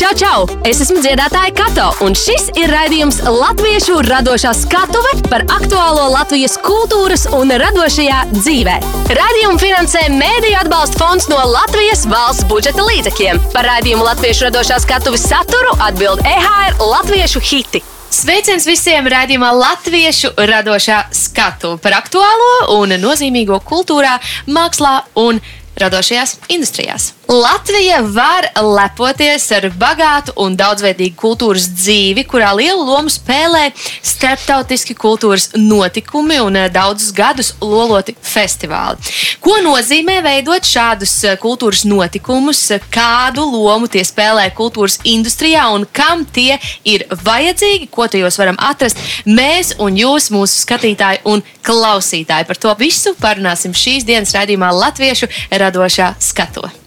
Čau, 0.00 0.14
čau! 0.16 0.44
Es 0.64 0.78
esmu 0.80 1.02
dziedātāja 1.04 1.50
Kato, 1.52 1.90
un 2.06 2.14
šis 2.16 2.46
ir 2.56 2.70
raidījums 2.72 3.18
Latviešu 3.20 3.98
radošā 4.06 4.54
skatuve 4.56 5.10
par 5.26 5.44
aktuālo 5.52 6.06
Latvijas 6.14 6.54
kultūras 6.64 7.26
un 7.36 7.52
radošajā 7.60 8.22
dzīvē. 8.30 8.78
Raidījumu 9.18 9.60
finansē 9.60 10.06
Mēdīļu 10.14 10.56
atbalsta 10.62 11.02
fonds 11.02 11.28
no 11.28 11.42
Latvijas 11.52 12.06
valsts 12.08 12.48
budžeta 12.48 12.88
līdzekļiem. 12.88 13.42
Par 13.52 13.68
raidījumu 13.68 14.08
Latviešu 14.08 14.48
radošā 14.48 14.80
skatuves 14.86 15.28
saturu 15.28 15.76
atbild 15.84 16.24
EHR 16.24 16.80
Latviešu 16.80 17.44
hiti. 17.44 17.84
Sveiciens 18.08 18.64
visiem 18.64 19.04
raidījumā 19.04 19.52
Latviešu 19.52 20.32
radošā 20.40 21.10
skatu 21.12 21.76
par 21.84 22.00
aktuālo 22.00 22.70
un 22.80 22.96
nozīmīgo 23.04 23.60
kultūrā, 23.68 24.16
mākslā 24.48 25.02
un 25.28 25.44
radošajās 25.76 26.38
industrijās. 26.48 27.12
Latvija 27.30 28.00
var 28.00 28.46
lepoties 28.58 29.44
ar 29.54 29.68
bagātu 29.78 30.32
un 30.42 30.56
daudzveidīgu 30.58 31.14
kultūras 31.14 31.68
dzīvi, 31.78 32.24
kurā 32.26 32.48
lielu 32.58 32.82
lomu 32.82 33.12
spēlē 33.12 33.68
starptautiski 34.02 34.96
kultūras 34.98 35.52
notikumi 35.54 36.40
un 36.42 36.58
eh, 36.58 36.66
daudzus 36.74 37.12
gadus 37.14 37.52
loloti 37.62 38.16
festivāli. 38.18 38.98
Ko 39.38 39.60
nozīmē 39.62 40.16
veidot 40.26 40.66
šādus 40.66 41.14
eh, 41.28 41.38
kultūras 41.38 41.84
notikumus, 41.86 42.64
kādu 42.90 43.46
lomu 43.46 43.86
tie 43.86 44.02
spēlē 44.02 44.48
kultūras 44.58 44.98
industrijā 45.06 45.68
un 45.70 45.86
kam 45.86 46.26
tie 46.26 46.58
ir 46.82 47.06
vajadzīgi, 47.14 47.92
ko 47.94 48.10
tajos 48.10 48.42
varam 48.42 48.58
atrast 48.58 48.98
mēs 49.30 49.76
un 49.78 50.02
jūs, 50.02 50.32
mūsu 50.34 50.64
skatītāji 50.66 51.22
un 51.30 51.46
klausītāji. 51.62 52.50
Par 52.50 52.58
to 52.58 52.74
visu 52.82 53.14
parunāsim 53.22 53.70
šīs 53.70 54.10
dienas 54.10 54.34
raidījumā 54.34 54.74
Latviešu 54.82 55.30
radošā 55.54 56.16
skatova. 56.18 56.79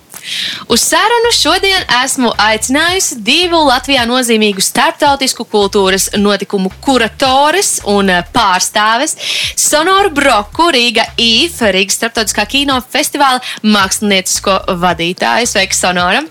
Uz 0.71 0.81
sarunu 0.81 1.31
šodien 1.35 1.83
esmu 2.03 2.31
aicinājusi 2.39 3.17
divu 3.25 3.59
Latvijā 3.67 4.05
nozīmīgu 4.07 4.63
starptautisku 4.63 5.45
kultūras 5.51 6.09
notikumu 6.17 6.71
kuratores 6.83 7.75
un 7.89 8.11
pārstāves- 8.35 9.17
Sonoru 9.67 10.13
Broku, 10.15 10.69
Rīga 10.71 11.05
IF, 11.17 11.59
Rīgas 11.59 11.99
starptautiskā 11.99 12.47
kino 12.47 12.79
festivāla 12.95 13.41
māksliniecisko 13.63 14.57
vadītāju. 14.79 15.51
Sveika, 15.53 15.75
Sonora! 15.75 16.23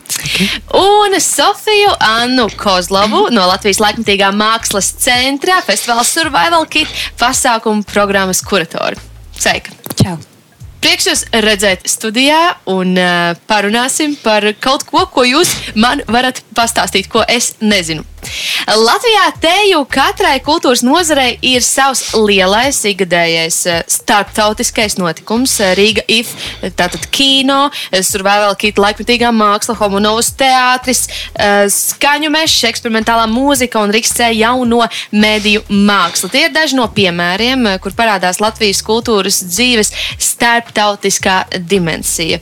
Un 0.79 1.21
Sofiju 1.21 1.95
Annu 2.01 2.49
Kozlovu 2.57 3.29
no 3.31 3.47
Latvijas 3.51 3.83
laikmatīgā 3.83 4.33
mākslas 4.33 4.93
centra 5.05 5.61
festivāla 5.67 6.05
Survival 6.09 6.67
Kit 6.67 6.89
pasākumu 7.21 7.85
programmas 7.85 8.43
kuratoru. 8.45 8.97
Sveika! 9.37 9.75
Čau! 9.97 10.32
Prieks 10.83 11.07
jūs 11.07 11.21
redzēt 11.45 11.85
studijā 11.87 12.57
un 12.73 12.97
uh, 12.99 13.37
parunāsim 13.47 14.17
par 14.19 14.49
kaut 14.59 14.83
ko, 14.89 15.05
ko 15.15 15.23
jūs 15.23 15.53
man 15.79 16.03
varat 16.11 16.43
pastāstīt, 16.59 17.07
ko 17.13 17.23
es 17.31 17.53
nezinu. 17.63 18.03
Latvijā 18.73 19.25
teju 19.43 19.83
katrai 19.91 20.39
kultūras 20.45 20.85
nozarei 20.87 21.35
ir 21.43 21.65
savs 21.67 22.13
lielais 22.17 22.79
ikgadējais 22.89 23.59
starptautiskais 23.91 24.97
notikums. 25.01 25.59
Rīga 25.77 26.05
IF, 26.13 26.33
tātad 26.79 27.05
kino, 27.15 27.67
survival 27.93 28.55
kit, 28.61 28.81
laikmetīgā 28.81 29.33
māksla, 29.35 29.77
homonovs 29.81 30.33
teātris, 30.39 31.05
skaņu 31.75 32.33
mežs, 32.33 32.63
eksperimentālā 32.71 33.27
mūzika 33.31 33.83
un 33.83 33.93
Riksē 33.95 34.31
jauno 34.37 34.87
mediju 35.13 35.65
māksla. 35.69 36.33
Tie 36.33 36.47
ir 36.47 36.55
daži 36.55 36.79
no 36.79 36.89
piemēriem, 36.93 37.75
kur 37.83 37.97
parādās 37.99 38.41
Latvijas 38.43 38.83
kultūras 38.87 39.43
dzīves 39.45 39.93
starptautiskā 40.23 41.43
dimensija. 41.59 42.41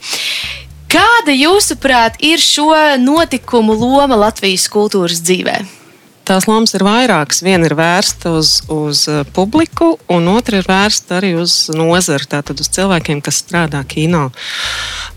Kāda, 0.91 1.31
jūsuprāt, 1.31 2.17
ir 2.19 2.41
šo 2.43 2.73
notikumu 2.99 3.77
loma 3.79 4.17
Latvijas 4.27 4.67
kultūras 4.71 5.21
dzīvē? 5.23 5.80
Tās 6.27 6.45
lomas 6.49 6.75
ir 6.77 6.85
vairākas. 6.85 7.41
Viena 7.45 7.67
ir 7.67 7.75
vērsta 7.77 8.35
uz, 8.37 8.59
uz 8.71 9.03
uh, 9.09 9.23
publiku, 9.35 9.95
un 10.13 10.29
otra 10.31 10.61
ir 10.61 10.69
vērsta 10.69 11.17
arī 11.17 11.33
uz 11.41 11.65
nozari, 11.73 12.29
tātad 12.29 12.61
uz 12.61 12.69
cilvēkiem, 12.73 13.23
kas 13.25 13.41
strādā 13.41 13.81
kino. 13.89 14.29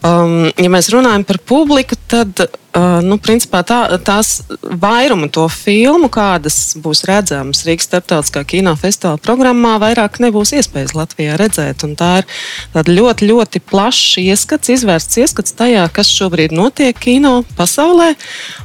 Um, 0.05 0.51
ja 0.56 0.71
mēs 0.73 0.91
runājam 0.95 1.27
par 1.29 1.41
publiku, 1.45 1.99
tad 2.09 2.47
nu, 2.75 3.19
principā 3.23 3.61
tā, 3.67 3.79
tās 4.03 4.43
vairumu 4.62 5.29
to 5.33 5.45
filmu, 5.53 6.09
kādas 6.12 6.75
būs 6.83 7.05
redzamas 7.09 7.62
Rīgas 7.67 7.87
starptautiskā 7.89 8.43
kinofestivāla 8.51 9.21
programmā, 9.23 9.77
vairāk 9.83 10.19
nebūs 10.25 10.55
iespējas 10.59 10.95
Latvijā 10.99 11.39
redzēt. 11.41 11.85
Un 11.87 11.95
tā 11.99 12.11
ir 12.23 12.91
ļoti, 12.91 13.29
ļoti 13.31 13.62
plašs 13.71 14.19
ieskats, 14.25 14.73
izvērsts 14.75 15.23
ieskats 15.23 15.55
tajā, 15.59 15.87
kas 15.95 16.11
šobrīd 16.11 16.55
notiek 16.57 16.99
kino 16.99 17.43
pasaulē 17.59 18.15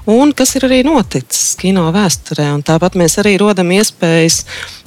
un 0.09 0.33
kas 0.33 0.55
ir 0.57 0.65
arī 0.69 0.81
noticis 0.87 1.53
kino 1.59 1.89
vēsturē. 1.93 2.49
Un 2.55 2.65
tāpat 2.65 2.97
mēs 2.99 3.19
arī 3.21 3.37
rodam 3.41 3.69
iespējas 3.77 4.43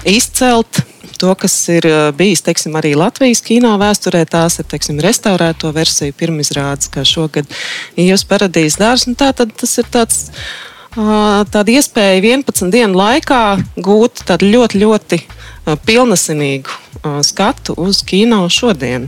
izcelt 0.08 0.82
to, 1.20 1.34
kas 1.38 1.54
ir 1.72 1.86
eh, 1.88 2.00
bijis 2.16 2.44
teiksim, 2.46 2.76
arī 2.78 2.94
Latvijas 2.98 3.42
kino 3.44 3.74
vēsturē. 3.80 4.24
Tās 4.30 4.60
ir 4.62 4.68
teiksim, 4.70 5.00
restaurēto 5.02 5.72
versiju 5.74 6.16
pirmizrādes, 6.18 6.90
kā 6.92 7.06
šogad 7.08 7.48
Ielas 7.96 8.26
paradīzes 8.28 8.78
dārzs. 8.80 9.08
Tā 9.18 9.32
tad 9.36 9.56
tas 9.58 9.78
ir 9.80 9.88
tāds. 9.92 10.28
Tāda 10.92 11.72
iespēja 11.72 12.18
11 12.20 12.68
dienu 12.68 12.98
laikā 12.98 13.38
gūt 13.80 14.26
tādu 14.28 14.50
ļoti, 14.52 14.80
ļoti 14.82 15.18
pilnasinīgu 15.88 17.22
skatu 17.24 17.72
uz 17.80 18.02
kino 18.04 18.42
šodien. 18.52 19.06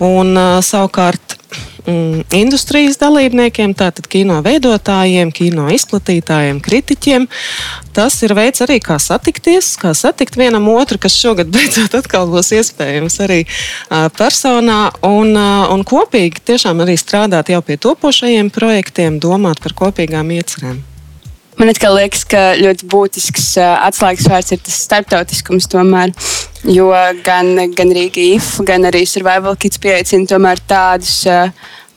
Un, 0.00 0.32
savukārt, 0.64 1.29
industrijas 2.36 2.98
dalībniekiem, 3.00 3.74
tātad 3.74 4.06
kino 4.10 4.40
veidotājiem, 4.44 5.32
kino 5.34 5.68
izplatītājiem, 5.72 6.60
kritiķiem. 6.64 7.26
Tas 7.96 8.18
ir 8.26 8.34
veids 8.38 8.62
arī, 8.64 8.78
kā 8.84 8.98
satikties, 9.02 9.72
kā 9.80 9.94
satikt 9.96 10.38
vienam 10.38 10.68
otru, 10.72 11.00
kas 11.02 11.16
šogad 11.18 11.50
beidzot 11.54 11.96
atkal 11.98 12.28
būs 12.30 12.52
iespējams 12.58 13.20
arī 13.26 13.40
personā, 14.18 14.82
un, 15.06 15.34
un 15.36 15.86
kopīgi 15.86 16.44
tiešām 16.52 16.84
arī 16.84 16.98
strādāt 17.00 17.52
jau 17.54 17.62
pie 17.64 17.80
topošajiem 17.80 18.52
projektiem, 18.54 19.18
domāt 19.22 19.62
par 19.64 19.76
kopīgām 19.84 20.30
iecerēm. 20.36 20.78
Man 21.60 21.68
liekas, 21.68 22.22
ka 22.24 22.54
ļoti 22.56 22.86
būtisks 22.88 23.50
atslēgas 23.60 24.28
vārds 24.32 24.54
ir 24.54 24.62
tas 24.64 24.78
starptautiskums. 24.86 25.66
Tomēr, 25.68 26.14
jo 26.64 26.86
gan, 27.26 27.50
gan 27.76 27.92
Rīga 27.92 28.22
IF, 28.22 28.54
gan 28.64 28.88
arī 28.88 29.02
Survival 29.04 29.58
Kids 29.60 29.76
pieaicina 29.82 30.24
tādus 30.64 31.26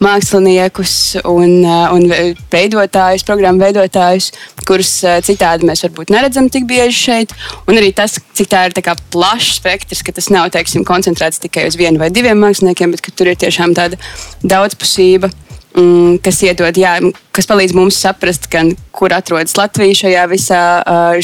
māksliniekus 0.03 0.96
un, 1.31 1.63
un 1.63 2.03
veidotājus, 2.52 3.23
programmu 3.23 3.63
veidotājus, 3.63 4.34
kurus 4.68 4.91
citādi 5.23 5.69
mēs 5.69 5.85
varbūt 5.85 6.12
neredzam 6.12 6.50
tik 6.52 6.68
bieži 6.68 6.97
šeit. 6.97 7.31
Un 7.63 7.79
arī 7.79 7.94
tas, 7.96 8.18
cik 8.35 8.52
tā 8.52 8.66
ir 8.68 8.75
tā 8.75 8.97
plašs 9.16 9.62
spektrs, 9.62 10.03
ka 10.03 10.12
tas 10.12 10.28
nav 10.34 10.52
teiksim, 10.52 10.84
koncentrēts 10.84 11.40
tikai 11.46 11.69
uz 11.72 11.79
vienu 11.79 12.03
vai 12.03 12.12
diviem 12.12 12.44
māksliniekiem, 12.44 12.97
bet 12.97 13.13
tur 13.16 13.31
ir 13.31 13.40
tiešām 13.40 13.79
tāda 13.79 14.02
daudzpusība. 14.44 15.31
Mm, 15.73 16.19
kas 16.22 16.38
iedod, 16.45 16.78
jā, 16.78 17.00
kas 17.34 17.47
palīdz 17.50 17.73
mums 17.73 17.97
saprast, 17.97 18.45
gan, 18.53 18.75
kur 18.94 19.13
atrodas 19.16 19.56
Latvija 19.57 20.03
šajā 20.03 20.25
visā 20.29 20.61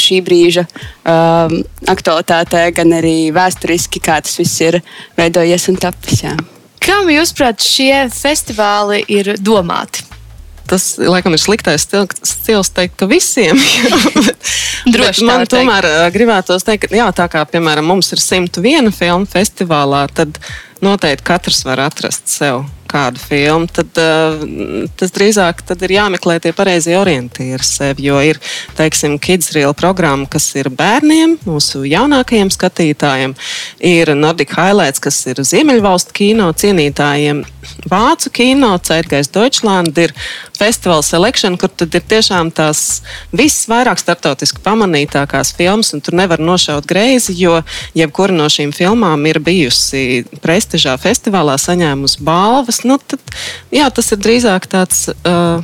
šī 0.01 0.21
brīža 0.25 0.65
aktualitātē, 1.05 2.63
gan 2.73 2.95
arī 2.97 3.29
vēsturiski, 3.35 4.01
kā 4.01 4.17
tas 4.25 4.39
viss 4.41 4.63
ir 4.65 4.79
veidojies 5.19 5.69
un 5.69 5.77
tapis. 5.85 6.23
Jā. 6.25 6.33
Kam, 6.81 7.11
jūsuprāt, 7.13 7.61
šie 7.61 8.07
festivāli 8.13 9.03
ir 9.19 9.35
domāti? 9.37 10.07
tas 10.69 10.83
laikam 11.01 11.33
ir 11.33 11.41
sliktais 11.41 11.87
stils 11.89 12.69
teikt, 12.75 12.93
ka 12.99 13.07
visiem. 13.09 13.57
Droši 14.93 15.25
man 15.25 15.47
tomēr 15.49 15.87
uh, 15.89 16.01
gribētos 16.13 16.65
teikt, 16.67 16.91
ka 16.91 16.99
jā, 16.99 17.07
tā 17.17 17.25
kā 17.31 17.41
piemēram 17.49 17.89
mums 17.89 18.13
ir 18.13 18.21
101 18.21 18.93
filmu 18.93 19.29
festivālā, 19.29 20.05
tad 20.13 20.37
noteikti 20.85 21.25
katrs 21.25 21.63
var 21.65 21.81
atrast 21.89 22.29
sev 22.29 22.67
kādu 22.89 23.21
filmu, 23.21 23.69
tad 23.71 23.99
uh, 24.01 24.89
tas 24.99 25.13
drīzāk 25.15 25.63
tad 25.69 25.83
ir 25.85 25.95
jāmeklē 25.97 26.39
tie 26.43 26.53
pareizie 26.55 26.97
orientieri 26.99 27.65
sev. 27.65 28.01
Jo 28.03 28.19
ir, 28.25 28.39
teiksim, 28.77 29.19
Kids 29.21 29.53
Real 29.55 29.75
programma, 29.77 30.27
kas 30.31 30.49
ir 30.59 30.71
bērniem, 30.73 31.37
mūsu 31.47 31.83
jaunākajiem 31.87 32.51
skatītājiem, 32.53 33.35
ir 33.85 34.13
Nordic 34.17 34.55
Highlights, 34.57 35.03
kas 35.03 35.21
ir 35.29 35.41
Ziemeļvalstu 35.45 36.15
kino 36.21 36.51
cienītājiem, 36.53 37.45
Vācu 37.89 38.31
kino, 38.33 38.71
Ceirgais 38.83 39.29
Deutschland, 39.31 39.97
ir 39.97 40.13
Festival 40.57 41.03
Selection, 41.05 41.55
kur 41.59 41.71
tad 41.71 41.93
ir 41.95 42.03
tiešām 42.09 42.51
tās 42.55 43.01
visvairāk 43.35 44.01
startautiski 44.01 44.63
pamanītākās 44.65 45.53
filmas, 45.55 45.93
un 45.95 46.03
tur 46.03 46.17
nevar 46.19 46.41
nošaut 46.43 46.87
greizi, 46.89 47.35
jo 47.39 47.59
jebkura 47.97 48.35
no 48.35 48.49
šīm 48.51 48.73
filmām 48.75 49.23
ir 49.29 49.39
bijusi 49.43 50.25
prestižā 50.43 50.97
festivālā, 50.99 51.55
saņēmusi 51.61 52.23
balvas 52.25 52.78
tas, 52.79 52.87
nu, 52.87 52.97
tad, 52.97 53.19
jā, 53.71 53.89
tas 53.91 54.11
ir 54.11 54.19
drīzāk 54.19 54.67
tāds 54.71 55.09
uh, 55.11 55.63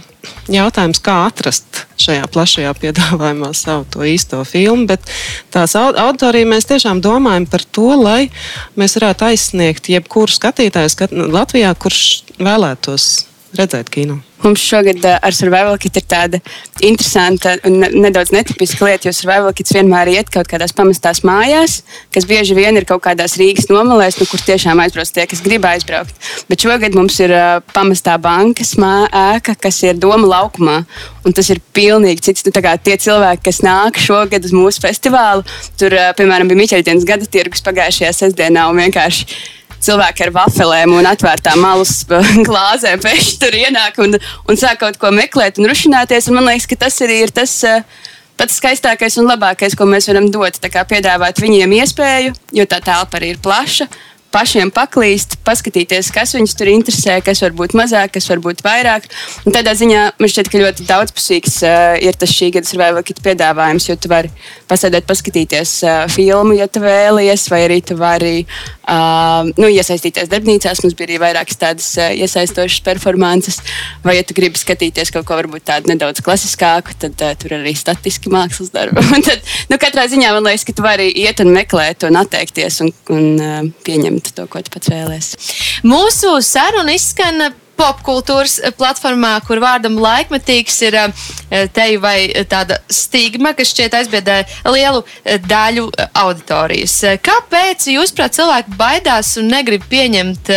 jautājums, 0.51 0.99
kā 0.99 1.25
atrast 1.27 1.85
šajā 2.01 2.27
plašajā 2.31 2.73
piedāvājumā 2.79 3.53
savu 3.55 3.85
to 3.89 4.03
īsto 4.03 4.43
filmu. 4.45 4.87
Bet 4.87 5.05
tās 5.53 5.75
auditorija 5.75 6.47
mēs 6.49 6.67
tiešām 6.67 7.01
domājam 7.01 7.47
par 7.47 7.63
to, 7.63 7.95
lai 7.95 8.29
mēs 8.75 8.97
varētu 8.99 9.29
aizsniegt 9.29 9.89
jebkuru 9.89 10.31
skatītāju 10.31 10.91
skat 10.91 11.11
Latvijā, 11.13 11.73
kurš 11.77 12.25
vēlētos 12.39 13.25
redzēt 13.57 13.91
kino. 13.93 14.19
Mums 14.43 14.61
šogad 14.61 14.99
uh, 15.07 15.15
ar 15.23 15.33
Survival 15.33 15.77
Kit 15.81 15.95
ir 15.97 16.03
tāda 16.11 16.39
interesanta 16.85 17.55
un 17.65 17.79
nedaudz 18.03 18.33
netipiska 18.35 18.85
lieta, 18.85 19.07
jo 19.07 19.13
Survival 19.15 19.55
Kits 19.55 19.73
vienmēr 19.73 20.11
iet 20.11 20.29
kaut 20.33 20.49
kādās 20.51 20.75
pamestās 20.75 21.23
mājās, 21.25 21.79
kas 22.13 22.27
bieži 22.29 22.57
vien 22.57 22.77
ir 22.77 22.85
kaut 22.85 23.01
kādās 23.07 23.37
Rīgas 23.39 23.71
nomalēs, 23.71 24.19
nu, 24.19 24.27
kur 24.29 24.43
tiešām 24.45 24.83
aizbrauc 24.83 25.09
tie, 25.15 25.25
kas 25.31 25.41
grib 25.45 25.65
aizbraukt. 25.65 26.13
Bet 26.51 26.67
šogad 26.67 26.97
mums 26.99 27.17
ir 27.23 27.33
uh, 27.33 27.57
pamestā 27.73 28.19
bankas 28.21 28.75
mā, 28.81 29.07
ēka, 29.09 29.57
kas 29.65 29.81
ir 29.87 29.97
Doma 29.97 30.29
laukumā. 30.29 30.81
Un 31.25 31.33
tas 31.33 31.47
ir 31.49 31.63
pilnīgi 31.73 32.27
cits. 32.27 32.45
Nu, 32.45 32.53
tie 32.53 32.99
cilvēki, 33.01 33.47
kas 33.47 33.63
nāk 33.65 33.97
šogad 33.97 34.45
uz 34.45 34.53
mūsu 34.53 34.83
festivālu, 34.83 35.47
tur, 35.79 35.95
uh, 35.95 36.11
piemēram, 36.17 36.51
bija 36.51 36.61
Miķeļdienas 36.65 37.07
gada 37.07 37.25
tirgus 37.25 37.65
pagājušajā 37.65 38.13
sestdienā 38.19 38.69
un 38.69 38.83
vienkārši 38.83 39.54
cilvēki 39.85 40.27
ar 40.27 40.33
vafelēm 40.39 40.95
un 40.97 41.07
atvērtām 41.09 41.61
malus 41.61 42.01
glāzēm 42.47 43.03
pēkšņi 43.03 43.39
tur 43.43 43.59
ienāk 43.61 44.01
un, 44.03 44.17
un 44.49 44.59
sāk 44.59 44.81
kaut 44.83 44.99
ko 45.01 45.13
meklēt 45.15 45.61
un 45.61 45.69
rušināties. 45.71 46.29
Un 46.29 46.39
man 46.39 46.49
liekas, 46.49 46.67
ka 46.71 46.85
tas 46.87 46.99
arī 47.05 47.23
ir 47.27 47.33
tas. 47.35 47.61
Uh, 47.65 48.11
pats 48.35 48.57
skaistākais 48.59 49.15
un 49.21 49.29
labākais, 49.29 49.77
ko 49.79 49.87
mēs 49.87 50.09
varam 50.11 50.27
dot. 50.31 50.59
Piedāvāt 50.59 51.39
viņiem 51.39 51.77
iespēju, 51.77 52.33
jo 52.57 52.65
tā 52.67 52.81
telpa 52.83 53.19
arī 53.19 53.31
ir 53.31 53.39
plaša, 53.43 53.87
pašiem 54.35 54.71
paklīst, 54.75 55.37
paskatīties, 55.47 56.11
kas 56.13 56.35
viņus 56.35 56.55
tur 56.59 56.71
interesē, 56.73 57.17
kas 57.23 57.39
var 57.45 57.55
būt 57.55 57.75
mazāk, 57.77 58.15
kas 58.17 58.27
var 58.27 58.41
būt 58.43 58.63
vairāk. 58.65 59.07
Un 59.47 59.55
tādā 59.55 59.71
ziņā 59.77 60.01
man 60.19 60.31
šķiet, 60.31 60.49
ka 60.51 60.59
ļoti 60.59 60.87
daudzpusīgs 60.89 61.57
uh, 61.63 61.95
ir 62.03 62.17
tas 62.19 62.33
šī 62.35 62.51
gada 62.57 62.67
survival 62.67 63.05
kit 63.07 63.21
piedāvājums, 63.23 63.87
jo 63.87 63.95
tu 63.95 64.11
vari 64.11 64.31
pasēdēt, 64.67 65.07
paskatīties 65.07 65.75
uh, 65.85 66.01
filmu, 66.11 66.57
ja 66.59 66.67
tu 66.67 66.83
vēlies, 66.83 67.47
vai 67.51 67.61
arī 67.69 67.79
tu 67.85 67.95
vari 67.99 68.33
uh, 68.43 69.47
nu, 69.55 69.69
iesaistīties 69.71 70.31
darbnīcās. 70.31 70.83
Mums 70.83 70.97
bija 70.99 71.11
arī 71.11 71.21
vairākas 71.23 71.61
tādas 71.61 71.87
uh, 72.01 72.11
iesaistošas 72.11 72.83
performances, 72.85 73.61
vai, 74.03 74.17
ja 74.19 74.27
tu 74.27 74.35
gribi 74.37 74.59
skatīties 74.59 75.13
kaut 75.15 75.29
ko 75.29 75.39
varbūt 75.39 75.67
tādu 75.71 75.93
nedaudz 75.93 76.23
klasiskāku, 76.25 76.97
tad 77.05 77.23
uh, 77.23 77.35
tur 77.39 77.55
arī 77.61 77.75
statiski 77.77 78.33
mākslas 78.33 78.73
darbi. 78.75 79.05
tad, 79.29 79.47
nu, 79.71 79.79
katrā 79.79 80.09
ziņā 80.11 80.35
man 80.35 80.49
liekas, 80.49 80.67
ka 80.67 80.75
tu 80.75 80.85
vari 80.85 81.07
iet 81.23 81.39
un 81.43 81.55
meklēt 81.55 82.07
un 82.09 82.19
atteikties 82.19 82.81
un, 82.83 82.93
un 83.15 83.27
uh, 83.39 83.59
pieņemt 83.87 84.24
izlemt 84.25 84.35
to, 84.35 84.47
ko 84.47 84.61
tu 84.61 84.73
pats 84.73 84.89
vēlēsies. 84.89 85.53
Mūsu 85.85 86.41
saruna 86.41 86.95
izskan 86.95 87.53
popkultūras 87.75 88.61
platformā, 88.77 89.33
kur 89.43 89.59
vārdam 89.59 89.97
laikmetīgs 89.99 90.77
ir 90.87 90.95
eh, 90.95 91.67
teju 91.75 91.99
vai 91.99 92.31
tāda 92.47 92.79
stigma, 92.87 93.51
kas 93.53 93.73
šķiet 93.73 93.97
aizbiedē 93.99 94.37
lielu 94.71 95.03
eh, 95.25 95.39
daļu 95.43 95.89
eh, 95.91 96.07
auditorijas. 96.15 96.95
Kāpēc, 97.19 97.89
jūsuprāt, 97.91 98.37
cilvēki 98.37 98.77
baidās 98.79 99.35
un 99.41 99.51
negrib 99.51 99.83
pieņemt 99.91 100.53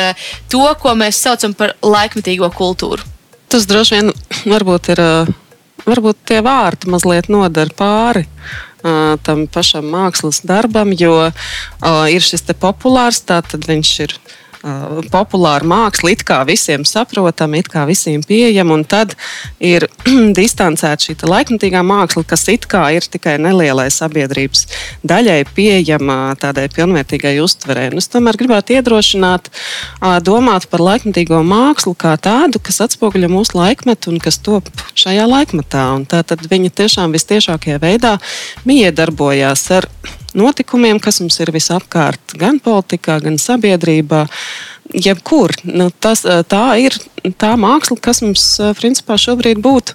to, 0.49 0.65
ko 0.79 0.95
mēs 0.95 1.19
saucam 1.19 1.57
par 1.59 1.75
laikmetīgo 1.83 2.53
kultūru? 2.55 3.03
Tas 3.51 3.67
droši 3.67 3.99
vien 3.99 4.15
varbūt 4.47 4.93
ir, 4.95 5.03
varbūt 5.89 6.23
tie 6.29 6.39
vārdi 6.45 6.93
mazliet 6.93 7.33
nodara 7.33 7.75
pāri 7.75 8.29
tam 8.83 9.47
pašam 9.51 9.89
mākslas 9.91 10.43
darbam, 10.47 10.93
jo 10.93 11.31
ir 12.13 12.25
šis 12.25 12.47
populārs, 12.59 13.23
tātad 13.27 13.67
viņš 13.69 13.95
ir 14.07 14.15
uh, 14.63 15.01
populāra 15.13 15.67
māksla, 15.69 16.13
it 16.15 16.25
kā 16.27 16.41
visiem 16.49 16.85
saprotama, 16.89 17.61
it 17.61 17.71
kā 17.73 17.85
visiem 17.89 18.23
pieejama, 18.27 18.79
tad 18.89 19.15
ir 19.61 19.89
distancēta 20.39 21.09
šī 21.09 21.17
laikmatīgā 21.29 21.83
māksla, 21.87 22.25
kas 22.29 22.47
it 22.53 22.69
kā 22.71 22.85
ir 22.97 23.07
tikai 23.07 23.37
nelielai 23.43 23.89
sabiedrības 23.95 24.67
daļai 25.07 25.41
pieejama 25.55 26.35
tādai 26.41 26.69
pilnvērtīgai 26.75 27.37
uztverē. 27.45 27.89
Un 27.93 28.03
es 28.03 28.11
tomēr 28.13 28.39
gribētu 28.41 28.79
iedrošināt, 28.79 29.51
uh, 29.51 30.19
domāt 30.25 30.69
par 30.73 30.85
laikmatīgo 30.85 31.43
mākslu 31.47 31.95
kā 31.99 32.17
tādu, 32.21 32.63
kas 32.63 32.83
atspoguļo 32.89 33.31
mūsu 33.33 33.59
laikmetu 33.59 34.13
un 34.13 34.23
kas 34.23 34.41
top 34.43 34.71
šajā 34.99 35.27
laikmetā. 35.29 35.89
Un 35.97 36.07
tā 36.09 36.23
tad 36.27 36.45
viņi 36.51 36.75
tiešām 36.83 37.15
vistiešākajā 37.17 37.81
veidā 37.83 38.17
miedarbojās 38.69 39.69
ar 39.79 39.89
notikumiem, 40.39 41.01
kas 41.03 41.21
mums 41.23 41.39
ir 41.43 41.53
visapkārt, 41.55 42.37
gan 42.39 42.63
politikā, 42.65 43.21
gan 43.25 43.39
sabiedrībā. 43.43 44.27
Jebkur. 44.89 45.53
Nu, 45.69 45.91
tas, 45.93 46.23
tā 46.49 46.63
ir 46.81 46.95
tā 47.37 47.51
māksla, 47.61 47.99
kas 48.01 48.23
mums 48.25 48.45
principā 48.79 49.19
šobrīd 49.21 49.61
būtu 49.61 49.93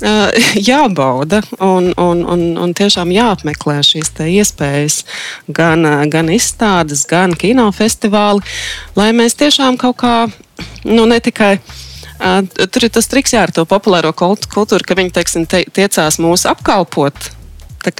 jābauda 0.70 1.42
un, 1.58 1.90
un, 1.98 2.22
un, 2.22 2.44
un 2.62 2.74
tiešām 2.76 3.10
jāapmeklē 3.14 3.80
šīs 3.84 4.12
iespējas, 4.22 5.02
gan, 5.48 5.82
gan 6.12 6.30
izstādes, 6.30 7.04
gan 7.10 7.34
kinofestivāli, 7.34 8.46
lai 8.96 9.10
mēs 9.16 9.34
tiešām 9.40 9.80
kaut 9.80 9.98
kā, 10.04 10.14
nu, 10.84 11.06
ne 11.06 11.20
tikai. 11.20 11.56
Tur 12.20 12.84
ir 12.84 12.90
tas 12.92 13.08
triks, 13.08 13.32
jā, 13.32 13.46
ar 13.46 13.52
to 13.56 13.64
populāro 13.64 14.12
kultūru, 14.12 14.84
ka 14.84 14.94
viņi 14.94 15.14
teiksim, 15.16 15.46
te, 15.48 15.62
tiecās 15.72 16.18
mūs 16.20 16.44
apkalpot, 16.50 17.30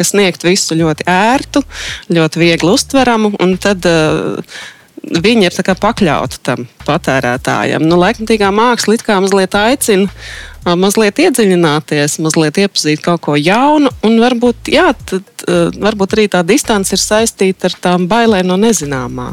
sniegt 0.07 0.45
visu 0.45 0.77
ļoti 0.79 1.07
ērtu, 1.11 1.65
ļoti 2.13 2.43
viegli 2.43 2.77
uztveramu. 2.77 3.35
Tad, 3.61 3.89
uh, 3.89 4.61
Viņi 5.01 5.47
ir 5.49 5.55
pakļauti 5.81 6.43
tam 6.45 6.67
patērētājam. 6.85 7.87
Nu, 7.89 7.97
laikmatīgā 7.97 8.51
māksla 8.53 8.99
it 8.99 9.05
kā 9.07 9.17
mazliet 9.25 9.55
aicina 9.57 10.11
uh, 10.11 10.75
mazliet 10.77 11.23
iedziļināties, 11.25 12.19
mazliet 12.21 12.61
iepazīt 12.61 13.01
kaut 13.05 13.23
ko 13.25 13.37
jaunu. 13.41 13.89
Un 14.05 14.19
varbūt, 14.21 14.69
jā, 14.69 14.91
tad, 15.09 15.25
uh, 15.49 15.71
varbūt 15.73 16.19
arī 16.19 16.27
tā 16.29 16.43
distance 16.45 16.93
ir 16.93 17.01
saistīta 17.01 17.71
ar 17.71 17.79
tām 17.81 18.11
bailēm 18.13 18.53
no 18.53 18.61
nezināmā. 18.61 19.33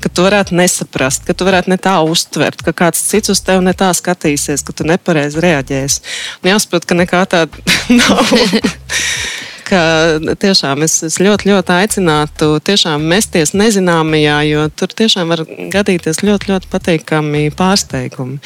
Ka 0.00 0.10
tu 0.12 0.24
varētu 0.24 0.56
nesaprast, 0.56 1.24
ka 1.28 1.36
tu 1.36 1.46
varētu 1.48 1.72
ne 1.72 1.78
tā 1.80 1.96
uztvert, 2.04 2.60
ka 2.64 2.74
kāds 2.76 3.00
cits 3.08 3.32
uz 3.32 3.40
tevi 3.44 3.64
ne 3.64 3.72
tā 3.76 3.88
skatīsies, 3.96 4.64
ka 4.64 4.74
tu 4.76 4.84
nepareizi 4.88 5.40
reaģēsi. 5.44 6.02
Un 6.42 6.50
jāsaprot, 6.52 6.88
ka 6.88 6.98
nekā 6.98 7.22
tāda 7.32 7.64
nav 8.00 8.32
ka 9.66 9.80
tiešām 10.42 10.84
es, 10.86 10.98
es 11.06 11.18
ļoti, 11.22 11.50
ļoti 11.50 11.74
aicinātu 11.76 12.50
tiešām 12.66 13.04
mesties 13.10 13.54
nezināmajā, 13.58 14.38
jo 14.50 14.66
tur 14.78 14.94
tiešām 15.02 15.32
var 15.34 15.44
gadīties 15.74 16.22
ļoti, 16.26 16.52
ļoti 16.52 16.70
patīkami 16.72 17.48
pārsteigumi. 17.56 18.38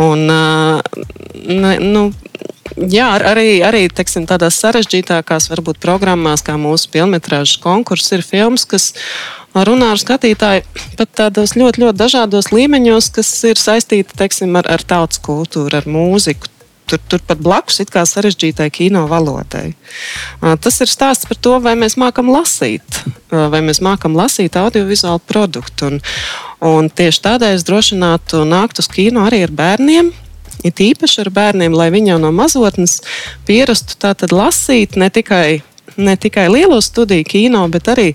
Un, 0.00 0.26
ne, 0.28 1.76
nu, 1.84 2.10
Jā, 2.78 3.08
arī, 3.26 3.58
arī 3.66 3.88
teksim, 3.92 4.28
tādās 4.30 4.56
sarežģītākās, 4.62 5.48
varbūt 5.50 5.80
programmās, 5.82 6.44
kā 6.46 6.54
mūsu 6.54 6.88
filmas 6.94 7.56
konkurss, 7.60 8.12
ir 8.14 8.22
filmas, 8.22 8.62
kas 8.64 8.92
runā 9.52 9.90
ar 9.96 10.00
skatītāju 10.00 10.62
pat 10.96 11.10
tādos 11.18 11.56
ļoti, 11.58 11.82
ļoti 11.82 11.98
dažādos 11.98 12.52
līmeņos, 12.54 13.10
kas 13.18 13.32
ir 13.50 13.58
saistīti 13.58 14.16
teksim, 14.16 14.54
ar, 14.56 14.70
ar 14.70 14.86
tautas 14.86 15.18
kultūru, 15.18 15.82
ar 15.82 15.90
mūziku 15.90 16.48
tur, 16.90 17.00
turpat 17.14 17.40
blakus 17.42 17.80
ir 17.82 17.90
sarežģītai 17.90 18.68
kino 18.74 19.06
valodai. 19.10 19.74
Tas 20.40 20.80
ir 20.82 20.90
stāsts 20.90 21.28
par 21.28 21.38
to, 21.38 21.56
vai 21.62 21.76
mēs 21.78 21.96
mākam 22.00 22.32
lasīt, 22.32 23.02
vai 23.30 23.62
mēs 23.64 23.82
mākam 23.84 24.16
lasīt 24.18 24.58
audiovizuālu 24.58 25.22
produktu. 25.26 25.92
Un, 25.92 26.02
un 26.66 26.90
tieši 26.90 27.24
tādēļ 27.28 27.56
es 27.58 27.66
drošinātu 27.68 28.44
nākt 28.48 28.82
uz 28.82 28.90
kino 28.90 29.26
arī 29.28 29.44
ar 29.46 29.54
bērniem. 29.54 30.12
Ir 30.60 30.76
īpaši 30.90 31.22
ar 31.22 31.30
bērniem, 31.32 31.72
lai 31.72 31.88
viņi 31.94 32.12
jau 32.12 32.18
no 32.20 32.34
mazotnes 32.36 32.98
pierastu 33.48 33.96
lasīt 34.34 34.98
ne 35.00 35.08
tikai 35.08 35.62
ne 35.96 36.16
tikai 36.16 36.48
lielo 36.52 36.80
studiju 36.80 37.24
kino, 37.28 37.62
bet 37.72 37.88
arī 37.92 38.10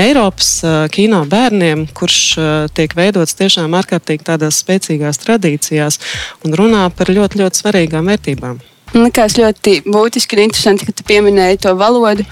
Eiropas 0.00 0.50
uh, 0.64 0.86
kino 0.92 1.22
bērniem, 1.30 1.86
kurš 1.96 2.20
uh, 2.38 2.48
tiek 2.74 2.94
veidots 2.96 3.36
tiešām 3.38 3.76
ārkārtīgi 3.80 4.26
tādās 4.26 4.62
spēcīgās 4.64 5.22
tradīcijās 5.24 6.00
un 6.44 6.56
runā 6.58 6.86
par 6.96 7.12
ļoti, 7.12 7.42
ļoti 7.42 7.62
svarīgām 7.62 8.10
vērtībām. 8.10 8.60
Man 8.94 9.06
liekas, 9.06 9.38
ļoti 9.38 9.82
būtiski 9.86 10.36
un 10.36 10.46
interesanti, 10.48 10.88
ka 10.88 10.96
tu 10.96 11.06
pieminēji 11.06 11.62
to 11.66 11.76
valodu. 11.78 12.26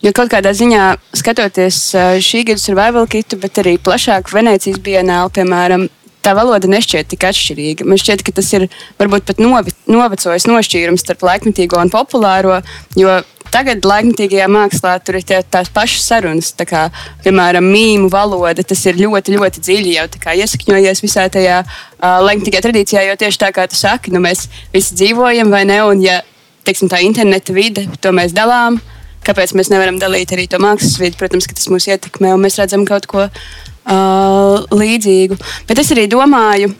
Jo 0.00 0.14
kaut 0.16 0.30
kādā 0.32 0.54
ziņā, 0.56 0.84
skatoties 1.12 1.78
šī 2.24 2.46
gada 2.48 2.60
survival 2.62 3.04
kitu, 3.10 3.36
bet 3.36 3.58
arī 3.60 3.74
plašāk 3.76 4.30
Venecijas 4.32 4.80
bienāli, 4.80 5.34
piemēram, 5.36 5.90
tā 6.24 6.34
valoda 6.36 6.68
nešķiet 6.70 7.10
tik 7.12 7.26
atšķirīga. 7.28 7.86
Man 7.88 8.00
šķiet, 8.00 8.24
ka 8.24 8.34
tas 8.36 8.48
ir 8.56 8.68
varbūt 9.00 9.26
pat 9.28 9.42
novi, 9.42 9.74
novecojis 9.90 10.48
nošķīrums 10.48 11.04
starp 11.04 11.24
laikmetīgo 11.26 11.80
un 11.80 11.92
populāro, 11.92 12.60
jo 12.98 13.20
Tagad 13.50 13.82
laikmatīgajā 13.82 14.46
mākslā 14.46 14.92
tur 15.02 15.18
ir 15.18 15.24
tie, 15.26 15.40
tās 15.42 15.70
pašas 15.74 16.04
sarunas, 16.06 16.52
kā, 16.68 16.84
piemēram, 17.24 17.66
mīmu 17.66 18.10
valoda. 18.12 18.62
Tas 18.62 18.84
ir 18.86 19.00
ļoti, 19.00 19.34
ļoti 19.34 19.62
dziļi 19.66 19.94
jau 19.96 20.06
iesakņojies 20.44 21.02
visā 21.02 21.26
tajā 21.34 21.56
uh, 21.64 22.20
laikmatīgajā 22.28 22.64
tradīcijā, 22.68 23.02
jo 23.08 23.16
tieši 23.18 23.40
tā 23.42 23.50
kā 23.56 23.66
tu 23.70 23.78
saki, 23.78 24.12
nu, 24.14 24.22
mēs 24.22 24.46
visi 24.74 24.94
dzīvojam, 25.00 25.50
vai 25.50 25.64
ne? 25.66 25.80
Un, 25.82 26.02
ja 26.04 26.20
teiksim, 26.66 26.90
tā 26.92 27.00
interneta 27.02 27.54
vide, 27.56 27.88
to 27.98 28.12
mēs 28.14 28.36
dalām, 28.36 28.78
kāpēc 29.26 29.56
mēs 29.58 29.72
nevaram 29.72 29.98
dalīt 29.98 30.30
arī 30.36 30.46
to 30.50 30.60
mākslas 30.62 31.00
vidi? 31.02 31.18
Protams, 31.18 31.48
ka 31.50 31.56
tas 31.58 31.66
mūs 31.72 31.88
ietekmē 31.90 32.30
un 32.36 32.44
mēs 32.44 32.60
redzam 32.60 32.84
kaut 32.86 33.08
ko 33.10 33.26
uh, 33.26 34.60
līdzīgu. 34.70 35.40
Bet 35.66 35.82
es 35.82 35.90
arī 35.96 36.06
domāju, 36.12 36.70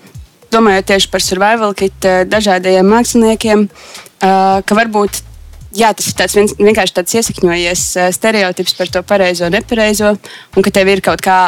domājot 0.55 0.87
tieši 0.93 1.11
par 1.11 1.27
survival 1.27 1.75
kit 1.79 2.07
dažādajiem 2.31 2.95
māksliniekiem, 2.95 3.67
uh, 3.67 4.62
ka 4.62 4.79
varbūt 4.79 5.25
jā, 5.77 5.91
tas 5.97 6.11
ir 6.11 6.17
tāds 6.19 6.37
vien, 6.39 6.49
vienkārši 6.71 6.97
tāds 6.97 7.19
iesakņojies 7.21 7.85
stereotips 8.17 8.79
par 8.79 8.95
to 8.95 9.03
pareizo 9.07 9.49
un 9.49 9.57
nepareizo, 9.59 10.15
un 10.57 10.67
ka 10.67 10.73
tev 10.75 10.91
ir 10.93 11.05
kaut 11.05 11.23
kā 11.25 11.41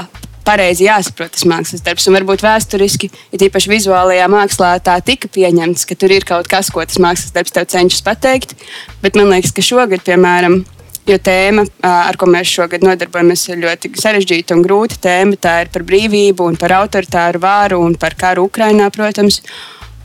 pareizi 0.47 0.89
jāsaprot 0.89 1.33
tas 1.35 1.47
mākslas 1.49 1.85
darbs. 1.87 2.09
Un 2.09 2.17
varbūt 2.19 2.45
vēsturiski, 2.45 3.11
ja 3.33 3.41
tīpaši 3.43 3.73
vizuālajā 3.73 4.29
mākslā, 4.33 4.75
tā 4.85 4.99
tika 5.05 5.31
pieņemts, 5.33 5.87
ka 5.89 5.99
tur 5.99 6.15
ir 6.15 6.27
kaut 6.29 6.51
kas, 6.51 6.71
ko 6.75 6.85
tas 6.85 7.01
mākslas 7.03 7.35
darbs 7.35 7.55
tev 7.55 7.69
cenšas 7.71 8.05
pateikt. 8.07 8.57
Bet 9.05 9.19
man 9.19 9.31
liekas, 9.33 9.55
ka 9.55 9.65
šogad, 9.65 10.05
piemēram, 10.07 10.63
Jo 11.03 11.17
tēma, 11.19 11.65
ar 11.83 12.15
ko 12.15 12.29
mēs 12.31 12.47
šogad 12.47 12.85
nodarbojamies, 12.87 13.41
ir 13.51 13.59
ļoti 13.65 13.89
sarežģīta 13.99 14.55
un 14.55 14.61
grūta 14.63 15.01
tēma. 15.03 15.35
Tā 15.35 15.57
ir 15.65 15.71
par 15.75 15.83
brīvību, 15.89 16.47
par 16.63 16.77
autoritāru 16.77 17.41
vāru 17.43 17.81
un 17.83 17.97
par 17.99 18.15
karu 18.15 18.45
Ukrajinā, 18.47 18.87
protams. 18.95 19.41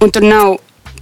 Un 0.02 0.10
tur 0.14 0.26
nav 0.26 0.56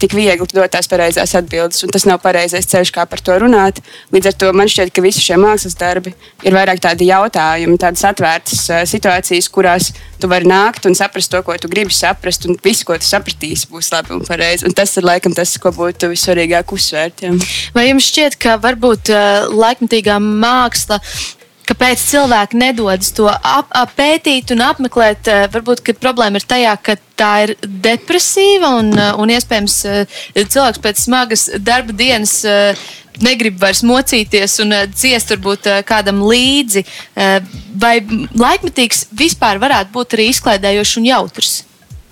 tik 0.06 0.16
viegli 0.18 0.48
dot 0.54 0.72
tās 0.72 0.90
pareizās 0.90 1.34
atbildes, 1.38 1.82
un 1.86 1.94
tas 1.94 2.06
nav 2.08 2.22
pareizais 2.24 2.68
ceļš, 2.70 2.92
kā 2.94 3.06
par 3.10 3.22
to 3.26 3.36
runāt. 3.42 3.82
Līdz 4.14 4.32
ar 4.32 4.38
to 4.44 4.52
man 4.56 4.70
šķiet, 4.72 4.94
ka 4.94 5.04
visi 5.04 5.24
šie 5.24 5.38
mākslas 5.42 5.78
darbi 5.80 6.14
ir 6.46 6.56
vairāk 6.56 6.82
tādi 6.84 7.10
jautājumi, 7.10 7.80
tādas 7.82 8.06
atvērtas 8.08 8.66
uh, 8.70 8.84
situācijas, 8.90 9.50
kurās 9.54 9.92
tu 10.22 10.30
vari 10.32 10.50
nākt 10.50 10.86
un 10.90 10.98
saprast 10.98 11.34
to, 11.34 11.42
ko 11.46 11.58
tu 11.62 11.72
gribi 11.72 11.96
saprast, 11.96 12.46
un 12.50 12.60
viss, 12.64 12.86
ko 12.88 12.98
tu 13.02 13.08
sapratīsi, 13.08 13.70
būs 13.72 13.92
labi 13.96 14.14
un 14.16 14.26
pareizi. 14.28 14.68
Un 14.68 14.76
tas 14.78 14.94
ir 15.00 15.08
laikam 15.08 15.36
tas, 15.36 15.56
ko 15.62 15.74
būtu 15.76 16.12
vissvarīgāk 16.14 16.76
uzsvērt. 16.76 17.26
Jā. 17.26 17.34
Vai 17.76 17.90
jums 17.90 18.12
šķiet, 18.12 18.38
ka 18.42 18.60
varbūt 18.62 19.12
uh, 19.14 19.50
laikmatīgā 19.56 20.20
māksla 20.22 21.02
kāpēc 21.70 22.02
cilvēki 22.02 22.60
nedodas 22.60 23.12
to 23.16 23.28
ap, 23.30 23.72
ap 23.76 23.94
pētīt 23.98 24.54
un 24.56 24.64
apmeklēt. 24.66 25.30
Eh, 25.32 25.46
varbūt 25.54 25.84
problēma 26.02 26.42
ir 26.42 26.48
tajā, 26.48 26.76
ka 26.82 26.98
tā 27.18 27.32
ir 27.46 27.56
depresīva 27.64 28.76
un, 28.80 28.94
eh, 28.98 29.12
un 29.22 29.34
iespējams 29.34 29.78
eh, 29.90 30.20
cilvēks 30.36 30.82
pēc 30.84 31.04
smagas 31.08 31.50
darba 31.60 31.96
dienas 31.96 32.44
negrib 33.24 33.60
vairs 33.62 33.82
mocīties 33.88 34.60
un 34.60 34.76
ciest 34.92 35.30
varbūt 35.32 35.70
kādam 35.88 36.20
līdzi. 36.28 36.84
Vai 37.80 37.94
laikmetīgs 38.04 39.06
vispār 39.16 39.62
varētu 39.62 39.94
būt 39.96 40.18
arī 40.18 40.26
izklaidējošs 40.34 40.98
un 41.00 41.08
jautrs? 41.08 41.54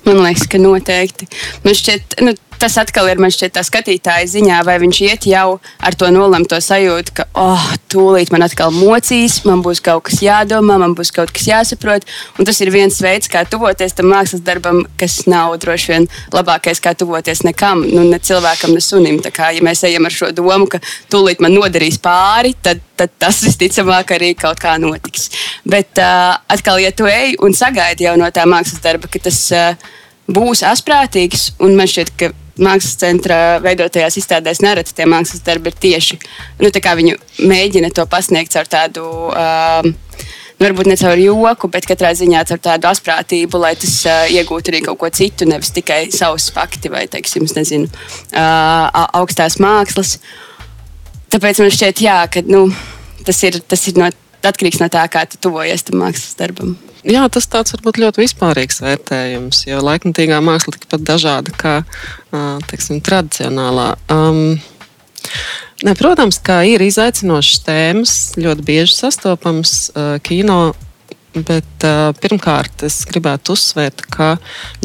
Man 0.05 0.21
liekas, 0.23 0.47
ka 0.47 0.61
noteikti. 0.63 1.27
Man 1.65 1.75
šķiet, 1.75 2.17
nu, 2.23 2.33
tas 2.63 2.77
atkal 2.79 3.09
ir 3.11 3.19
šķiet, 3.19 3.51
tā 3.57 3.61
skatītāja 3.65 4.27
ziņā, 4.31 4.61
vai 4.63 4.77
viņš 4.79 4.99
iet 5.03 5.25
jau 5.27 5.57
ar 5.83 5.95
to 5.99 6.07
nolemto 6.15 6.55
sajūtu, 6.63 7.11
ka, 7.17 7.25
oh, 7.35 7.63
tūlīt 7.91 8.29
man 8.31 8.45
atkal 8.45 8.71
mocīs, 8.71 9.41
man 9.43 9.59
būs 9.65 9.81
kaut 9.83 10.05
kas 10.07 10.21
jādomā, 10.23 10.77
man 10.79 10.93
būs 10.95 11.11
kaut 11.11 11.33
kas 11.35 11.49
jāsaprot. 11.49 12.07
Un 12.39 12.47
tas 12.47 12.61
ir 12.63 12.71
viens 12.71 12.95
veids, 13.03 13.27
kā 13.31 13.41
tuvoties 13.49 13.97
tam 13.97 14.07
mākslas 14.13 14.45
darbam, 14.47 14.83
kas 14.99 15.25
nav 15.27 15.57
droši 15.59 15.91
vien 15.91 16.07
labākais, 16.31 16.79
kā 16.83 16.93
tuvoties 16.95 17.43
nekam, 17.43 17.83
nu, 17.83 18.05
ne 18.07 18.19
cilvēkam, 18.23 18.71
ne 18.77 18.83
sunim. 18.83 19.19
Tā 19.23 19.33
kā 19.35 19.49
ja 19.55 19.63
mēs 19.65 19.83
ejam 19.89 20.07
ar 20.07 20.15
šo 20.15 20.31
domu, 20.35 20.69
ka 20.71 20.79
tūlīt 21.11 21.43
man 21.43 21.55
nodarīs 21.57 21.99
pāri, 22.03 22.53
tad, 22.63 22.79
tad 22.99 23.11
tas 23.19 23.41
visticamāk 23.43 24.13
arī 24.15 24.31
kaut 24.39 24.61
kā 24.63 24.77
notiks. 24.79 25.27
Bet 25.67 25.99
uh, 25.99 26.37
atkal, 26.47 26.79
ja 26.79 26.93
tu 26.95 27.11
ej 27.11 27.35
un 27.43 27.57
sagaidi 27.57 28.07
jau 28.07 28.15
no 28.19 28.31
tā 28.31 28.47
mākslas 28.47 28.79
darba, 28.85 29.11
ka 29.11 29.19
tas 29.27 29.41
uh, 29.51 29.75
būs 30.31 30.63
asprātīgs, 30.63 31.49
un 31.59 31.75
man 31.75 31.91
šķiet, 31.91 32.13
ka 32.15 32.31
mākslas 32.59 32.99
centra 33.01 33.39
veidotajās 33.63 34.19
izstādēs 34.21 34.61
nereti 34.61 34.93
tie 34.97 35.07
mākslas 35.09 35.43
darbi 35.45 35.71
ir 35.71 35.79
tieši. 35.85 36.19
Nu, 36.61 36.69
viņu 36.69 37.17
mēģina 37.49 37.93
to 37.95 38.05
pasniegt 38.09 38.55
ar 38.59 38.69
tādu. 38.69 39.07
Nu, 39.33 40.67
varbūt 40.69 40.87
ne 40.87 40.95
caur 40.99 41.19
joku, 41.19 41.67
bet 41.71 41.87
katrā 41.89 42.13
ziņā 42.15 42.43
ar 42.45 42.61
tādu 42.61 42.87
asprātību, 42.87 43.59
lai 43.59 43.73
tas 43.79 43.95
uh, 44.07 44.23
iegūtu 44.31 44.71
arī 44.71 44.83
kaut 44.85 44.99
ko 45.01 45.09
citu, 45.11 45.47
nevis 45.49 45.73
tikai 45.75 46.05
savus 46.13 46.49
fakti 46.53 46.91
vai, 46.93 47.03
teiksim, 47.11 47.47
nezinu, 47.57 47.89
uh, 47.89 49.03
augstās 49.19 49.57
mākslas. 49.59 50.19
Tāpēc 51.33 51.59
man 51.63 51.73
šķiet, 51.73 52.03
jā, 52.05 52.19
ka 52.31 52.45
nu, 52.47 52.67
tas 53.27 53.41
ir, 53.43 53.59
tas 53.67 53.87
ir 53.89 53.99
no, 53.99 54.07
atkarīgs 54.45 54.79
no 54.83 54.91
tā, 54.93 55.03
kā 55.11 55.25
tu 55.27 55.41
tuvojies 55.41 55.87
tam 55.89 56.03
mākslas 56.03 56.37
darbam. 56.39 56.77
Jā, 57.03 57.25
tas 57.27 57.49
tāds 57.51 57.73
varbūt 57.75 57.99
ļoti 57.99 58.21
vispārīgs 58.21 58.79
vērtējums, 58.79 59.65
jo 59.67 59.81
laikmatīgā 59.83 60.37
māksla 60.43 60.71
ir 60.71 60.77
tikpat 60.79 61.03
dažāda 61.03 61.55
kā 61.59 61.73
teiksim, 62.69 63.01
tradicionālā. 63.03 63.89
Um, 64.13 64.55
ne, 65.83 65.95
protams, 65.99 66.39
kā 66.39 66.61
ir 66.69 66.83
izaicinošas 66.85 67.59
tēmas, 67.67 68.15
ļoti 68.39 68.67
bieži 68.69 68.95
sastopamas 69.01 69.75
uh, 69.91 70.15
kino. 70.23 70.73
Bet, 71.33 71.81
uh, 71.81 72.11
pirmkārt, 72.21 72.83
es 72.85 72.99
gribētu 73.09 73.55
uzsvērt, 73.57 74.03
ka 74.13 74.35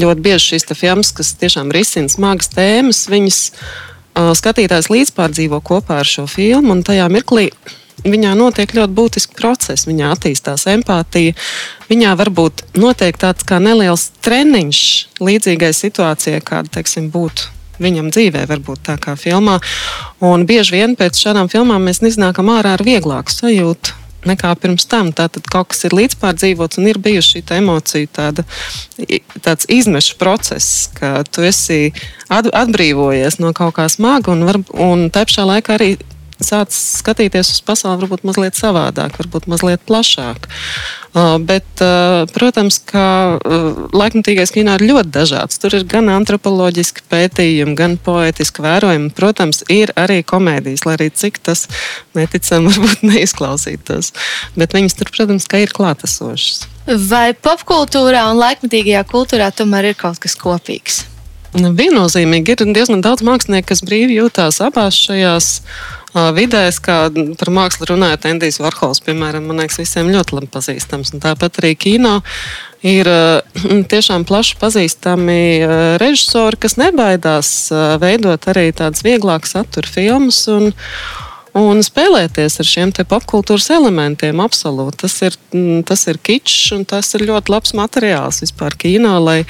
ļoti 0.00 0.22
bieži 0.24 0.54
šīs 0.54 0.70
filmas, 0.72 1.12
kas 1.12 1.34
tiešām 1.36 1.70
risina 1.76 2.08
smagas 2.08 2.48
tēmas, 2.54 3.02
viņas 3.12 3.42
uh, 3.52 4.32
skatītājs 4.32 4.88
līdzpārdzīvo 4.88 5.60
kopā 5.60 6.00
ar 6.00 6.08
šo 6.08 6.24
filmu. 6.30 6.80
Tajā 6.88 7.10
mirklī 7.12 7.50
viņā 8.06 8.32
notiek 8.38 8.72
ļoti 8.76 8.94
būtiski 8.94 9.36
procesi. 9.38 9.88
Viņā 9.90 10.12
attīstās 10.14 10.66
empātija. 10.70 11.36
Viņā 11.90 12.14
varbūt 12.20 12.64
notiek 12.78 13.18
tāds 13.18 13.46
kā 13.48 13.60
neliels 13.62 14.10
treniņš 14.24 14.82
līdzīgai 15.24 15.72
situācijai, 15.76 16.42
kāda 16.44 16.78
teiksim, 16.78 17.08
būtu 17.14 17.54
viņam 17.82 18.10
dzīvē, 18.14 18.44
varbūt 18.50 18.84
tā 18.90 18.98
kā 19.00 19.14
filmā. 19.18 19.58
Un 20.24 20.46
bieži 20.48 20.78
vien 20.78 20.98
pēc 20.98 21.18
šādām 21.22 21.50
filmām 21.50 21.86
mēs 21.86 22.02
iznākam 22.02 22.50
ārā 22.54 22.76
ar 22.78 22.84
vieglāku 22.84 23.34
sajūtu. 23.34 23.94
Nekā 24.26 24.50
pirms 24.58 24.88
tam. 24.90 25.12
Tātad 25.14 25.46
kaut 25.46 25.70
kas 25.70 25.84
ir 25.86 25.94
līdzpārdzīvots 25.94 26.80
un 26.80 26.88
ir 26.90 26.98
bijusi 26.98 27.38
šī 27.38 27.42
emocija, 27.60 28.08
tāda, 28.10 28.42
tāds 29.44 29.68
izmešu 29.70 30.18
process, 30.18 30.88
ka 30.98 31.22
tu 31.30 31.46
esi 31.46 31.92
atbrīvojies 32.28 33.38
no 33.38 33.54
kaut 33.54 33.76
kā 33.78 33.86
smaga 33.88 34.34
un, 34.34 34.42
var, 34.48 34.58
un 34.74 35.06
tā 35.14 35.22
pašā 35.28 35.46
laikā 35.46 35.78
arī 35.78 35.92
sāc 36.44 36.74
skatīties 36.74 37.50
uz 37.52 37.60
pasauli 37.66 38.04
varbūt 38.04 38.24
mazliet 38.28 38.58
savādāk, 38.58 39.16
varbūt 39.18 39.48
mazliet 39.50 39.82
plašāk. 39.88 40.48
Uh, 41.08 41.38
bet, 41.42 41.66
uh, 41.82 42.28
protams, 42.30 42.78
ka 42.84 43.04
uh, 43.40 43.68
laikmatīgais 43.96 44.52
kino 44.54 44.76
ir 44.76 44.84
ļoti 44.90 45.12
dažāds. 45.14 45.58
Tur 45.58 45.78
ir 45.78 45.86
gan 45.88 46.10
antropoloģiski 46.12 47.06
pētījumi, 47.10 47.74
gan 47.78 47.96
poetiski 47.96 48.62
vērojumi. 48.62 49.10
Protams, 49.16 49.64
ir 49.72 49.94
arī 49.98 50.20
komēdijas, 50.22 50.84
lai 50.86 50.98
arī 50.98 51.10
cik 51.10 51.40
tas 51.48 51.66
neticami 52.18 52.70
varbūt 52.70 53.06
neizklausītos. 53.08 54.12
Bet 54.58 54.76
viņas 54.76 54.98
tur, 55.00 55.12
protams, 55.16 55.48
ir 55.58 55.74
klātesošas. 55.74 56.66
Vai 57.08 57.32
popkultūrā 57.36 58.28
un 58.30 58.38
laikmatīgajā 58.40 59.04
kultūrā 59.10 59.50
tomēr 59.52 59.90
ir 59.90 59.98
kaut 59.98 60.20
kas 60.22 60.36
kopīgs? 60.38 61.02
Viennozīmīgi 61.56 62.54
ir 62.54 62.62
diezgan 62.76 63.00
daudz 63.04 63.24
mākslinieku, 63.24 63.70
kas 63.70 63.80
brīvi 63.84 64.18
jūtās 64.18 64.60
abās 64.64 64.96
šajās 65.00 65.48
vidēs, 66.36 66.80
kā 66.84 66.98
par 67.40 67.50
mākslu 67.54 67.88
runājot, 67.92 68.26
Endijs 68.30 68.60
Varhols, 68.62 69.02
piemēram, 69.06 69.46
man 69.48 69.62
liekas, 69.62 69.80
visiem 69.82 70.10
ļoti 70.12 70.36
labi 70.38 70.50
pazīstams. 70.54 71.14
Un 71.14 71.22
tāpat 71.24 71.60
arī 71.62 71.74
kino 71.78 72.18
ir 72.86 73.08
tiešām 73.92 74.26
plaši 74.28 74.58
pazīstami 74.60 75.40
režisori, 76.02 76.60
kas 76.60 76.78
nebaidās 76.80 77.54
veidot 78.02 78.50
arī 78.50 78.70
tādas 78.76 79.04
vieglākas 79.06 79.56
satura 79.56 79.90
filmas. 79.90 80.44
Un, 80.52 80.70
un 81.58 81.82
spēlēties 81.84 82.60
ar 82.60 82.68
šiem 82.68 82.92
popkultūras 83.08 83.70
elementiem. 83.74 84.40
Absolūti. 84.44 85.02
Tas 85.04 85.16
ir, 85.26 85.38
tas 85.88 86.06
ir 86.10 86.20
kičs 86.22 86.72
un 86.76 86.84
tas 86.88 87.14
ir 87.16 87.26
ļoti 87.28 87.54
labs 87.54 87.74
materiāls 87.78 88.42
vispār 88.44 88.76
kino, 88.78 89.16
lai, 89.24 89.42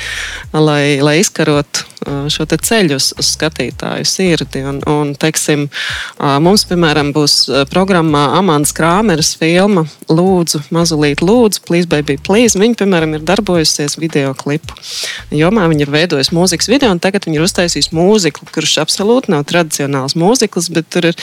lai, 0.55 0.99
lai 1.05 1.19
izkarotu 1.23 1.87
šo 2.33 2.47
ceļu 2.49 2.97
uz, 2.99 3.11
uz 3.19 3.31
skatītāju 3.37 4.07
sirdi. 4.09 4.63
Un, 4.69 4.81
un, 4.89 5.13
teiksim, 5.19 5.67
mums, 6.45 6.65
piemēram, 6.69 7.13
būs 7.17 7.37
programmā 7.73 8.25
Amants 8.39 8.75
Krāmeris 8.77 9.35
filma 9.39 9.87
Lūdzu, 10.09 10.63
mazulīt, 10.73 11.21
lūdzu, 11.25 11.63
please, 11.69 11.89
baby, 11.91 12.17
please. 12.17 12.59
Viņa, 12.59 12.79
piemēram, 12.81 13.17
ir 13.19 13.27
darbojusies 13.29 13.99
video 14.01 14.33
klipu 14.39 14.77
jomā. 15.35 15.67
Viņa 15.69 15.85
ir 15.85 15.93
veidojusi 15.93 16.37
mūzikas 16.37 16.71
video, 16.71 16.93
un 16.95 17.03
tagad 17.03 17.29
viņa 17.29 17.41
ir 17.41 17.47
uztaisījusi 17.47 17.97
mūziku, 17.97 18.49
kurš 18.55 18.79
absolūti 18.85 19.35
nav 19.35 19.45
tradicionāls 19.51 20.17
mūzikls, 20.19 20.71
bet 20.73 20.89
tur 20.95 21.11
ir 21.11 21.19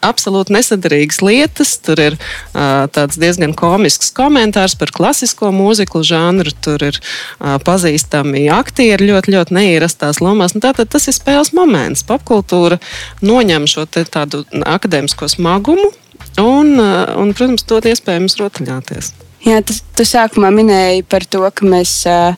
absolūti 0.00 0.54
nesadarīgas 0.54 1.20
lietas. 1.24 1.74
Tur 1.84 2.00
ir 2.00 2.16
tāds 2.54 3.18
diezgan 3.20 3.52
komisks 3.58 4.12
komentārs 4.16 4.76
par 4.80 4.92
klasisko 4.94 5.50
mūziku 5.54 6.02
žanru. 6.06 6.54
Tur 6.64 6.86
ir 6.90 7.00
pazīstami 8.20 8.48
aktieri 8.52 9.08
ļoti, 9.08 9.32
ļoti 9.34 9.54
neierastās 9.54 10.20
lomās. 10.20 10.54
Nu, 10.54 10.60
tātad 10.60 10.88
tas 10.88 11.08
ir 11.08 11.14
spēles 11.14 11.52
moments. 11.52 12.04
Popkultūra 12.04 12.78
noņem 13.22 13.66
šo 13.66 13.86
tādu 13.86 14.44
akadēmisko 14.50 15.28
smagumu 15.28 15.90
un, 16.38 16.78
un 16.80 17.32
protams, 17.34 17.64
dod 17.64 17.86
iespēju 17.86 18.28
rotaļāties. 18.38 19.12
Jā, 19.46 19.62
tas, 19.64 19.82
tu 19.96 20.04
sākumā 20.04 20.50
minēji 20.52 21.04
par 21.08 21.24
to, 21.24 21.46
ka 21.48 21.64
mēs 21.64 22.04
uh, 22.06 22.36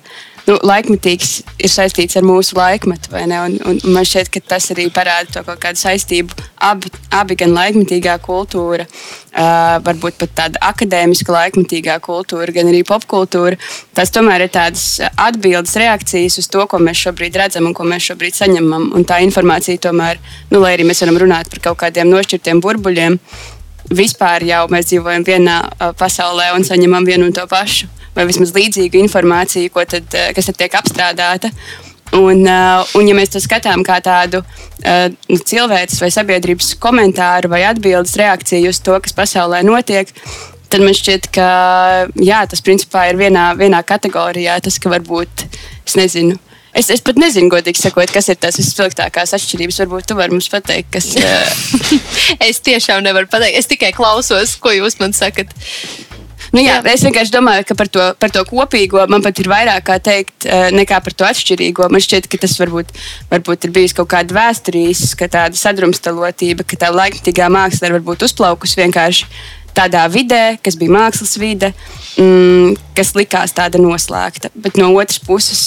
nu, 0.49 0.56
laikmetīgs 0.66 1.32
ir 1.62 1.70
saistīts 1.70 2.16
ar 2.18 2.26
mūsu 2.26 2.56
laikmetu. 2.58 3.12
Un, 3.14 3.56
un 3.68 3.78
man 3.94 4.06
šķiet, 4.08 4.30
ka 4.32 4.42
tas 4.54 4.70
arī 4.75 4.88
parāda 4.94 5.30
to 5.37 5.44
kaut 5.46 5.61
kādu 5.62 5.80
saistību. 5.82 6.37
Abi, 6.62 6.90
abi 7.14 7.37
gan 7.38 7.54
laikmetīgā 7.56 8.16
kultūra, 8.22 8.87
uh, 8.87 9.78
varbūt 9.87 10.18
pat 10.20 10.34
tāda 10.40 10.62
akadēmiska 10.72 11.34
laikmetīgā 11.34 11.99
kultūra, 12.04 12.54
gan 12.54 12.70
arī 12.72 12.82
popkultūra. 12.88 13.58
Tas 13.96 14.14
tomēr 14.14 14.46
ir 14.46 14.52
tādas 14.54 15.00
atbildes, 15.12 15.76
reakcijas 15.82 16.38
uz 16.42 16.50
to, 16.52 16.66
ko 16.70 16.82
mēs 16.82 17.06
šobrīd 17.06 17.40
redzam 17.42 17.70
un 17.70 17.76
ko 17.76 17.87
mēs 17.88 18.11
šobrīd 18.11 18.38
saņemam. 18.38 18.92
Un 18.96 19.08
tā 19.08 19.22
informācija 19.26 19.80
tomēr, 19.88 20.20
nu, 20.52 20.62
lai 20.62 20.76
arī 20.76 20.87
mēs 20.88 21.04
varam 21.04 21.22
runāt 21.25 21.50
par 21.52 21.66
kaut 21.70 21.82
kādiem 21.87 22.11
nošķirtiem 22.12 22.62
burbuļiem, 22.62 23.18
vispār 23.92 24.46
jau 24.46 24.62
mēs 24.72 24.88
dzīvojam 24.90 25.26
vienā 25.26 25.58
pasaulē 25.99 26.52
un 26.56 26.64
saņemam 26.66 27.06
vienu 27.06 27.26
un 27.28 27.34
to 27.37 27.44
pašu, 27.50 27.90
vai 28.16 28.26
vismaz 28.28 28.54
līdzīgu 28.57 29.00
informāciju, 29.04 29.73
tad, 29.88 30.07
uh, 30.12 30.31
kas 30.37 30.50
tad 30.50 30.61
tiek 30.61 30.78
apstrādāta. 30.78 31.52
Un, 32.12 32.42
uh, 32.45 32.85
un, 32.99 33.09
ja 33.09 33.16
mēs 33.16 33.33
to 33.33 33.40
skatām 33.40 33.81
kā 33.88 33.97
tādu 34.04 34.42
nu, 34.83 35.38
cilvēces 35.38 36.02
vai 36.02 36.11
sabiedrības 36.12 36.75
komentāru 36.83 37.49
vai 37.49 37.62
atbildes 37.64 38.19
reakciju 38.21 38.69
uz 38.69 38.83
to, 38.85 38.99
kas 39.00 39.14
pasaulē 39.16 39.62
notiek, 39.64 40.11
tad 40.73 40.85
man 40.85 40.97
šķiet, 40.97 41.28
ka 41.35 41.49
jā, 42.21 42.40
tas 42.49 42.64
principā 42.64 43.07
ir 43.11 43.21
vienā, 43.21 43.52
vienā 43.59 43.83
kategorijā. 43.87 44.57
Tas, 44.64 44.78
ka 44.81 44.92
varbūt 44.92 45.45
es 45.87 45.99
nezinu. 45.99 46.38
Es, 46.73 46.88
es 46.88 47.02
pat 47.04 47.19
nezinu, 47.21 47.50
godīgi 47.52 47.83
sakot, 47.83 48.09
kas 48.14 48.31
ir 48.33 48.38
tās 48.40 48.57
visspilgtākās 48.57 49.35
atšķirības. 49.37 49.83
Varbūt 49.83 50.09
tu 50.09 50.16
vari 50.16 50.33
mums 50.33 50.49
pateikt, 50.52 50.88
kas. 50.95 51.11
es 52.49 52.62
tiešām 52.64 53.04
nevaru 53.04 53.28
pateikt. 53.33 53.59
Es 53.61 53.69
tikai 53.69 53.92
klausos, 53.97 54.57
ko 54.62 54.73
jūs 54.73 54.97
man 55.02 55.12
sakat. 55.16 55.52
Nu, 56.52 56.61
jā, 56.61 56.76
jā. 56.76 56.92
Es 56.92 57.04
vienkārši 57.06 57.32
domāju, 57.32 57.64
ka 57.68 57.76
par 57.78 57.88
to, 57.88 58.06
par 58.21 58.32
to 58.35 58.42
kopīgo 58.49 59.06
man 59.09 59.25
pat 59.25 59.38
ir 59.40 59.49
vairāk 59.49 59.87
kā 59.88 59.97
teikt, 60.04 60.47
nekā 60.76 60.99
par 61.04 61.16
to 61.16 61.25
atšķirīgo. 61.28 61.88
Man 61.92 62.04
šķiet, 62.04 62.28
ka 62.28 62.42
tas 62.44 62.59
varbūt, 62.61 62.92
varbūt 63.32 63.66
ir 63.68 63.73
bijis 63.73 63.97
kaut 63.97 64.11
kāda 64.12 64.37
vēsturīs, 64.37 65.14
ka 65.16 65.30
tāda 65.32 65.56
sadrumstalotība, 65.56 66.66
ka 66.68 66.76
tā 66.85 66.92
laikmatīgā 66.92 67.49
māksla 67.52 67.88
ir 67.88 67.97
varbūt 67.97 68.26
uzplaukusi 68.28 68.82
vienkārši 68.82 69.30
tādā 69.73 70.04
vidē, 70.12 70.59
kas 70.61 70.76
bija 70.76 70.92
mākslas 70.92 71.38
vide, 71.40 71.73
mm, 72.21 72.76
kas 72.97 73.14
likās 73.16 73.56
tāda 73.56 73.80
noslēgta. 73.80 74.52
Bet 74.52 74.76
no 74.76 74.92
otras 74.92 75.21
puses, 75.25 75.62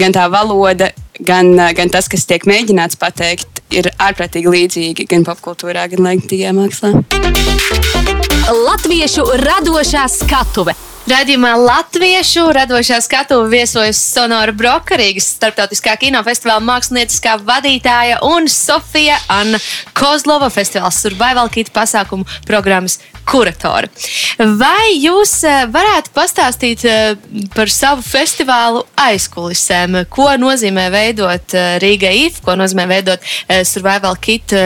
gan 0.00 0.16
tā 0.16 0.24
valoda, 0.32 0.92
gan, 1.20 1.52
gan 1.76 1.92
tas, 1.92 2.08
kas 2.08 2.24
tiek 2.28 2.48
mēģināts 2.48 2.96
pateikt, 3.00 3.60
ir 3.68 3.90
ārprātīgi 4.00 4.54
līdzīgi 4.56 5.08
gan 5.10 5.28
popkultūrā, 5.28 5.88
gan 5.92 6.08
laikmatīgajā 6.08 6.56
mākslā. 6.56 8.16
Latviešu 8.48 9.26
radošā 9.44 10.06
skatuve. 10.08 10.72
Radījumā 11.08 11.50
Latviešu 11.60 12.46
radošā 12.56 12.96
skatuve 13.04 13.50
viesojas 13.52 14.00
Sonora 14.00 14.54
Brokarīgas 14.56 15.26
starptautiskā 15.34 15.98
kinofestivāla 16.00 16.64
mākslinieckā 16.64 17.34
vadītāja 17.44 18.22
un 18.24 18.48
Sofija 18.48 19.18
Anna 19.32 19.60
Kozlova 19.96 20.48
festivāla 20.52 20.92
Survival 20.96 21.52
Kit 21.52 21.68
pasākumu 21.76 22.24
programmas 22.48 22.96
kuratore. 23.28 23.92
Vai 24.40 24.96
jūs 24.96 25.34
eh, 25.44 25.66
varētu 25.68 26.16
pastāstīt 26.16 26.88
eh, 26.88 27.20
par 27.52 27.68
savu 27.72 28.04
festivālu 28.04 28.86
aizkulisēm? 28.96 30.06
Ko 30.08 30.30
nozīmē 30.40 30.88
veidot 30.94 31.52
eh, 31.52 31.76
Rīgai 31.84 32.16
IF, 32.24 32.40
ko 32.44 32.56
nozīmē 32.56 32.88
veidot 32.96 33.32
Survival 33.68 34.16
Kit 34.24 34.56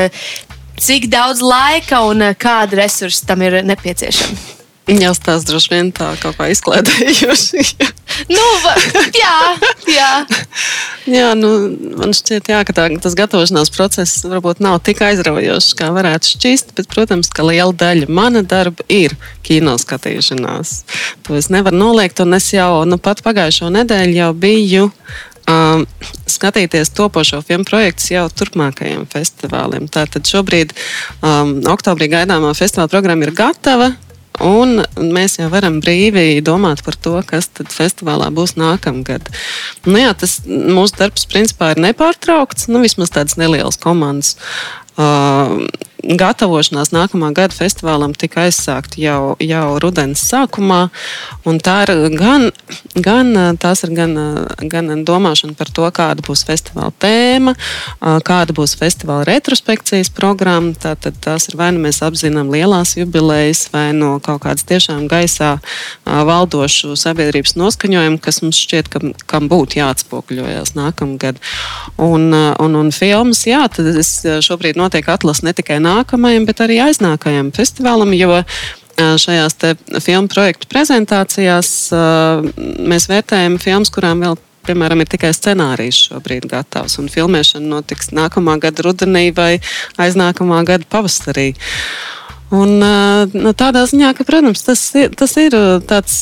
cik 0.83 1.07
daudz 1.13 1.45
laika 1.45 2.03
un 2.09 2.27
eh, 2.31 2.35
kāda 2.39 2.83
resursa 2.83 3.29
tam 3.31 3.47
ir 3.47 3.63
nepieciešama? 3.67 4.61
Jā, 4.91 5.13
tas 5.15 5.45
droši 5.47 5.71
vien 5.71 5.91
tā 5.95 6.09
kaut 6.19 6.35
kā 6.35 6.49
izklaidējoši. 6.51 7.63
nu, 8.35 8.47
jā, 9.15 9.37
jā. 9.87 10.09
jā 11.19 11.29
nu, 11.39 11.51
man 12.01 12.11
šķiet, 12.19 12.51
jā, 12.51 12.59
ka 12.67 12.75
tā, 12.75 12.89
tas 13.05 13.15
gatavošanās 13.19 13.71
process 13.77 14.27
varbūt 14.27 14.59
nav 14.65 14.81
tik 14.83 15.05
aizraujošs, 15.07 15.77
kā 15.79 15.93
varētu 15.95 16.35
šķist. 16.35 16.75
Bet, 16.75 16.91
protams, 16.91 17.31
ka 17.31 17.47
liela 17.47 17.71
daļa 17.71 18.11
mana 18.11 18.43
darba 18.43 18.83
ir 18.91 19.15
kino 19.47 19.77
skatīšanās. 19.79 20.81
To 21.29 21.39
es 21.39 21.47
nevaru 21.55 21.79
noliegt, 21.79 22.19
un 22.27 22.35
es 22.35 22.51
jau 22.51 22.83
nu, 22.83 22.99
pat 22.99 23.23
pagājušo 23.23 23.71
nedēļu 23.79 24.19
jau 24.19 24.33
biju 24.35 24.89
um, 25.51 25.85
skatīties 26.31 26.93
topošo 26.97 27.43
filmu 27.47 27.67
projektus 27.69 28.11
jau 28.13 28.27
turpmākajiem 28.31 29.05
festivāliem. 29.11 29.89
Tātad 29.93 30.29
šobrīd 30.29 30.75
um, 31.21 31.59
oktobrī 31.73 32.11
gaidāmā 32.13 32.55
festivāla 32.59 32.93
programma 32.93 33.29
ir 33.29 33.37
gatava. 33.37 33.93
Un 34.43 34.81
mēs 35.13 35.37
jau 35.37 35.51
varam 35.53 35.77
brīvi 35.85 36.41
domāt 36.45 36.81
par 36.87 36.97
to, 36.97 37.19
kas 37.29 37.51
tad 37.53 37.69
festivālā 37.71 38.31
būs 38.33 38.57
nākamgad. 38.57 39.29
Nu, 39.85 39.99
jā, 40.01 40.15
tas 40.17 40.39
mūsu 40.49 40.97
darbs 40.99 41.29
principā 41.29 41.75
ir 41.75 41.83
nepārtraukts, 41.85 42.71
nu, 42.73 42.81
vismaz 42.83 43.13
tādas 43.13 43.37
nelielas 43.37 43.77
komandas. 43.83 44.39
Uh, 44.97 45.69
gatavošanās 46.03 46.91
nākamā 46.93 47.31
gada 47.35 47.55
festivālam 47.55 48.15
tika 48.19 48.47
aizsākta 48.47 48.99
jau, 49.01 49.35
jau 49.43 49.67
rudens 49.83 50.23
sākumā. 50.27 50.89
Tā 51.63 51.77
ir 51.87 51.93
gan, 52.19 52.49
gan, 52.95 53.31
tās 53.63 53.85
ir 53.87 53.93
gan, 53.95 54.17
gan 54.59 55.05
domāšana 55.07 55.55
par 55.59 55.71
to, 55.71 55.87
kāda 55.95 56.25
būs 56.27 56.45
festivāla 56.49 56.93
tēma, 57.03 57.55
kāda 58.27 58.57
būs 58.57 58.75
festivāla 58.81 59.27
retrospekcijas 59.31 60.11
programma. 60.15 60.75
Tātad 60.83 61.19
tās 61.23 61.49
ir 61.51 61.59
vai 61.61 61.71
nu 61.75 61.85
mēs 61.85 62.03
apzinām 62.05 62.51
lielās 62.53 62.97
jubilejas, 62.99 63.69
vai 63.73 63.91
no 63.97 64.17
kaut 64.25 64.43
kādas 64.47 64.67
tiešām 64.67 65.07
gaisā 65.11 65.55
valdošu 66.05 66.97
sabiedrības 66.99 67.55
noskaņojumu, 67.61 68.19
kas 68.23 68.43
mums 68.43 68.59
šķiet, 68.65 68.91
ka, 68.91 69.05
kam 69.31 69.49
būtu 69.53 69.79
jāatspoguļojas 69.79 70.75
nākamgad. 70.79 71.39
Un, 72.03 72.31
un, 72.35 72.79
un 72.83 72.93
filmas, 72.95 73.45
jā, 73.47 73.63
tad 73.71 74.03
šobrīd 74.43 74.81
notiek 74.81 75.07
atlases 75.13 75.47
ne 75.47 75.55
tikai 75.55 75.79
nākamgad 75.79 75.92
nākamajam, 75.93 76.49
bet 76.49 76.65
arī 76.65 76.81
aiznākajam 76.89 77.53
festivālam. 77.57 78.17
Jo 78.17 78.43
šajās 78.99 79.57
filmu 80.05 80.29
projektu 80.33 80.69
prezentācijās 80.71 81.69
mēs 82.93 83.09
vērtējam 83.11 83.61
filmas, 83.63 83.93
kurām 83.93 84.25
vēl 84.25 84.37
piemēram, 84.67 85.03
ir 85.03 85.11
tikai 85.11 85.33
scenārijs 85.35 86.07
šobrīd 86.09 86.47
gatavs, 86.51 86.99
un 87.03 87.11
filmēšana 87.13 87.73
notiks 87.75 88.13
nākamā 88.15 88.59
gada 88.63 88.87
rudenī 88.87 89.31
vai 89.35 89.57
aiznākamā 90.03 90.63
gada 90.69 90.89
pavasarī. 90.93 91.53
Un, 92.53 92.85
tādā 93.57 93.87
ziņā, 93.89 94.11
ka, 94.17 94.27
protams, 94.29 94.61
tas 94.67 94.81
ir, 94.99 95.15
tas 95.17 95.33
ir 95.41 95.55
tāds 95.89 96.17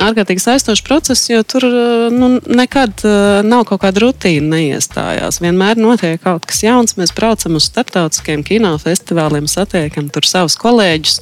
ārkārtīgi 0.00 0.42
saistošs 0.42 0.82
process, 0.86 1.28
jo 1.30 1.42
tur 1.46 1.66
nu, 2.14 2.30
nekad 2.50 3.04
nav 3.46 3.64
kaut 3.68 3.82
kāda 3.84 4.02
rutīna 4.04 4.56
neiestājās. 4.56 5.40
Vienmēr 5.42 5.78
notiek 5.78 6.18
kaut 6.24 6.48
kas 6.50 6.64
jauns. 6.64 6.96
Mēs 6.98 7.14
braucam 7.14 7.58
uz 7.60 7.68
starptautiskiem 7.70 8.42
kinofestivāliem, 8.46 9.46
satiekam 9.50 10.10
tur 10.10 10.26
savus 10.26 10.58
kolēģus, 10.60 11.20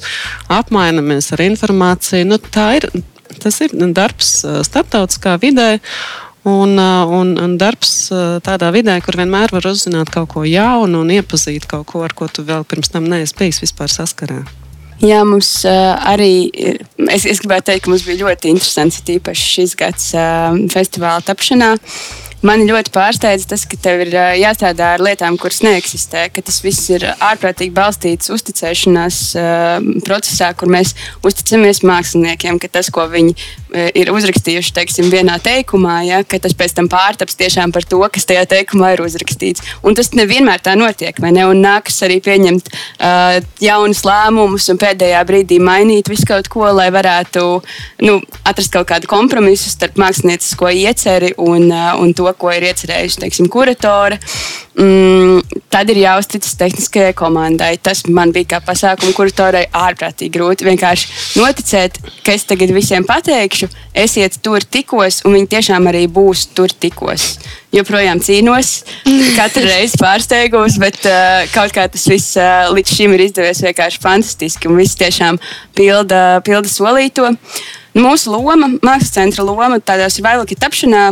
apmainamies 0.57 1.29
ar 1.35 1.45
informāciju. 1.45 2.31
Nu, 2.31 2.41
ir, 2.77 2.89
tas 3.37 3.61
ir 3.65 3.77
darbs 3.93 4.39
starptautiskā 4.69 5.37
vidē. 5.41 5.75
Un, 6.47 6.77
uh, 6.79 7.03
un, 7.11 7.33
un 7.35 7.57
darbs 7.59 7.91
uh, 8.13 8.37
tādā 8.43 8.69
vidē, 8.71 8.95
kur 9.03 9.17
vienmēr 9.19 9.51
var 9.51 9.65
uzzināt 9.67 10.11
kaut 10.13 10.31
ko 10.31 10.45
jaunu 10.47 11.03
un 11.03 11.11
iepazīt 11.11 11.67
kaut 11.67 11.89
ko, 11.91 12.05
ar 12.07 12.15
ko 12.15 12.29
tu 12.31 12.45
vēl 12.47 12.63
pirms 12.63 12.93
tam 12.93 13.09
neesi 13.11 13.35
bijis 13.35 13.59
vispār 13.65 13.91
saskarā. 13.91 14.45
Jā, 15.03 15.19
mums 15.27 15.49
uh, 15.67 15.95
arī 16.11 16.47
ir. 16.51 16.81
Es, 17.11 17.27
es 17.27 17.39
gribētu 17.43 17.71
teikt, 17.71 17.85
ka 17.85 17.91
mums 17.91 18.07
bija 18.07 18.23
ļoti 18.25 18.51
interesants, 18.51 19.03
tīpaši 19.07 19.51
šis 19.57 19.75
gads 19.79 20.09
uh, 20.15 20.55
festivāla 20.71 21.23
tapšanā. 21.27 21.75
Uh, 21.75 22.28
Mani 22.39 22.69
ļoti 22.69 22.93
pārsteidz 22.95 23.43
tas, 23.51 23.65
ka 23.67 23.75
tev 23.83 24.05
ir 24.05 24.13
jāstrādā 24.39 24.93
ar 24.95 25.01
lietām, 25.03 25.35
kuras 25.41 25.59
neeksistē, 25.65 26.29
ka 26.31 26.43
tas 26.45 26.61
viss 26.63 26.87
ir 26.93 27.03
ārprātīgi 27.11 27.73
balstīts 27.75 28.31
uzticēšanās 28.31 29.17
procesā, 30.07 30.53
kur 30.55 30.71
mēs 30.71 30.93
uzticamies 31.19 31.83
māksliniekiem, 31.83 32.61
ka 32.63 32.69
tas, 32.71 32.87
ko 32.95 33.03
viņi 33.11 33.35
ir 33.99 34.11
uzrakstījuši 34.13 34.71
teiksim, 34.77 35.09
vienā 35.11 35.35
teikumā, 35.43 35.97
ja, 36.07 36.21
ka 36.23 36.39
tas 36.39 36.55
pēc 36.57 36.77
tam 36.77 36.87
pārtaps 36.91 37.35
tiešām 37.39 37.73
par 37.75 37.83
to, 37.83 37.99
kas 38.07 38.27
tajā 38.29 38.45
teikumā 38.55 38.93
ir 38.95 39.03
uzrakstīts. 39.03 39.65
Un 39.83 39.97
tas 39.99 40.13
nevienmēr 40.15 40.63
tā 40.63 40.77
notiek, 40.79 41.19
vai 41.19 41.33
ne? 41.35 41.43
Un 41.49 41.59
nākas 41.65 41.99
arī 42.07 42.21
pieņemt 42.23 42.71
uh, 42.71 43.41
jaunus 43.63 44.05
lēmumus 44.07 44.69
un 44.71 44.79
pēdējā 44.79 45.25
brīdī 45.27 45.59
mainīt 45.59 46.07
visu 46.07 46.27
kaut 46.29 46.47
ko, 46.51 46.65
lai 46.71 46.87
varētu 46.95 47.45
nu, 48.07 48.17
atrast 48.47 48.73
kaut 48.73 48.87
kādu 48.93 49.11
kompromisu 49.11 49.71
starp 49.73 49.99
māksliniecisko 49.99 50.71
ieceri 50.71 51.35
un, 51.35 51.67
uh, 51.67 51.93
un 51.99 52.15
to, 52.17 52.28
ko 52.37 52.51
ir 52.53 52.65
iecerējusi 52.69 53.21
teiksim, 53.23 53.49
kuratore, 53.51 54.19
mm, 54.79 55.61
tad 55.71 55.89
ir 55.91 56.01
jāuzticas 56.03 56.57
tehniskajai 56.59 57.13
komandai. 57.17 57.71
Tas 57.81 58.03
man 58.07 58.33
bija 58.35 58.55
kā 58.55 58.61
pasākuma 58.65 59.15
kuratorei 59.17 59.65
ārprātīgi 59.73 60.33
grūti. 60.35 60.67
Vienkārši 60.69 61.39
noticēt, 61.39 61.99
ka 62.25 62.35
es 62.35 62.45
tagad 62.49 62.73
visiem 62.75 63.07
pateikšu, 63.07 63.69
esiet 63.93 64.39
tur 64.43 64.65
tikos, 64.65 65.23
un 65.25 65.37
viņi 65.37 65.51
tiešām 65.55 65.89
arī 65.91 66.05
būs 66.11 66.49
tur 66.57 66.73
tikos. 66.73 67.31
Joprojām 67.75 68.17
cīnos, 68.25 68.79
katru 69.37 69.67
reizi 69.67 69.99
pārsteigos, 70.01 70.79
bet 70.81 71.03
uh, 71.05 71.43
kaut 71.53 71.73
kā 71.75 71.85
tas 71.91 72.07
viss 72.09 72.37
uh, 72.39 72.71
līdz 72.73 72.95
šim 72.97 73.13
ir 73.13 73.27
izdevies 73.27 73.61
vienkārši 73.61 74.01
fantastiski, 74.01 74.69
un 74.71 74.79
viss 74.79 74.97
tiešām 74.97 75.37
pilda, 75.77 76.39
pilda 76.45 76.71
solīto. 76.71 77.29
Mūsu 77.97 78.33
loma, 78.33 78.71
mākslas 78.85 79.13
centra 79.13 79.45
loma, 79.45 79.79
tādā 79.81 80.09
ir 80.09 80.25
vairāk 80.25 80.53
tapšanā, 80.61 81.11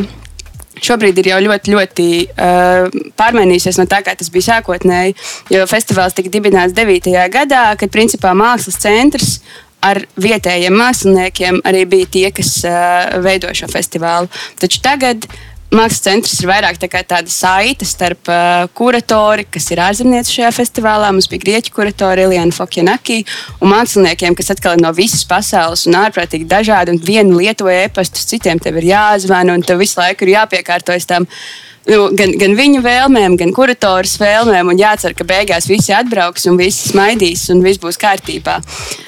šobrīd 0.83 1.21
ir 1.21 1.31
jau 1.31 1.39
ļoti, 1.43 1.73
ļoti 1.73 2.07
uh, 2.31 2.97
pārmainījusies 3.19 3.79
no 3.81 3.87
tā, 3.89 4.01
kā 4.05 4.15
tas 4.17 4.31
bija 4.33 4.53
sākotnēji. 4.53 5.15
Jo 5.53 5.67
festivāls 5.69 6.17
tika 6.17 6.31
dibināts 6.33 6.75
9. 6.77 7.13
gadā, 7.33 7.63
kad 7.79 7.93
principā 7.93 8.33
mākslas 8.37 8.79
centrs 8.81 9.37
ar 9.85 10.01
vietējiem 10.19 10.73
māksliniekiem 10.73 11.61
arī 11.67 11.83
bija 11.89 12.09
tie, 12.15 12.25
kas 12.35 12.57
uh, 12.65 13.19
veido 13.23 13.53
šo 13.55 13.69
festivālu. 13.71 14.31
Taču 14.61 14.81
tagad 14.85 15.29
Mākslas 15.67 15.99
centrs 15.99 16.37
ir 16.39 16.47
vairāk 16.47 16.77
tā 16.79 16.87
tāda 16.87 17.27
saite 17.27 17.83
starp 17.85 18.29
uh, 18.31 18.69
kuratori, 18.77 19.43
kas 19.51 19.65
ir 19.73 19.81
ārzemnieci 19.83 20.37
šajā 20.37 20.51
festivālā. 20.55 21.09
Mums 21.11 21.27
bija 21.27 21.43
grieķu 21.43 21.73
kuratori 21.75 22.23
Iliana 22.23 22.55
Fokjanaki 22.55 23.17
un 23.59 23.73
māksliniekiem, 23.73 24.37
kas 24.37 24.53
atkal 24.55 24.77
ir 24.77 24.83
no 24.85 24.93
visas 24.95 25.25
pasaules 25.27 25.83
un 25.89 25.97
ārprātīgi 25.99 26.47
dažādi. 26.47 26.93
Un 26.95 27.01
vienu 27.03 27.41
lietoja 27.41 27.81
e-pastus, 27.89 28.23
citiem 28.29 28.61
tev 28.63 28.79
ir 28.79 28.87
jāzvana 28.93 29.57
un 29.59 29.65
tev 29.65 29.81
visu 29.83 29.99
laiku 29.99 30.23
ir 30.23 30.37
jāpiekārtojas 30.37 31.07
tam. 31.09 31.27
Nu, 31.87 32.05
gan, 32.15 32.31
gan 32.39 32.55
viņu 32.55 32.79
vēlmēm, 32.83 33.35
gan 33.39 33.51
kuratoras 33.55 34.15
vēlmēm, 34.19 34.71
un 34.71 34.79
jācer, 34.79 35.15
ka 35.15 35.27
beigās 35.27 35.67
visi 35.67 35.91
atbrauks 35.95 36.47
un 36.47 36.59
visi 36.59 36.93
smaidīs 36.93 37.43
un 37.51 37.63
viss 37.63 37.79
būs 37.83 37.99
kārtībā. 37.99 38.61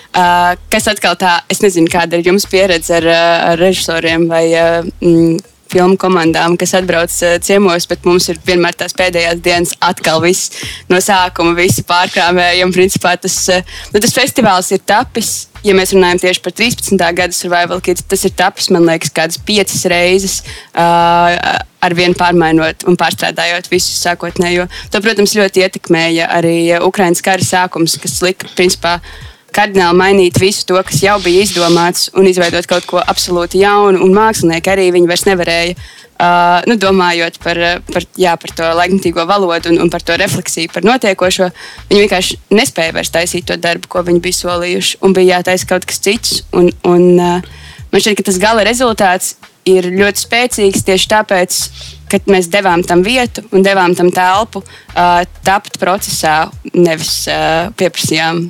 Uh, 0.10 0.58
kas 0.72 0.91
atkal 0.91 1.15
tā, 1.19 1.38
es 1.52 1.63
nezinu, 1.63 1.88
kāda 1.91 2.19
ir 2.19 2.28
jums 2.32 2.48
pieredze 2.52 2.98
ar, 3.00 3.08
ar 3.54 3.60
režisoriem 3.62 4.28
vai 4.32 4.43
uh, 4.52 4.88
mm, 5.00 5.39
filmu 5.69 5.97
komandām, 5.99 6.58
kas 6.60 6.73
atbrauc 6.79 7.13
uh, 7.23 7.38
ciemos, 7.45 7.88
bet 7.89 8.08
mums 8.08 8.29
ir 8.32 8.39
vienmēr 8.45 8.77
tās 8.79 8.95
pēdējās 8.97 9.43
dienas 9.45 9.75
atkal 9.86 10.21
viss 10.23 10.63
no 10.89 10.99
sākuma, 11.03 11.55
visi 11.58 11.86
pārkrāmējumi. 11.88 12.75
Principā 12.75 13.15
tas, 13.21 13.38
uh, 13.53 13.77
nu, 13.93 14.01
tas 14.01 14.15
festivāls 14.15 14.71
ir 14.75 14.84
tapis. 14.86 15.47
Ja 15.65 15.73
mēs 15.75 15.91
runājam 15.91 16.21
tieši 16.23 16.43
par 16.43 16.53
13. 16.55 17.01
gada 17.17 17.36
survival 17.36 17.82
kits, 17.84 18.05
tas 18.08 18.21
ir 18.23 18.32
tapis, 18.39 18.69
man 18.71 18.86
liekas, 18.88 19.12
kādas 19.12 19.41
piecas 19.43 19.82
reizes, 19.91 20.38
uh, 20.71 21.36
ar 21.84 21.95
vienu 21.95 22.15
pārmainot 22.19 22.86
un 22.88 22.95
pārstrādājot 22.99 23.67
visu 23.71 23.97
sākotnējo. 23.99 24.69
To, 24.93 25.01
protams, 25.03 25.36
ļoti 25.36 25.65
ietekmēja 25.65 26.29
arī 26.39 26.55
Ukraiņas 26.79 27.25
kara 27.25 27.43
sākums, 27.43 27.99
kas 27.99 28.21
lika, 28.23 28.47
principā, 28.55 29.01
uh, 29.01 29.27
kardināli 29.55 29.97
mainīt 29.99 30.39
visu 30.41 30.65
to, 30.69 30.77
kas 30.85 31.01
jau 31.03 31.17
bija 31.23 31.45
izdomāts, 31.45 32.09
un 32.17 32.27
izveidot 32.29 32.67
kaut 32.69 32.88
ko 32.89 33.01
absolūti 33.01 33.62
jaunu. 33.63 34.01
Un 34.05 34.13
mākslinieki 34.15 34.71
arī 34.71 34.89
viņi 34.95 35.09
vairs 35.09 35.25
nevarēja, 35.27 35.75
uh, 35.75 36.59
nu, 36.69 36.77
domājot 36.79 37.39
par, 37.43 37.59
par, 37.89 38.07
jā, 38.19 38.35
par 38.41 38.55
to 38.55 38.71
laikmatīgo 38.79 39.25
valodu 39.29 39.73
un, 39.73 39.81
un 39.85 39.91
par 39.93 40.05
to 40.05 40.17
refleksiju 40.19 40.71
par 40.73 40.88
notiekošo, 40.88 41.49
viņi 41.91 42.05
vienkārši 42.05 42.39
nespēja 42.55 42.95
vairs 42.95 43.13
taisīt 43.15 43.49
to 43.49 43.59
darbu, 43.59 43.91
ko 43.91 44.03
viņi 44.07 44.23
bija 44.25 44.41
solījuši, 44.41 44.99
un 45.05 45.15
bija 45.17 45.39
jātaisa 45.39 45.69
kaut 45.69 45.88
kas 45.89 46.01
cits. 46.05 46.41
Un, 46.55 46.71
un, 46.88 47.07
uh, 47.19 47.69
man 47.91 48.03
šķiet, 48.03 48.19
ka 48.19 48.29
tas 48.31 48.41
gala 48.41 48.67
rezultāts 48.67 49.38
ir 49.69 49.89
ļoti 49.93 50.25
spēcīgs 50.25 50.85
tieši 50.88 51.09
tāpēc, 51.12 51.62
ka 52.10 52.19
mēs 52.30 52.50
devām 52.52 52.84
tam 52.86 53.04
vietu 53.06 53.43
un 53.54 53.63
devām 53.65 53.93
tam 53.98 54.10
telpu, 54.13 54.62
uh, 54.63 55.22
tapt 55.45 55.78
procesā, 55.82 56.50
nevis 56.74 57.24
uh, 57.30 57.69
pieprasījām 57.80 58.41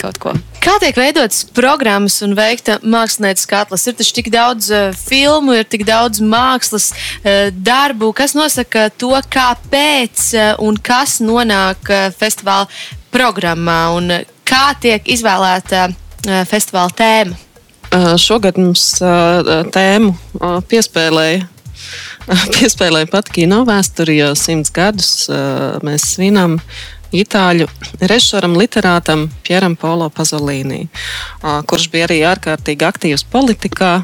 kaut 0.00 0.20
ko. 0.22 0.34
Kā 0.62 0.76
tiek 0.82 0.96
veidotas 0.98 1.44
programmas 1.54 2.18
un 2.26 2.34
veikta 2.38 2.78
mākslinieckā 2.82 3.62
atlase? 3.64 3.90
Ir 3.90 3.98
taču 4.00 4.16
tik 4.18 4.30
daudz 4.34 4.70
uh, 4.74 4.90
filmu, 4.96 5.56
ir 5.58 5.68
tik 5.70 5.86
daudz 5.88 6.22
mākslas 6.22 6.90
uh, 6.92 7.48
darbu, 7.54 8.12
kas 8.16 8.36
nosaka 8.38 8.88
to, 8.98 9.14
kāpēc 9.32 10.28
uh, 10.36 10.52
un 10.64 10.78
kas 10.78 11.18
nonāk 11.24 11.90
uh, 11.90 12.08
festivāla 12.14 12.68
programmā 13.14 13.80
un 13.96 14.14
uh, 14.20 14.24
kā 14.48 14.72
tiek 14.80 15.06
izvēlēta 15.10 15.88
uh, 15.90 16.40
festivāla 16.48 16.94
tēma. 16.98 17.44
Šogad 18.20 18.58
mums 18.60 18.98
tēmu 19.00 20.10
piespēlēja. 20.68 21.46
Piespēlēja 22.58 23.08
pat 23.10 23.30
kino 23.32 23.62
vēsturi, 23.68 24.18
jo 24.20 24.32
simts 24.36 24.72
gadus 24.74 25.28
mēs 25.84 26.10
svinam 26.14 26.58
itāļu 27.14 27.68
režisoram, 28.02 28.56
literātam 28.60 29.28
Pieram 29.46 29.78
Polo 29.80 30.10
Pazolīnī, 30.12 30.86
kurš 31.40 31.88
bija 31.92 32.08
arī 32.08 32.18
ārkārtīgi 32.28 32.88
aktīvs 32.88 33.24
politikā. 33.32 33.94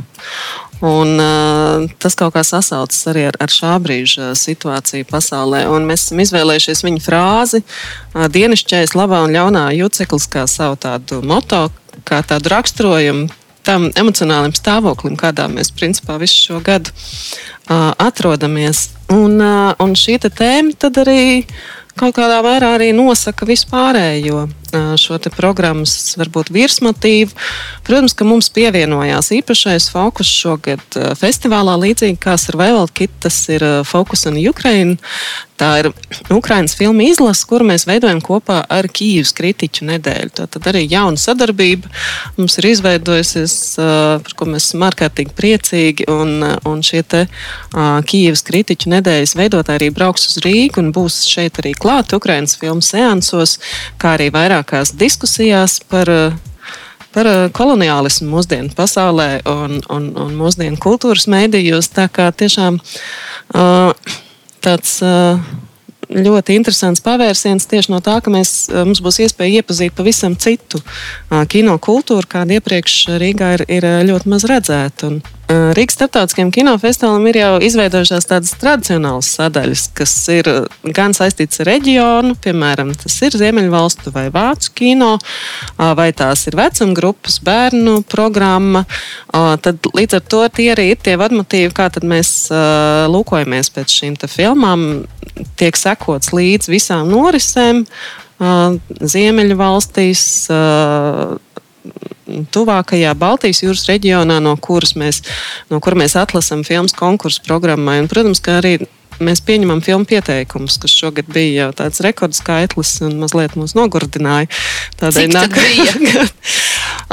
Un, 0.85 1.15
uh, 1.17 1.85
tas 2.03 2.17
kaut 2.19 2.35
kā 2.35 2.43
sasaucas 2.45 2.99
arī 3.09 3.23
ar, 3.31 3.37
ar 3.41 3.53
šā 3.53 3.71
brīža 3.81 4.33
situāciju 4.37 5.07
pasaulē. 5.09 5.63
Un 5.73 5.87
mēs 5.89 6.03
esam 6.09 6.21
izvēlējušies 6.21 6.83
viņa 6.85 7.01
frāzi, 7.01 7.63
uh, 7.63 8.27
dienasčais, 8.29 8.93
labā 8.99 9.23
un 9.25 9.33
ļaunā 9.33 9.63
juceklis, 9.79 10.27
kā 10.29 10.45
savu 10.51 10.77
tādu 10.83 11.23
moto, 11.25 11.69
kā 12.05 12.21
tādu 12.27 12.53
raksturojumu 12.53 13.31
tam 13.65 13.89
emocionālam 13.97 14.55
stāvoklim, 14.57 15.17
kādā 15.21 15.49
mēs 15.51 15.73
principā 15.75 16.19
visu 16.21 16.49
šo 16.49 16.61
gadu 16.65 16.93
uh, 16.95 17.93
atrodamies. 17.99 18.91
Un, 19.13 19.39
uh, 19.41 19.73
un 19.83 19.97
šī 19.99 20.19
tēma 20.25 20.77
tad 20.79 21.01
arī 21.05 21.45
kaut 21.99 22.17
kādā 22.17 22.41
mērā 22.45 22.75
arī 22.79 22.93
nosaka 22.97 23.47
vispārējo 23.49 24.49
šo 25.01 25.19
programmas 25.37 26.15
varbūt 26.21 26.53
virsmotīvu. 26.55 27.33
Protams, 27.87 28.15
ka 28.17 28.27
mums 28.29 28.51
pievienojās 28.55 29.33
īpašais 29.39 29.91
fokus 29.95 30.31
šogad 30.31 30.99
festivālā, 31.21 31.79
līdzīgi 31.87 32.21
kā 32.21 32.37
ar 32.37 32.61
Vēl 32.61 32.89
Kit, 32.95 33.13
tas 33.25 33.39
ir 33.53 33.65
Focus 33.89 34.27
on 34.31 34.39
Ukraine. 34.41 34.99
Tā 35.55 35.69
ir 35.79 35.87
Ukraiņas 36.35 36.75
filmu 36.75 37.05
izlase, 37.07 37.45
kuru 37.47 37.69
mēs 37.69 37.85
veidojam 37.87 38.19
kopā 38.25 38.57
ar 38.75 38.89
Kīivas 38.91 39.31
kritiķu 39.39 39.87
nedēļu. 39.87 40.33
Tā 40.35 40.49
tad 40.51 40.67
arī 40.73 40.83
jauna 40.91 41.21
sadarbība 41.21 41.91
mums 42.35 42.59
ir 42.59 42.67
izveidojusies, 42.73 43.55
par 43.79 44.35
ko 44.35 44.49
mēs 44.51 44.67
esam 44.67 44.83
ārkārtīgi 44.89 45.31
priecīgi. 45.39 46.09
Un, 46.11 46.43
un 46.67 46.83
šie 46.83 47.05
te 47.07 47.23
Kīivas 47.71 48.43
kritiķu 48.49 48.91
nedēļas 48.97 49.37
veidotāji 49.39 49.79
arī 49.79 49.93
brauks 49.95 50.27
uz 50.33 50.43
Rīgu 50.43 50.83
un 50.83 50.91
būs 50.97 51.21
šeit 51.31 51.63
arī 51.63 51.77
klāt 51.79 52.17
Ukraiņas 52.19 52.59
filmu 52.59 52.83
seansos, 52.83 53.61
kā 54.03 54.17
arī 54.19 54.33
vairākās 54.65 54.95
diskusijās 54.97 55.81
par 55.89 56.09
par 57.15 57.29
koloniālismu 57.55 58.27
mūsdienu 58.27 58.75
pasaulē 58.75 59.45
un, 59.47 59.81
un, 59.89 60.09
un 60.19 60.33
mūsdienu 60.35 60.77
kultūras 60.83 61.29
mēdījos. 61.31 61.93
Tā 61.95 62.09
kā 62.09 62.33
tiešām 62.33 62.81
uh, 63.55 63.95
tāds. 64.61 65.03
Ļoti 66.05 66.53
interesants 66.59 67.01
pavērsiens 67.01 67.65
tieši 67.65 67.91
no 67.91 67.97
tā, 68.05 68.19
ka 68.21 68.29
mēs, 68.31 68.69
mums 68.69 69.01
būs 69.01 69.23
iespēja 69.25 69.63
iepazīt 69.63 69.95
pavisam 69.97 70.35
citu 70.37 70.83
kino 71.49 71.79
kultūru, 71.81 72.29
kāda 72.29 72.59
iepriekš 72.59 73.17
Rīgā 73.23 73.49
ir, 73.57 73.65
ir 73.73 73.87
ļoti 74.11 74.29
maz 74.29 74.45
redzēta. 74.45 75.09
Un 75.09 75.23
Rīgas 75.45 75.99
starptautiskajam 75.99 76.49
kinofestivālam 76.55 77.27
ir 77.29 77.37
jau 77.37 77.51
izveidojušās 77.67 78.27
tādas 78.31 78.55
tradicionālas 78.57 79.29
sadaļas, 79.37 79.83
kas 79.99 80.15
ir 80.33 80.49
gan 80.97 81.13
saistītas 81.17 81.61
ar 81.61 81.69
reģionu, 81.69 82.33
piemēram, 82.41 82.95
tas 82.97 83.19
ir 83.27 83.37
Ziemeļvalstu 83.37 84.13
vai 84.15 84.31
Vācu 84.33 84.73
kino, 84.81 85.11
vai 85.77 86.09
tās 86.17 86.47
ir 86.49 86.57
vecuma 86.57 86.97
grupas, 86.97 87.37
bērnu 87.45 87.99
programma. 88.09 88.87
Tad 89.35 89.91
līdz 89.93 90.19
ar 90.21 90.25
to 90.33 90.43
tie 90.57 90.71
arī 90.73 90.91
ir 90.95 91.05
tie 91.05 91.19
vadmotīvi, 91.21 91.75
kā 91.77 91.91
mēs 92.01 92.49
lūkojamies 93.13 93.73
pēc 93.75 93.99
šīm 94.01 94.17
filmām. 94.25 95.05
Tiek 95.61 95.77
sekots 95.77 96.33
līdz 96.33 96.73
visām 96.73 97.11
norisēm 97.13 97.85
Ziemeļu 99.15 99.57
valstīs 99.61 100.25
tuvākajā 102.55 103.13
Baltijas 103.19 103.63
jūras 103.65 103.87
reģionā, 103.91 104.41
no 104.43 104.55
kuras 104.61 104.95
mēs, 104.99 105.23
no 105.71 105.81
kur 105.85 105.97
mēs 105.99 106.17
atlasām 106.19 106.65
filmas 106.67 106.97
konkursu 106.97 107.45
programmai. 107.47 108.01
Un, 108.03 108.11
protams, 108.11 108.43
ka 108.45 108.59
arī 108.61 108.79
mēs 109.23 109.43
pieņemam 109.45 109.83
filmu 109.85 110.09
pieteikumus, 110.09 110.79
kas 110.83 110.95
šogad 110.95 111.29
bija 111.33 111.67
jau 111.67 111.71
tāds 111.83 112.03
rekordskaitlis 112.05 112.97
un 113.07 113.19
mazliet 113.23 113.57
mūs 113.59 113.77
nogurdināja. 113.79 114.51
Tādēļ 115.01 115.31
nāk, 115.35 115.59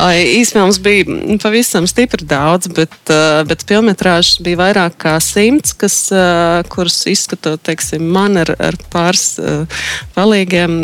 Īsfilms 0.02 0.80
bija 0.82 1.06
pavisam 1.44 1.86
stipri 1.90 2.26
daudz, 2.26 2.72
bet, 2.74 2.96
bet 3.50 3.66
filmetrāžas 3.68 4.40
bija 4.44 4.62
vairāk 4.64 4.96
kā 5.04 5.18
simts, 5.24 5.76
kas, 5.78 5.98
kurus 6.72 7.02
izskatot, 7.12 7.62
teiksim, 7.68 8.08
man 8.14 8.40
ar, 8.42 8.54
ar 8.58 8.78
pāris 8.94 9.36
palīgiem, 10.16 10.80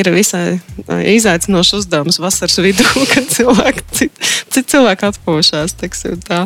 ir 0.00 0.12
visai 0.14 0.58
izaicinošs 0.88 1.76
uzdevums 1.82 2.20
vasaras 2.22 2.58
vidū, 2.64 2.88
kad 3.12 3.28
cilvēki, 3.30 3.86
citi 3.92 4.30
cit 4.50 4.70
cilvēki 4.70 5.08
atpūšās. 5.10 5.74
Teiksim, 5.80 6.18
tā. 6.26 6.44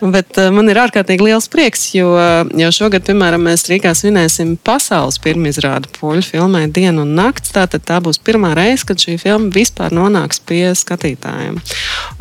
bet 0.00 0.38
man 0.54 0.70
ir 0.70 0.80
ārkārtīgi 0.84 1.28
liels 1.28 1.48
prieks, 1.52 1.86
jo, 1.96 2.14
jo 2.58 2.70
šogad, 2.74 3.04
piemēram, 3.06 3.23
mēs 3.40 3.64
Rīgā 3.70 3.94
svinēsim 3.96 4.56
pasaules 4.60 5.16
pirmizrādu 5.24 5.88
poļu 5.96 6.22
filmai 6.26 6.66
Dienu 6.68 7.06
un 7.06 7.14
nakts. 7.16 7.54
Tātad 7.54 7.84
tā 7.88 7.96
būs 8.04 8.18
pirmā 8.20 8.50
reize, 8.58 8.84
kad 8.84 9.00
šī 9.00 9.16
filma 9.22 9.48
vispār 9.54 9.94
nonāks 9.96 10.42
pie 10.44 10.74
skatītājiem. 10.76 11.56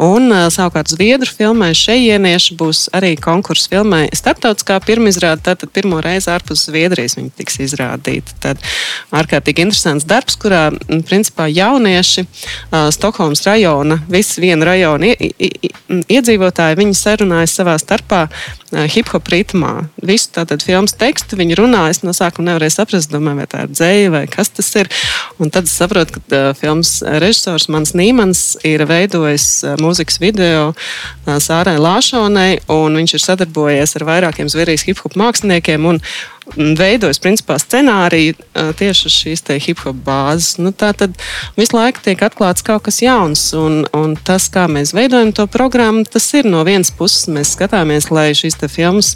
Un 0.04 0.32
savukārt 0.54 0.94
Zviedru 0.94 1.28
filmai 1.28 1.74
šejienieši 1.76 2.56
būs 2.60 2.86
arī 2.96 3.18
konkursu 3.20 3.74
filmai 3.74 4.06
starptautiskā 4.16 4.80
pirmizrāde, 4.88 5.44
tātad 5.44 5.74
pirmo 5.76 6.00
reizi 6.04 6.32
ārpus 6.32 6.64
Zviedrijas 6.70 7.18
viņa 7.20 7.36
tiks 7.42 7.60
izrādīta. 7.68 8.38
Tad 8.48 8.64
ārkārtīgi 9.12 9.68
interesants 9.68 10.08
darbs, 10.08 10.40
kurā 10.40 10.70
principā 11.10 11.50
jaunieši 11.52 12.24
uh, 12.24 12.88
Stokholmas 12.96 13.44
rajona, 13.50 14.00
visi 14.08 14.44
viena 14.44 14.72
rajona 14.72 15.12
iedzīvotāji, 15.12 16.80
viņi 16.80 16.98
sarunājas 16.98 17.60
savā 17.60 17.76
starpā 17.82 18.28
hip 18.90 19.12
hop 19.14 19.30
ritmā. 19.32 19.88
Visu 20.04 20.32
tātad 20.36 20.64
filmas 20.66 20.96
tekstu 20.98 21.38
viņi 21.40 21.58
runā. 21.60 21.86
Es 21.92 22.02
no 22.04 22.14
sākuma 22.16 22.52
nevarēju 22.52 22.76
saprast, 22.76 23.12
domāju, 23.14 23.42
vai 23.42 23.48
tā 23.50 23.64
ir 23.66 23.74
dzēja 23.74 24.14
vai 24.14 24.24
kas 24.32 24.52
tas 24.54 24.70
ir. 24.80 24.90
Un 25.42 25.54
tad 25.54 25.70
es 25.70 25.76
saprotu, 25.78 26.18
ka 26.18 26.24
uh, 26.24 26.50
filmas 26.58 26.96
režisors 27.24 27.70
Mans 27.74 27.94
Nīmans 27.98 28.44
ir 28.68 28.86
veidojis 28.90 29.48
uh, 29.64 29.76
mūzikas 29.82 30.20
video 30.24 30.72
uh, 30.72 31.38
Sārai 31.44 31.78
Lāšonai, 31.82 32.64
un 32.74 33.00
viņš 33.02 33.18
ir 33.18 33.26
sadarbojies 33.28 33.98
ar 34.00 34.08
vairākiem 34.10 34.52
Zviedrijas 34.52 34.88
hip 34.90 35.04
hop 35.06 35.18
māksliniekiem. 35.20 35.90
Un, 35.90 36.02
veidojas 36.56 37.22
principā 37.24 37.58
scenāriju 37.62 38.36
tieši 38.78 39.08
uz 39.10 39.16
šīs 39.16 39.46
hip 39.64 39.84
hop 39.86 40.00
bāzes. 40.06 40.58
Nu, 40.62 40.74
tā 40.76 40.92
tad 40.98 41.16
visu 41.58 41.78
laiku 41.78 42.04
tiek 42.04 42.22
atklāts 42.26 42.66
kaut 42.66 42.86
kas 42.88 43.02
jauns, 43.04 43.46
un, 43.58 43.84
un 43.96 44.16
tas, 44.16 44.50
kā 44.54 44.68
mēs 44.72 44.94
veidojam 44.96 45.34
to 45.36 45.48
programmu, 45.48 46.06
tas 46.06 46.28
ir 46.38 46.50
no 46.50 46.64
vienas 46.68 46.92
puses 46.92 47.30
mēs 47.32 47.56
skatāmies, 47.56 48.12
lai 48.12 48.32
šīs 48.38 48.60
filmas 48.68 49.16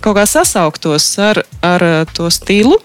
kaut 0.00 0.16
kā 0.16 0.24
sasauktos 0.28 1.10
ar, 1.20 1.42
ar 1.62 1.84
to 2.16 2.30
stilu. 2.32 2.78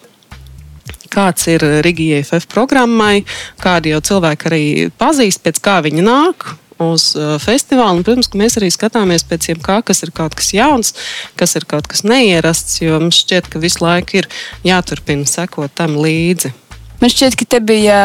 Kāds 1.15 1.45
ir 1.48 1.63
Rigija 1.86 2.19
FF 2.26 2.50
programmai, 2.52 3.24
kādi 3.62 3.93
jau 3.93 4.02
cilvēki 4.04 4.50
arī 4.50 4.63
pazīst, 5.00 5.45
pēc 5.45 5.62
kā 5.63 5.78
viņi 5.86 6.04
nāk, 6.04 6.50
uz 6.83 7.11
uh, 7.15 7.35
festivālu. 7.41 8.01
Un, 8.01 8.05
protams, 8.07 8.29
ka 8.31 8.39
mēs 8.39 8.57
arī 8.59 8.69
skatāmies 8.73 9.25
pēc 9.27 9.49
jebkā, 9.53 9.79
kas 9.88 10.03
ir 10.05 10.11
kaut 10.15 10.35
kas 10.38 10.51
jauns, 10.55 10.93
kas 11.39 11.55
ir 11.59 11.67
kaut 11.69 11.88
kas 11.91 12.03
neierasts, 12.07 12.81
jo 12.83 12.99
mums 12.99 13.21
šķiet, 13.23 13.49
ka 13.51 13.61
visu 13.63 13.83
laiku 13.85 14.21
ir 14.21 14.29
jāturpina 14.67 15.27
sekot 15.29 15.73
tam 15.77 15.97
līdzi. 16.01 16.53
Man 17.01 17.11
šķiet, 17.11 17.38
ka 17.39 17.47
te 17.55 17.61
bija 17.63 17.99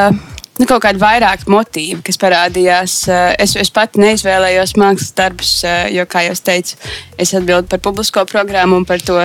nu, 0.60 0.68
kaut 0.68 0.84
kādi 0.84 1.00
vairāki 1.00 1.48
motīvi, 1.50 2.00
kas 2.06 2.20
parādījās. 2.20 2.96
Uh, 3.08 3.32
es, 3.40 3.56
es 3.58 3.72
pati 3.74 4.02
neizvēlējos 4.02 4.76
mākslas 4.80 5.14
darbus, 5.16 5.54
uh, 5.64 5.86
jo, 5.92 6.04
kā 6.10 6.26
jau 6.28 6.36
teicu, 6.50 6.76
es 7.20 7.32
atbildu 7.36 7.70
par 7.72 7.82
publisko 7.84 8.26
programmu 8.28 8.80
un 8.80 8.88
par 8.88 9.02
to. 9.04 9.22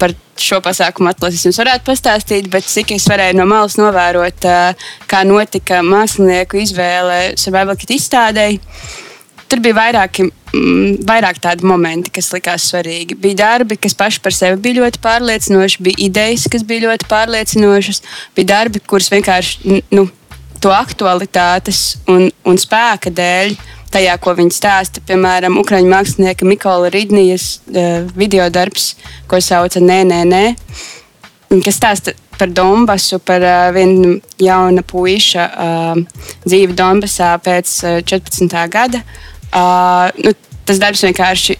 Par 0.00 0.12
šo 0.40 0.58
pasākumu 0.64 1.08
atlases 1.10 1.46
jums 1.46 1.58
varētu 1.60 1.86
pastāstīt, 1.86 2.50
bet 2.52 2.66
cik 2.68 2.92
es 2.96 3.06
varēju 3.08 3.38
no 3.38 3.46
malas 3.48 3.78
novērot, 3.80 4.46
kā 5.08 5.22
notika 5.24 5.80
mākslinieku 5.86 6.60
izvēle 6.60 7.18
Survival 7.40 7.78
Kit 7.80 7.94
izstādēji. 7.96 8.60
Tur 9.46 9.62
bija 9.62 9.76
vairāki, 9.78 10.26
mm, 10.26 11.06
vairāk 11.06 11.38
tādi 11.42 11.66
momenti, 11.68 12.10
kas 12.10 12.32
likās 12.34 12.66
svarīgi. 12.72 13.14
Bija 13.14 13.38
darbi, 13.42 13.78
kas 13.78 13.94
paši 13.94 14.20
par 14.20 14.34
sevi 14.34 14.58
bija 14.60 14.82
ļoti 14.82 15.00
pārliecinoši, 15.04 15.82
bija 15.86 16.02
idejas, 16.08 16.48
kas 16.50 16.66
bija 16.66 16.88
ļoti 16.88 17.06
pārliecinošas, 17.10 18.02
bija 18.34 18.52
darbi, 18.56 18.82
kurus 18.82 19.08
vienkārši 19.14 19.82
nu, 19.94 20.08
to 20.62 20.72
aktualitātes 20.74 21.96
un, 22.10 22.28
un 22.46 22.60
spēka 22.60 23.12
dēļ 23.14 23.56
tajā, 23.92 24.16
ko 24.20 24.34
viņi 24.36 24.54
stāsta. 24.54 25.02
Piemēram, 25.06 25.58
Ukrāņu 25.60 25.90
mākslinieka 25.92 26.48
Mikola 26.48 26.90
Rīdnijas 26.92 27.48
uh, 27.70 28.06
video 28.18 28.48
darbs, 28.52 28.94
ko 29.30 29.40
sauca 29.42 29.82
Nē, 29.82 30.02
nē, 30.08 30.22
nē, 30.28 30.44
kas 31.64 31.78
stāsta 31.78 32.16
par 32.36 32.52
Donbasu, 32.52 33.20
par 33.24 33.44
uh, 33.44 33.68
vienu 33.76 34.18
jaunu 34.42 34.84
puiša 34.86 35.46
uh, 35.46 36.26
dzīvi 36.44 36.76
Donbasā 36.76 37.36
pēc 37.44 37.76
uh, 37.84 38.00
14. 38.04 38.58
gada. 38.72 39.02
Uh, 39.54 40.10
nu, 40.24 40.34
tas 40.66 40.82
darbs 40.82 41.04
vienkārši 41.06 41.56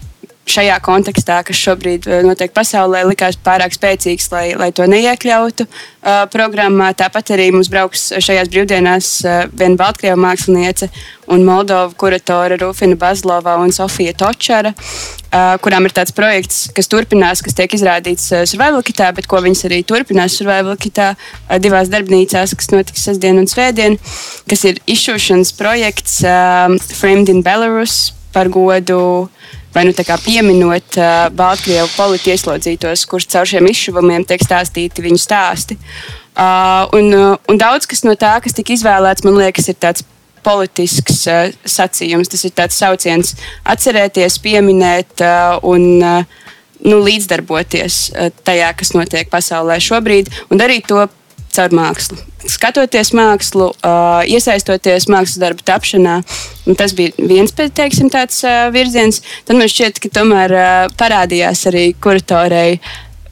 šajā 0.47 0.77
kontekstā, 0.83 1.41
kas 1.45 1.59
šobrīd 1.59 2.07
eh, 2.07 2.23
notiek 2.25 2.53
pasaulē, 2.55 3.03
likās 3.09 3.37
pārāk 3.43 3.75
spēcīgs, 3.75 4.29
lai, 4.33 4.45
lai 4.59 4.71
to 4.75 4.87
neiekļautu 4.89 5.67
uh, 5.67 6.23
programmā. 6.31 6.93
Tāpat 6.97 7.33
arī 7.35 7.49
mums 7.55 7.69
brauks 7.71 8.09
šajās 8.23 8.51
brīvdienās 8.53 9.11
uh, 9.25 9.45
viena 9.51 9.79
Baltkrievijas 9.79 10.23
māksliniece 10.23 10.89
un 11.33 11.43
Moldova 11.43 11.91
kuratore 11.99 12.57
Rufina 12.61 12.95
Bazlova 12.99 13.57
un 13.59 13.73
Sofija 13.75 14.15
Točara, 14.17 14.71
uh, 14.71 15.55
kurām 15.63 15.87
ir 15.87 15.95
tāds 15.95 16.15
projekts, 16.15 16.67
kas 16.75 16.89
turpinās, 16.91 17.43
kas 17.45 17.57
tiek 17.57 17.77
izrādīts 17.77 18.29
uh, 18.31 18.45
Survival 18.47 18.85
Kitā, 18.87 19.11
bet 19.15 19.27
ko 19.29 19.41
viņas 19.43 19.65
arī 19.69 19.83
turpinās 19.87 20.39
Survival 20.39 20.79
Kitā 20.79 21.13
uh, 21.15 21.57
divās 21.61 21.91
darbnīcās, 21.93 22.55
kas 22.57 22.71
notiks 22.73 23.07
sestdien 23.09 23.39
un 23.41 23.49
svētdien, 23.51 23.99
kas 24.47 24.67
ir 24.69 24.79
izšūšanas 24.87 25.55
projekts 25.59 26.21
uh, 26.23 26.71
Framed 26.95 27.33
in 27.33 27.43
Belarus 27.45 28.13
par 28.37 28.51
godu 28.53 29.27
vai 29.77 29.85
nu 29.85 29.93
pieminot 29.93 30.97
uh, 30.97 31.27
Baltkrievu 31.37 31.89
politieslodzītos, 31.93 32.57
ieslodzītos, 32.57 33.05
kurš 33.09 33.27
caur 33.33 33.47
šiem 33.47 33.67
izšuvumiem 33.69 34.25
tiek 34.25 34.41
stāstīti 34.41 35.03
viņu 35.05 35.19
stāsti. 35.21 35.77
Uh, 36.37 36.87
un, 36.97 37.13
uh, 37.13 37.37
un 37.49 37.57
daudz 37.57 37.85
kas 37.89 38.03
no 38.05 38.15
tā, 38.15 38.37
kas 38.41 38.53
tika 38.57 38.73
izvēlēts, 38.73 39.25
man 39.25 39.37
liekas, 39.37 39.69
ir 39.69 39.77
tāds 39.77 40.05
politisks 40.45 41.25
uh, 41.27 41.49
sacījums. 41.65 42.29
Tas 42.29 42.45
ir 42.45 42.53
tāds 42.57 42.77
sauciens 42.77 43.35
atcerēties, 43.65 44.39
pieminēt 44.43 45.21
uh, 45.25 45.57
un 45.65 46.01
uh, 46.01 46.23
nu, 46.85 46.99
līdzdarboties 47.01 48.01
tajā, 48.45 48.73
kas 48.77 48.93
notiek 48.93 49.29
pasaulē 49.29 49.79
šobrīd, 49.81 50.29
un 50.51 50.61
darīt 50.61 50.87
to 50.89 51.07
caur 51.57 51.73
mākslu. 51.75 52.19
Skatoties 52.47 53.11
mākslu, 53.17 53.71
iesaistoties 54.29 55.09
mākslas 55.11 55.41
darbu 55.41 55.65
tapšanā, 55.67 56.19
tas 56.79 56.93
bija 56.95 57.11
viens 57.17 57.51
teiksim, 57.57 58.11
tāds, 58.13 58.39
virziens. 58.75 59.19
Tad 59.47 59.59
man 59.59 59.71
šķiet, 59.71 59.99
ka 60.03 60.13
tomēr 60.21 60.55
parādījās 60.99 61.65
arī 61.71 61.89
kuratorei 61.99 62.77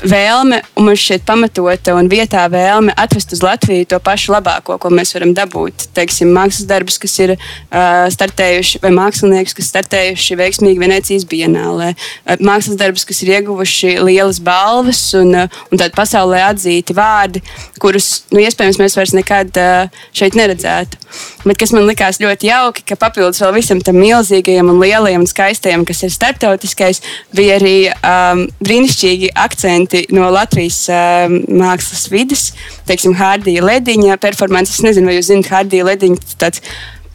vēlme, 0.03 0.59
un 0.75 0.87
man 0.89 0.97
šķiet 0.99 1.23
pamatota 1.27 1.95
un 1.95 2.09
vietā 2.11 2.43
vēlme 2.51 2.93
atvest 2.99 3.33
uz 3.35 3.41
Latviju 3.45 3.87
to 3.89 3.99
pašu 4.03 4.33
labāko, 4.35 4.77
ko 4.81 4.91
mēs 4.93 5.13
varam 5.15 5.33
dabūt. 5.37 5.87
Teiksim, 5.95 6.33
mākslas 6.35 6.67
darbus, 6.69 6.97
kas 7.01 7.15
ir 7.23 7.35
uh, 7.35 8.05
startējuši, 8.11 8.81
vai 8.83 8.91
mākslinieks, 8.95 9.55
kas 9.55 9.69
startējuši 9.71 10.39
veiksmīgi 10.41 10.81
Venecijas 10.81 11.27
bienālē, 11.29 11.93
uh, 11.95 12.35
mākslas 12.43 12.79
darbus, 12.81 13.05
kas 13.07 13.21
ir 13.23 13.35
ieguvuši 13.37 13.95
lielas 14.03 14.41
balvas 14.43 15.01
un, 15.17 15.31
uh, 15.45 15.61
un 15.71 15.81
tādi 15.81 15.95
pasaulē 15.95 16.43
atzīti 16.49 16.95
vārdi, 16.97 17.43
kurus 17.81 18.25
nu, 18.33 18.41
iespējams 18.43 18.81
mēs 18.81 18.97
vairs 18.99 19.15
nekad 19.15 19.61
uh, 19.61 20.03
šeit 20.15 20.35
neredzētu. 20.35 20.99
Bet 21.45 21.61
kas 21.61 21.71
man 21.71 21.85
likās 21.87 22.19
ļoti 22.19 22.49
jauki, 22.49 22.83
ka 22.89 22.99
papildus 22.99 23.39
vēl 23.43 23.55
visam 23.59 23.79
tam 23.85 23.99
milzīgajam 24.01 24.73
un 24.73 24.81
lielajam 24.81 25.23
un 25.23 25.29
skaistajam, 25.29 25.85
kas 25.87 26.03
ir 26.03 26.11
starptautiskais, 26.11 27.01
bija 27.35 27.59
arī 27.59 27.77
um, 27.95 28.45
brīnišķīgi 28.65 29.31
akcenti 29.45 29.84
ļoti 29.85 30.15
no 30.15 30.29
Latvijas 30.33 30.85
uh, 30.89 31.29
mākslas 31.29 32.09
vidas, 32.11 32.49
teiksim, 32.87 33.15
Hārdija 33.15 33.63
Lediņa 33.63 34.17
performances. 34.17 34.79
Es 34.79 34.85
nezinu, 34.85 35.09
vai 35.09 35.17
jūs 35.17 35.29
zināt, 35.29 35.51
Hārdija 35.51 35.85
Lediņa 35.85 36.37
tāds 36.41 36.61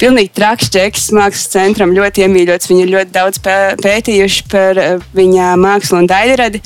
pilnīgi 0.00 0.32
traks 0.34 0.70
čeks 0.72 1.10
mākslas 1.12 1.50
centram, 1.52 1.92
ļoti 1.92 2.24
iemīļots. 2.24 2.70
Viņi 2.70 2.86
ir 2.86 2.94
ļoti 2.94 3.12
daudz 3.12 3.42
pētījuši 3.82 4.46
par 4.50 4.80
uh, 4.80 5.04
viņa 5.16 5.56
mākslu 5.60 6.00
un 6.00 6.10
daļradi. 6.10 6.62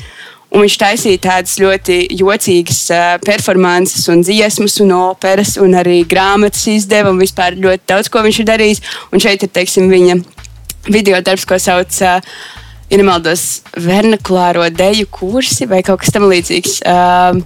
Un 0.55 0.61
viņš 0.63 0.75
taisīja 0.79 1.19
tādas 1.19 1.57
ļoti 1.59 1.97
jocīgas 2.15 2.83
uh, 2.93 3.05
performances, 3.25 4.05
un 4.13 4.21
dziesmas, 4.23 4.77
un 4.85 4.93
operas, 4.95 5.57
un 5.59 5.75
arī 5.75 6.03
grāmatas 6.07 6.67
izdeva. 6.71 7.11
Un 7.11 7.19
vispār 7.19 7.57
ļoti 7.59 7.89
daudz 7.91 8.11
ko 8.13 8.23
viņš 8.23 8.39
ir 8.39 8.47
darījis. 8.53 8.85
Un 9.11 9.23
šeit 9.23 9.43
ir 9.43 9.51
teiksim, 9.51 9.89
viņa 9.91 10.21
video 10.87 11.19
darbs, 11.25 11.47
ko 11.49 11.59
sauc 11.59 11.99
uh, 12.05 12.21
ja 12.89 12.99
nemaldos, 12.99 13.63
vernakulāro 13.81 14.67
deju 14.73 15.07
kursi 15.13 15.67
vai 15.69 15.81
kaut 15.85 16.03
kas 16.03 16.13
tamlīdzīgs. 16.15 16.77
Uh, 16.85 17.41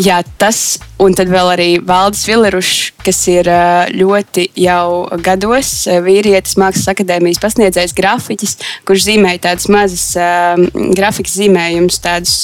jā, 0.00 0.20
tas, 0.38 0.78
un 1.02 1.16
tad 1.16 1.30
vēl 1.32 1.52
arī 1.54 1.68
Valdis 1.84 2.24
Villerušs, 2.28 2.92
kas 3.04 3.20
ir 3.32 3.50
uh, 3.50 3.90
ļoti 3.94 4.48
jau 4.64 5.10
gados 5.24 5.72
uh, 5.88 5.98
vīrietis, 6.04 6.58
mākslas 6.60 6.94
akadēmijas 6.94 7.42
pasniedzējs, 7.42 7.96
grafiķis, 7.98 8.56
kurš 8.88 9.08
zīmēja 9.10 9.44
tādus 9.50 9.70
mazus 9.72 10.06
uh, 10.18 10.56
grafikas 10.94 11.36
zīmējumus, 11.40 12.00
tādus 12.04 12.38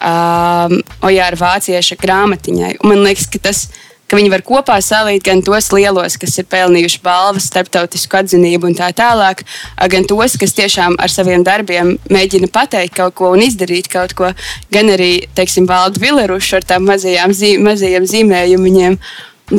uh, 0.00 0.72
ojāra 1.04 1.40
vācieša 1.44 2.00
grāmatiņai. 2.00 2.76
Un 2.82 2.94
man 2.94 3.04
liekas, 3.06 3.28
ka 3.32 3.42
tas 3.50 3.66
ir 3.68 3.91
ka 4.12 4.18
viņi 4.20 4.28
var 4.28 4.42
kopā 4.44 4.74
salīt 4.84 5.24
gan 5.24 5.40
tos 5.40 5.70
lielos, 5.72 6.18
kas 6.20 6.36
ir 6.36 6.44
pelnījuši 6.52 7.00
balvas, 7.00 7.46
starptautisku 7.48 8.18
atzinību 8.18 8.68
un 8.68 8.76
tā 8.76 8.90
tālāk, 8.92 9.40
gan 9.88 10.04
tos, 10.04 10.36
kas 10.36 10.52
tiešām 10.58 10.98
ar 11.00 11.08
saviem 11.08 11.40
darbiem 11.46 11.94
mēģina 12.12 12.50
pateikt 12.52 12.98
kaut 12.98 13.16
ko 13.16 13.30
un 13.32 13.40
izdarīt 13.46 13.88
kaut 13.92 14.12
ko, 14.18 14.34
gan 14.74 14.92
arī, 14.92 15.24
teiksim, 15.32 15.64
valdu 15.70 16.04
vilerušu 16.04 16.60
ar 16.60 16.68
tām 16.74 16.84
mazajām, 16.90 17.32
zīm, 17.32 17.64
mazajiem 17.70 18.10
zīmējumiem. 18.12 19.00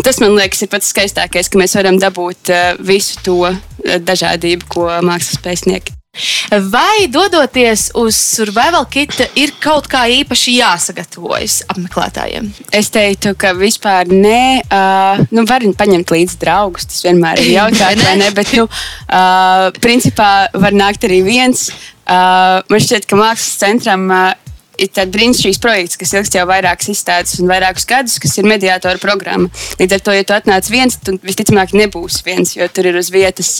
Tas 0.05 0.21
man 0.21 0.37
liekas, 0.37 0.61
ir 0.61 0.69
pats 0.69 0.93
skaistākais, 0.93 1.49
ka 1.49 1.57
mēs 1.57 1.73
varam 1.77 1.97
dabūt 2.01 2.53
uh, 2.53 2.77
visu 2.77 3.17
to 3.25 3.41
uh, 3.49 3.59
dažādību, 3.81 4.69
ko 4.69 4.87
mākslas 5.01 5.41
spēj 5.41 5.63
sniegt. 5.65 6.02
Vai 6.69 7.07
dodoties 7.09 7.87
uz 7.97 8.13
survival 8.13 8.85
kit, 8.85 9.15
ir 9.33 9.55
kaut 9.63 9.87
kā 9.89 10.03
īpaši 10.19 10.59
jāsagatavojas 10.59 11.63
apmeklētājiem? 11.73 12.51
Es 12.69 12.91
teiktu, 12.93 13.31
ka 13.33 13.55
vispār 13.57 14.11
nē, 14.11 14.43
uh, 14.61 15.23
nu, 15.33 15.47
var 15.49 15.65
paņemt 15.79 16.13
līdzi 16.13 16.37
draugus. 16.43 16.85
Tas 16.91 17.01
vienmēr 17.07 17.41
ir 17.41 17.55
jautājums, 17.55 18.05
vai 18.07 18.13
ne? 18.21 18.29
Bet, 18.37 18.53
nu, 18.53 18.67
uh, 18.69 19.71
principā 19.81 20.29
var 20.53 20.77
nākt 20.77 21.09
arī 21.09 21.23
viens. 21.25 21.71
Uh, 22.03 22.61
man 22.69 22.83
šķiet, 22.83 23.09
ka 23.09 23.17
mākslas 23.17 23.57
centram 23.63 24.05
uh, 24.13 24.35
ir 24.81 24.89
tāds 24.93 25.13
brīnišķīgs 25.13 25.61
projekts, 25.61 25.97
kas 25.99 26.13
ilgst 26.17 26.37
jau 26.37 26.45
vairākas 26.49 26.89
izstādes 26.93 27.37
un 27.41 27.51
vairākus 27.51 27.85
gadus, 27.89 28.17
kas 28.21 28.37
ir 28.39 28.47
mediātora 28.49 29.01
programma. 29.01 29.51
Līdz 29.79 29.97
ar 29.97 30.03
to, 30.05 30.15
ja 30.15 30.25
tu 30.27 30.35
atnāc 30.35 30.69
viens, 30.73 30.97
tad 30.97 31.19
visticamāk 31.25 31.75
nebūs 31.77 32.21
viens, 32.25 32.55
jo 32.57 32.67
tur 32.73 32.89
ir 32.89 32.97
uz 32.99 33.11
vietas 33.13 33.51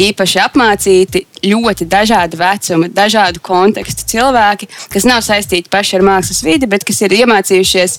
īpaši 0.00 0.42
apmācīti 0.42 1.26
ļoti 1.46 1.86
dažādu 1.90 2.38
vecumu, 2.40 2.90
dažādu 2.92 3.42
kontekstu 3.44 4.06
cilvēki, 4.14 4.68
kas 4.92 5.08
nav 5.08 5.22
saistīti 5.26 5.72
paši 5.72 5.98
ar 5.98 6.06
mākslas 6.06 6.42
vidi, 6.46 6.70
bet 6.70 6.86
kas 6.86 7.02
ir 7.06 7.14
iemācījušies 7.22 7.98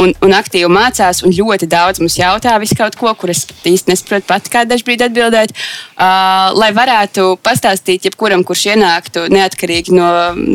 un, 0.00 0.12
un 0.24 0.34
aktīvi 0.36 0.68
mācās, 0.72 1.22
un 1.26 1.34
ļoti 1.34 1.68
daudz 1.70 2.00
mums 2.02 2.16
jautā 2.18 2.54
visu 2.62 2.76
kaut 2.78 2.96
ko, 2.98 3.12
kur 3.18 3.32
es 3.32 3.44
īsti 3.68 3.92
nesaprotu 3.92 4.28
pat, 4.28 4.48
kā 4.52 4.64
dažkārt 4.68 5.06
atbildēt. 5.08 5.52
Uh, 5.52 6.50
lai 6.58 6.70
varētu 6.74 7.36
pastāstīt 7.44 8.08
jebkuram, 8.08 8.44
kurš 8.46 8.66
ienāktu 8.72 9.26
neatkarīgi 9.32 9.94
no 9.96 10.08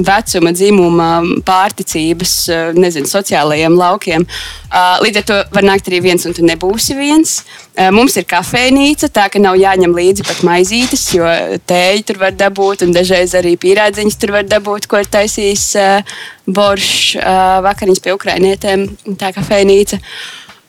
vecuma, 0.08 0.54
dzimuma, 0.56 1.10
pārticības, 1.48 2.36
uh, 2.52 2.78
nezinu, 2.78 3.10
sociālajiem 3.10 3.78
laukiem. 3.78 4.28
Uh, 4.68 4.98
līdz 5.06 5.22
ar 5.22 5.28
to 5.30 5.40
var 5.56 5.68
nākt 5.70 5.92
arī 5.92 6.02
viens, 6.10 6.26
un 6.28 6.36
tu 6.38 6.46
nebūsi 6.46 6.98
viens. 6.98 7.40
Uh, 7.78 7.92
mums 7.96 8.18
ir 8.20 8.28
kafejnīca, 8.30 9.12
tā 9.14 9.28
ka 9.32 9.42
nav 9.42 9.60
jāņem 9.60 9.96
līdzi 9.96 10.26
pat 10.28 10.42
maizītes, 10.48 11.06
jo 11.16 11.28
tēju 11.70 12.08
tur 12.10 12.24
var 12.26 12.36
dabūt, 12.38 12.88
un 12.88 12.96
dažreiz 12.96 13.38
arī 13.38 13.56
pīrādziņas 13.62 14.20
tur 14.20 14.36
var 14.40 14.50
dabūt, 14.50 14.90
ko 14.90 15.04
ir 15.04 15.14
taisījis. 15.14 15.70
Uh, 15.78 16.26
boršs, 16.48 17.18
uh, 17.20 17.60
vakariņas 17.66 18.04
pie 18.04 18.16
ukrainietēm, 18.16 18.88
tā 19.20 19.34
kafejnīca. 19.36 20.00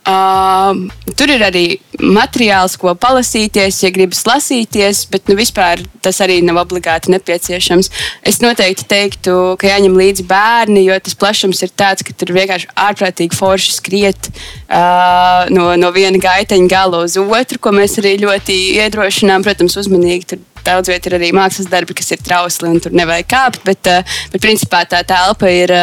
Uh, 0.08 0.86
tur 1.20 1.28
ir 1.28 1.42
arī 1.44 1.62
materiāls, 2.00 2.78
ko 2.80 2.94
palasīties, 2.96 3.82
ja 3.82 3.90
gribas 3.92 4.22
lasīties, 4.24 5.02
bet 5.12 5.26
nu, 5.28 5.34
vispār 5.36 5.82
tas 6.00 6.22
arī 6.24 6.38
nav 6.46 6.62
obligāti 6.62 7.12
nepieciešams. 7.12 7.90
Es 8.24 8.40
noteikti 8.40 8.86
teiktu, 8.88 9.34
ka 9.60 9.68
jāņem 9.68 9.98
līdzi 9.98 10.24
bērni, 10.30 10.86
jo 10.86 10.96
tas 11.04 11.18
plašums 11.18 11.60
ir 11.66 11.74
tāds, 11.76 12.06
ka 12.06 12.16
tur 12.16 12.32
vienkārši 12.38 12.70
ārprātīgi 12.86 13.36
forši 13.36 13.74
skriet 13.76 14.30
uh, 14.30 15.44
no, 15.52 15.74
no 15.76 15.90
viena 15.92 16.20
gaiteņa 16.22 16.72
gala 16.72 17.02
uz 17.04 17.18
otru, 17.20 17.60
ko 17.60 17.74
mēs 17.76 17.98
arī 18.00 18.14
ļoti 18.22 18.56
iedrošinām. 18.78 19.44
Protams, 19.44 19.76
uzmanīgi 19.82 20.30
tur 20.32 20.40
daudz 20.64 20.88
vietā 20.88 21.12
ir 21.12 21.18
arī 21.18 21.30
mākslas 21.36 21.68
darbi, 21.68 21.98
kas 22.00 22.14
ir 22.16 22.24
trausli 22.24 22.72
un 22.72 22.80
tur 22.80 22.96
nevajag 22.96 23.28
kāpt, 23.28 23.60
bet, 23.68 23.92
bet 24.32 24.40
principā 24.40 24.86
tā 24.88 25.04
telpa 25.04 25.52
ir 25.52 25.74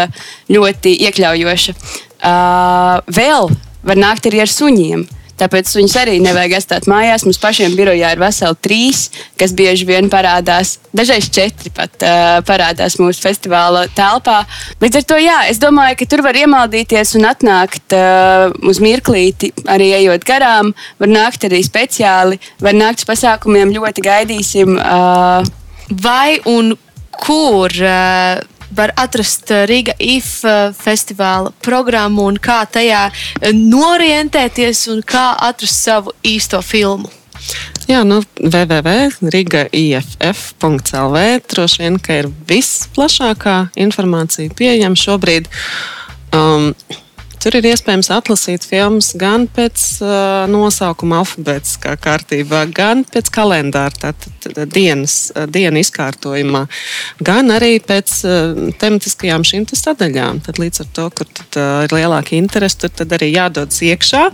ļoti 0.49 0.97
iekļaujoša. 1.11 1.77
Uh, 2.25 3.05
vēl 3.13 3.53
var 3.85 4.01
nākt 4.01 4.27
arī 4.29 4.43
ar 4.43 4.51
suņiem. 4.51 5.05
Tāpēc 5.35 5.67
viņus 5.75 5.95
arī 5.99 6.13
nevajag 6.23 6.53
atstāt 6.55 6.85
mājās. 6.87 7.25
Mums 7.27 7.39
pašiem 7.43 7.73
birojā 7.75 8.13
ir 8.15 8.21
veseli 8.21 8.55
trīs, 8.63 9.01
kas 9.39 9.51
bieži 9.55 9.87
vien 9.89 10.07
parādās. 10.11 10.77
Dažreiz 10.95 11.27
četri 11.35 11.73
pat 11.75 12.05
uh, 12.07 12.37
parādās 12.47 12.95
mūsu 13.01 13.19
festivāla 13.25 13.83
telpā. 13.97 14.37
Līdz 14.79 15.01
ar 15.01 15.05
to, 15.09 15.19
jā, 15.19 15.41
es 15.51 15.59
domāju, 15.59 15.99
ka 15.99 16.07
tur 16.13 16.23
var 16.23 16.39
iemaldīties 16.39 17.17
un 17.19 17.27
atnākt 17.27 17.97
uh, 17.97 18.47
uz 18.63 18.79
mirklīti, 18.83 19.51
arī 19.67 19.91
ejot 19.99 20.23
garām. 20.27 20.71
Var 21.03 21.11
nākt 21.11 21.49
arī 21.49 21.59
speciāli, 21.67 22.39
var 22.63 22.79
nākt 22.79 23.03
uz 23.03 23.11
pasākumiem, 23.11 23.75
ļoti 23.75 24.07
gaidīsim. 24.07 24.79
Uh, 24.79 25.53
Vai 26.01 26.39
un 26.49 26.71
kur? 27.21 27.69
Uh 27.77 28.54
var 28.75 28.91
atrast 28.95 29.51
eh, 29.51 29.67
Riga 29.67 29.93
IF 29.99 30.45
eh, 30.45 30.73
festivāla 30.75 31.51
programmu 31.65 32.25
un 32.29 32.37
kā 32.41 32.65
tajā 32.71 33.11
eh, 33.11 33.15
norientēties 33.55 34.87
un 34.93 35.01
kā 35.05 35.35
atrast 35.47 35.83
savu 35.87 36.11
īsto 36.23 36.61
filmu. 36.65 37.09
Jā, 37.85 38.03
nu, 38.07 38.23
www.riga.iff.lv 38.41 41.17
droši 41.53 41.81
vien, 41.83 41.95
ka 42.01 42.13
ir 42.23 42.27
visplašākā 42.49 43.57
informācija 43.85 44.49
pieejama 44.57 44.97
šobrīd. 44.97 45.45
Um, 46.33 46.73
Tur 47.45 47.59
ir 47.59 47.67
iespējams 47.69 48.07
atlasīt 48.09 48.63
filmas 48.65 49.11
gan 49.21 49.43
pēc 49.53 49.81
uh, 50.01 50.47
nosaukuma 50.49 51.19
alfabētiskā 51.21 51.91
kārtībā, 52.01 52.63
gan 52.73 53.03
pēc 53.05 53.29
kalendāra, 53.35 53.93
tātad 54.07 54.63
dienas, 54.73 55.29
dienu 55.53 55.83
izkārtojumā, 55.83 56.63
gan 57.21 57.53
arī 57.53 57.75
pēc 57.85 58.15
uh, 58.25 58.63
tematiskajām 58.81 59.45
šīm 59.45 59.69
sadaļām. 59.69 60.41
Tad 60.47 60.57
līdz 60.63 60.81
ar 60.87 60.89
to, 60.97 61.05
kur 61.13 61.29
tad, 61.29 61.59
uh, 61.61 61.85
ir 61.85 61.93
lielāka 61.93 62.33
interese, 62.33 62.89
tur 62.89 63.13
arī 63.13 63.29
jādodas 63.35 63.77
iekšā. 63.85 64.25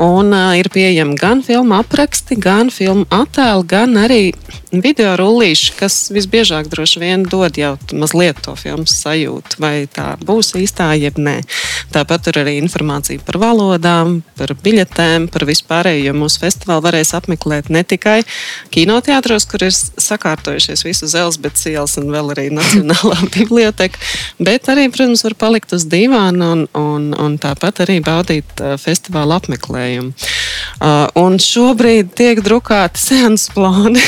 Un 0.00 0.32
uh, 0.32 0.54
ir 0.56 0.72
pieejami 0.72 1.20
gan 1.20 1.44
filmu 1.44 1.76
apraksti, 1.76 2.40
gan 2.40 2.72
filmu 2.72 3.04
attēli, 3.12 3.68
gan 3.68 4.00
arī 4.00 4.22
video 4.70 5.16
rullīši, 5.18 5.72
kas 5.78 5.94
visbiežāk 6.14 6.68
droši 6.70 7.02
vien 7.02 7.24
dod 7.26 7.56
jau 7.58 7.72
mazliet 7.96 8.38
to 8.44 8.54
filmu 8.58 8.86
sajūtu, 8.86 9.58
vai 9.62 9.88
tā 9.90 10.14
būs 10.22 10.54
īstā, 10.58 10.92
jeb 10.98 11.18
nē. 11.18 11.40
Tāpat 11.90 12.28
tur 12.28 12.40
arī 12.44 12.56
informācija 12.60 13.22
par 13.26 13.40
valodām, 13.42 14.20
par 14.38 14.54
biļetēm, 14.54 15.26
par 15.32 15.46
vispārējo, 15.48 16.04
jo 16.06 16.14
mūsu 16.22 16.42
festivālu 16.44 16.84
varēs 16.86 17.12
apmeklēt 17.18 17.70
ne 17.74 17.82
tikai 17.82 18.20
kinoteātros, 18.74 19.48
kur 19.50 19.66
ir 19.66 19.74
sakārtojušies 19.74 20.86
visu 20.86 21.10
Zelzbetas 21.10 21.66
ielas 21.70 21.98
un 22.00 22.12
vēl 22.14 22.34
arī 22.36 22.46
Nacionālā 22.60 23.18
biblioteka, 23.34 23.98
bet 24.38 24.70
arī, 24.70 24.86
protams, 24.92 25.24
var 25.26 25.36
palikt 25.40 25.74
uz 25.74 25.88
divāna 25.90 26.52
un, 26.54 26.64
un, 26.78 27.10
un 27.18 27.36
tāpat 27.42 27.82
arī 27.86 27.98
baudīt 28.04 28.62
festivālu 28.80 29.34
apmeklējumu. 29.40 30.14
Uh, 30.80 31.08
un 31.18 31.36
šobrīd 31.42 32.14
tiek 32.16 32.40
drukāti 32.44 33.00
seansu 33.08 33.56
plāni, 33.56 34.02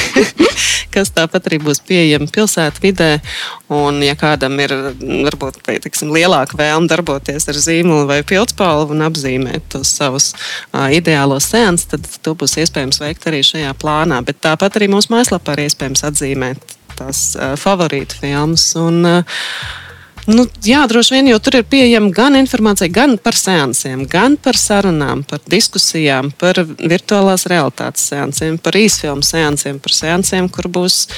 kas 0.92 1.12
tāpat 1.14 1.48
arī 1.48 1.58
būs 1.62 1.82
pieejami 1.86 2.28
pilsētvidē. 2.32 3.10
Un, 3.72 4.02
ja 4.04 4.14
kādam 4.18 4.58
ir 4.62 4.74
varbūt 5.00 5.62
teiksim, 5.66 6.12
lielāka 6.14 6.58
vēlme 6.58 6.90
darboties 6.90 7.48
ar 7.48 7.58
zīmolu 7.58 8.08
vai 8.10 8.20
pildspalvu 8.26 8.96
un 8.96 9.06
apzīmēt 9.08 9.70
tos 9.72 9.94
savus 9.96 10.32
uh, 10.34 10.88
ideālos 10.92 11.48
seansus, 11.52 11.88
tad 11.94 12.08
to 12.24 12.36
būs 12.38 12.58
iespējams 12.62 13.00
veikt 13.02 13.28
arī 13.30 13.42
šajā 13.46 13.72
plānā. 13.80 14.20
Bet 14.26 14.42
tāpat 14.44 14.80
arī 14.80 14.90
mūsu 14.92 15.14
mājaslapā 15.14 15.56
ir 15.56 15.66
iespējams 15.68 16.04
atzīmēt 16.10 16.76
tās 16.98 17.32
uh, 17.38 17.54
favorītu 17.60 18.20
filmas. 18.20 18.72
Un, 18.80 19.00
uh, 19.08 19.80
Nu, 20.30 20.44
jā, 20.62 20.84
droši 20.86 21.16
vien, 21.16 21.28
jo 21.32 21.38
tur 21.42 21.56
ir 21.58 21.64
pieejama 21.66 22.12
gan 22.14 22.36
informācija 22.38 22.86
gan 22.94 23.16
par 23.18 23.34
sēnciem, 23.34 24.04
gan 24.10 24.36
par 24.38 24.54
sarunām, 24.58 25.24
par 25.26 25.40
diskusijām, 25.50 26.30
par 26.38 26.60
virtuālās 26.78 27.48
realitātes 27.50 28.04
sēnciem, 28.12 28.60
par 28.62 28.78
īsfilmu 28.78 29.26
sēnciem, 29.26 29.80
par 29.82 29.96
sēnciem, 29.96 30.46
kur 30.52 30.68
būs 30.70 31.08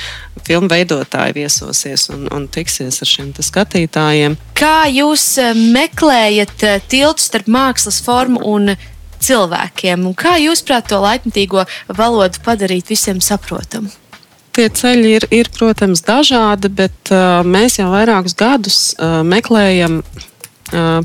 filmu 0.46 0.70
veidotāji 0.72 1.36
viesosies 1.36 2.08
un, 2.14 2.24
un 2.32 2.46
tiksies 2.48 3.02
ar 3.04 3.10
šiem 3.10 3.34
skatītājiem. 3.36 4.38
Kā 4.56 4.86
jūs 4.88 5.26
eh, 5.42 5.52
meklējat 5.76 6.64
eh, 6.64 6.80
tiltu 6.88 7.26
starp 7.26 7.50
mākslas 7.52 8.00
formu 8.04 8.40
un 8.54 8.72
cilvēkiem? 9.20 10.08
Un 10.08 10.16
kā 10.16 10.38
jūs 10.40 10.64
prāt 10.64 10.88
to 10.88 11.02
laikmatīgo 11.04 11.66
valodu 11.92 12.40
padarīt 12.46 12.88
visiem 12.94 13.20
saprotamu? 13.24 13.92
Tie 14.54 14.68
ceļi 14.70 15.16
ir, 15.18 15.26
ir 15.34 15.50
protams, 15.54 16.04
dažādi, 16.06 16.70
bet 16.70 17.10
uh, 17.10 17.42
mēs 17.42 17.80
jau 17.80 17.88
vairākus 17.90 18.36
gadus 18.38 18.78
uh, 18.94 19.22
meklējam 19.26 20.02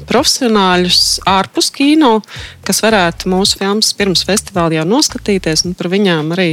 profesionāļus 0.09 1.19
ārpus 1.29 1.67
kino, 1.75 2.21
kas 2.69 2.83
varētu 2.85 3.31
mūsu 3.31 3.57
filmas 3.57 3.89
pirms 3.97 4.21
festivāla 4.27 4.77
jau 4.77 4.85
noskatīties 4.85 5.65
un 5.65 5.73
par 5.77 5.89
viņām 5.89 6.35
arī 6.35 6.49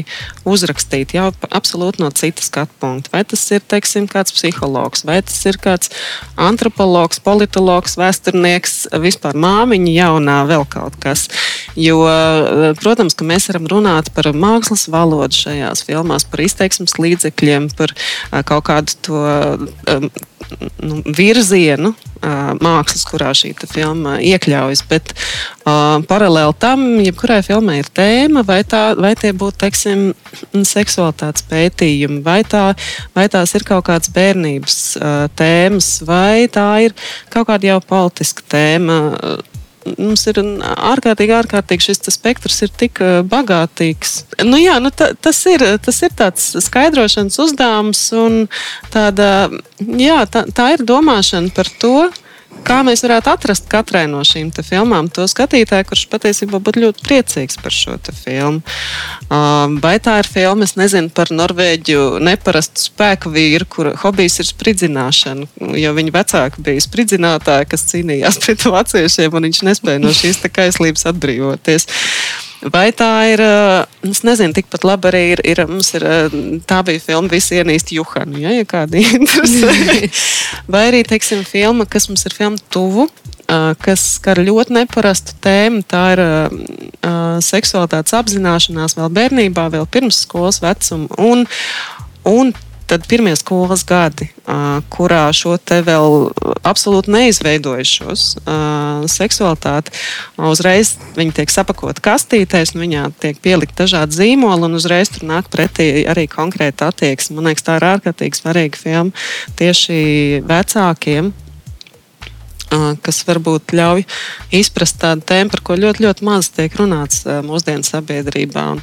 uzrakstīt 0.48 1.12
jau 1.16 1.29
absolūti 1.50 2.00
no 2.00 2.09
citas 2.16 2.48
skatu 2.48 2.72
punkta. 2.81 3.12
Vai 3.12 3.20
tas 3.29 3.42
ir 3.52 3.61
teiksim, 3.68 4.07
kāds 4.09 4.33
psihologs, 4.33 5.05
vai 5.05 5.18
tas 5.26 5.37
ir 5.44 5.61
kāds 5.61 5.92
antropologs, 6.40 7.20
politologs, 7.20 7.98
vēsturnieks, 8.00 8.87
vispār 9.05 9.37
māmiņa 9.37 9.92
jaunā, 9.92 10.38
vēl 10.48 10.64
kaut 10.72 10.96
kas. 11.05 11.26
Jo, 11.76 12.00
protams, 12.81 13.16
ka 13.18 13.29
mēs 13.29 13.50
varam 13.52 13.68
runāt 13.74 14.09
par 14.16 14.33
mākslas 14.33 14.87
valodu 14.92 15.37
šajās 15.37 15.85
filmās, 15.85 16.24
par 16.24 16.46
izteiksmes 16.46 16.96
līdzekļiem, 16.96 17.68
par 17.76 17.92
kaut 18.48 18.70
kādu 18.70 18.96
to 19.05 19.22
nu, 20.81 21.02
virzienu 21.05 21.92
mākslas, 22.62 23.05
kurā 23.09 23.33
šī 23.37 23.52
filma 23.68 24.16
iekļaujas. 24.24 24.83
Bet 24.88 25.12
paralēli 26.09 26.57
tam, 26.62 26.85
jebkurai 27.05 27.40
filmai 27.47 27.81
ir 27.81 27.90
tēma, 27.95 28.45
vai, 28.47 28.61
tā, 28.69 28.83
vai 28.99 29.14
tie 29.19 29.33
būtu 29.37 29.61
teiksim, 29.64 30.07
seksualitātes 30.66 31.47
pētījumi, 31.51 32.23
vai, 32.27 32.40
tā, 32.49 32.71
vai 33.16 33.27
tās 33.33 33.55
ir 33.59 33.66
kaut 33.69 33.87
kādas 33.90 34.12
bērnības 34.14 34.79
uh, 35.01 35.19
tēmas, 35.38 35.90
vai 36.07 36.47
tā 36.53 36.71
ir 36.88 36.97
kaut 37.33 37.51
kāda 37.51 37.75
jau 37.75 37.83
politiska 37.95 38.47
tēma. 38.57 39.03
Uh, 39.16 39.57
mums 39.95 40.25
ir 40.31 40.40
ārkārtīgi, 40.40 41.35
ārkārtīgi 41.37 41.88
šis 41.88 42.03
spektrs 42.14 42.59
ir 42.66 42.73
tik 42.79 43.01
bagātīgs. 43.31 44.16
Nu, 44.42 44.59
jā, 44.61 44.79
nu, 44.83 44.90
ta, 44.95 45.12
tas, 45.14 45.38
ir, 45.51 45.62
tas 45.85 46.01
ir 46.03 46.14
tāds 46.16 46.49
skaidrošanas 46.66 47.38
uzdevums 47.42 48.03
un 48.16 48.45
tāda, 48.95 49.49
jā, 49.79 50.21
tā, 50.33 50.47
tā 50.57 50.73
ir 50.75 50.87
domāšana 50.87 51.55
par 51.57 51.71
to, 51.81 51.97
kā 52.66 52.81
mēs 52.87 53.05
varētu 53.05 53.31
atrast 53.33 53.68
katrai 53.70 54.05
no 54.11 54.22
šīm 54.26 54.50
filmām 54.66 55.09
to 55.12 55.26
skatītāju, 55.31 55.87
kurš 55.90 56.05
patiesībā 56.12 56.61
būtu 56.62 56.83
ļoti 56.85 57.05
priecīgs 57.07 57.61
par 57.62 57.74
šo 57.74 57.96
filmu. 58.11 58.62
Vai 59.83 59.96
tā 60.02 60.18
ir 60.22 60.31
filma, 60.31 60.66
es 60.66 60.76
nezinu, 60.79 61.11
par 61.14 61.33
Norvēģu 61.35 62.20
neparastu 62.24 62.88
spēku 62.88 63.33
vīru, 63.35 63.68
kura 63.70 63.94
hobijs 64.02 64.40
ir 64.42 64.50
spridzināšana, 64.50 65.48
jo 65.81 65.94
viņa 65.96 66.14
vecāki 66.14 66.67
bija 66.67 66.85
spridzinātāji, 66.85 67.71
kas 67.71 67.87
cīnījās 67.92 68.40
pret 68.44 68.67
vāciešiem, 68.67 69.38
un 69.38 69.48
viņš 69.48 69.62
nespēja 69.71 70.02
no 70.02 70.14
šīs 70.17 70.42
kaislības 70.46 71.08
atbrīvoties. 71.12 71.88
Vai 72.73 72.88
tā 72.96 73.11
ir, 73.31 73.40
es 74.09 74.23
nezinu, 74.27 74.54
tikpat 74.57 74.87
labi 74.87 75.11
arī 75.11 75.23
ir, 75.35 75.42
ir, 75.44 75.61
ir 75.67 76.07
tā 76.69 76.81
bija 76.87 77.02
filma 77.02 77.31
Visi 77.31 77.59
ienīst 77.61 77.92
Juhanu, 77.94 78.40
ja, 78.40 78.54
ja 78.57 78.67
kādi 78.69 79.04
interesē. 79.19 80.09
Vai 80.73 80.87
arī, 80.90 81.02
teiksim, 81.07 81.44
filma, 81.46 81.87
kas 81.88 82.09
mums 82.11 82.25
ir 82.27 82.37
filma 82.37 82.61
tuvu, 82.73 83.07
kas 83.83 84.02
skar 84.17 84.40
ļoti 84.42 84.75
neparastu 84.75 85.37
tēmu. 85.44 85.85
Tā 85.87 86.04
ir 86.17 86.23
seksualitātes 87.46 88.17
apzināšanās 88.19 88.96
vēl 88.98 89.13
bērnībā, 89.21 89.69
vēl 89.77 89.87
pirms 89.92 90.25
skolas 90.25 90.59
vecuma. 90.65 91.07
Un, 91.23 91.44
un 92.27 92.54
tad 92.87 93.06
pirmie 93.10 93.34
skolas 93.38 93.84
gadi, 93.87 94.28
kurā 94.94 95.24
šo 95.34 95.56
te 95.58 95.80
vēl 95.87 96.30
absolūti 96.66 97.12
neizveidojušos 97.14 98.24
seksualitāti, 99.10 99.94
uzreiz 100.38 100.94
viņi 101.18 101.34
tiek 101.40 101.52
sapakoti 101.52 102.04
kastītēs, 102.06 102.74
un 102.76 102.84
viņā 102.87 103.06
tiek 103.22 103.40
pielikt 103.42 103.78
dažādi 103.78 104.18
zīmoli, 104.20 104.68
un 104.68 104.78
uzreiz 104.78 105.10
tur 105.14 105.26
nāk 105.28 105.50
pretī 105.52 106.04
arī 106.08 106.28
konkrēta 106.30 106.92
attieksme. 106.92 107.38
Man 107.38 107.50
liekas, 107.50 107.66
tā 107.66 107.80
ir 107.80 107.88
ārkārtīgi 107.94 108.42
svarīga 108.42 108.80
filma 108.80 109.26
tieši 109.58 110.44
vecākiem 110.46 111.34
kas 113.02 113.21
varbūt 113.29 113.75
ļauj 113.77 114.04
izprast 114.56 114.98
tādu 115.02 115.23
tēmu, 115.27 115.52
par 115.52 115.62
ko 115.67 115.77
ļoti, 115.79 116.02
ļoti 116.06 116.27
maz 116.27 116.50
tiek 116.54 116.75
runāts 116.79 117.25
mūsdienu 117.46 117.87
sabiedrībā. 117.87 118.64
Un 118.75 118.83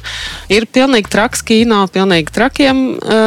ir 0.52 0.66
pilnīgi 0.66 1.10
traks 1.12 1.44
kino, 1.46 1.82
pilnīgi 1.92 2.32
trakiem 2.34 2.82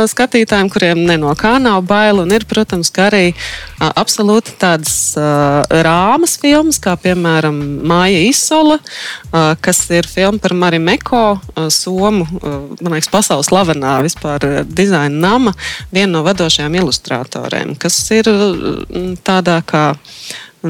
skatītājiem, 0.10 0.72
kuriem 0.74 1.03
no 1.22 1.34
kā 1.38 1.58
nav 1.62 1.84
bail. 1.88 2.24
Un 2.24 2.34
ir, 2.34 2.47
protams, 2.49 2.91
arī 2.97 3.32
absolūti 3.80 4.55
tādas 4.60 5.14
rāmas 5.70 6.38
filmas, 6.41 6.82
kā 6.82 6.95
piemēram 6.99 7.58
Māja 7.88 8.24
Isola, 8.26 8.80
kas 9.62 9.84
ir 9.93 10.10
filma 10.10 10.41
par 10.41 10.55
Marimeko, 10.58 11.26
Somu, 11.74 12.26
man 12.41 12.97
liekas, 12.97 13.12
pasaules 13.14 13.51
slavenā 13.51 13.99
vispār 14.05 14.64
dizaina 14.66 15.22
nama, 15.28 15.53
viena 15.93 16.18
no 16.18 16.26
vadošajām 16.26 16.76
ilustratoriem, 16.82 17.78
kas 17.80 17.99
ir 18.18 18.30
tādā 19.28 19.62
kā 19.68 19.86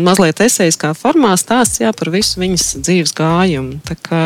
mazliet 0.05 0.41
esejiskā 0.43 0.93
formā 0.97 1.33
stāsts 1.39 1.81
jā, 1.81 1.91
par 1.95 2.11
visu 2.13 2.41
viņas 2.41 2.65
dzīves 2.85 3.13
gājumu. 3.17 3.79
Kā, 4.05 4.21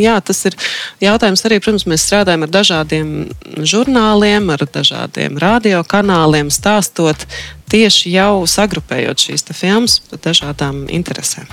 jā, 0.00 0.16
tas 0.24 0.44
ir 0.50 0.56
jautājums 1.04 1.44
arī, 1.48 1.60
protams, 1.62 1.86
mēs 1.90 2.06
strādājam 2.06 2.46
ar 2.46 2.54
dažādiem 2.54 3.12
žurnāliem, 3.60 4.48
ar 4.54 4.66
dažādiem 4.78 5.38
radiokanāliem, 5.42 6.52
stāstot 6.54 7.26
tieši 7.72 8.14
jau 8.14 8.46
sagrupējot 8.48 9.28
šīs 9.28 9.46
filmas 9.56 10.00
par 10.10 10.22
dažādām 10.30 10.86
interesēm. 10.92 11.48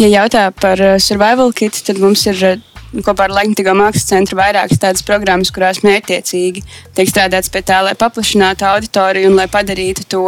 Ja 0.00 0.08
jautā 0.08 0.48
par 0.56 0.80
survival 1.02 1.52
kit, 1.56 1.76
tad 1.86 2.00
mums 2.00 2.24
ir 2.30 2.60
kopā 3.02 3.26
ar 3.26 3.34
Latvijas 3.34 3.76
Mākslas 3.78 4.06
centru 4.06 4.38
vairākas 4.38 4.80
tādas 4.82 5.02
programmas, 5.06 5.50
kurās 5.54 5.82
mērķiecīgi 5.84 6.62
tiek 6.94 7.10
strādāts 7.10 7.50
pie 7.52 7.64
tā, 7.66 7.80
lai 7.86 7.96
paplašinātu 7.98 8.66
auditoriju 8.68 9.32
un 9.32 9.38
lai 9.40 9.48
padarītu 9.50 10.06
to 10.14 10.24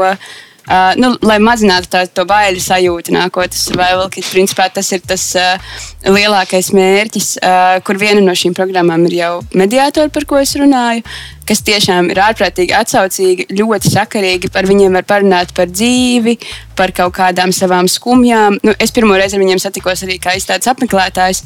Uh, 0.66 0.96
nu, 0.98 1.12
lai 1.22 1.36
mazinātu 1.38 1.86
tā, 1.92 2.00
to 2.10 2.24
baiļu 2.26 2.58
sajūtu 2.58 3.12
nākotnes 3.14 3.68
survivalkit, 3.68 4.26
principā 4.26 4.66
tas 4.74 4.88
ir 4.96 5.04
tas 5.06 5.28
uh, 5.38 5.76
lielākais 6.10 6.72
mērķis, 6.74 7.28
uh, 7.38 7.76
kur 7.86 8.00
viena 8.00 8.24
no 8.24 8.34
šīm 8.34 8.56
programmām 8.56 9.04
ir 9.06 9.14
jau 9.20 9.30
mediātori, 9.54 10.10
par 10.10 10.26
ko 10.26 10.40
es 10.42 10.56
runāju, 10.58 11.04
kas 11.46 11.62
tiešām 11.68 12.10
ir 12.10 12.18
ārprātīgi 12.24 12.74
atsaucīgi, 12.74 13.46
ļoti 13.54 13.94
sakarīgi. 13.94 14.50
Par 14.50 14.66
viņiem 14.66 14.98
var 14.98 15.06
parunāt 15.06 15.54
par 15.54 15.70
dzīvi, 15.70 16.34
par 16.74 16.90
kaut 16.96 17.14
kādām 17.20 17.54
savām 17.54 17.86
skumjām. 17.86 18.58
Nu, 18.66 18.74
es 18.82 18.90
pirmo 18.90 19.14
reizi 19.14 19.38
ar 19.38 19.44
viņiem 19.46 19.62
satikos 19.62 20.02
arī 20.02 20.18
kā 20.18 20.34
izstādes 20.34 20.66
apmeklētājs. 20.74 21.44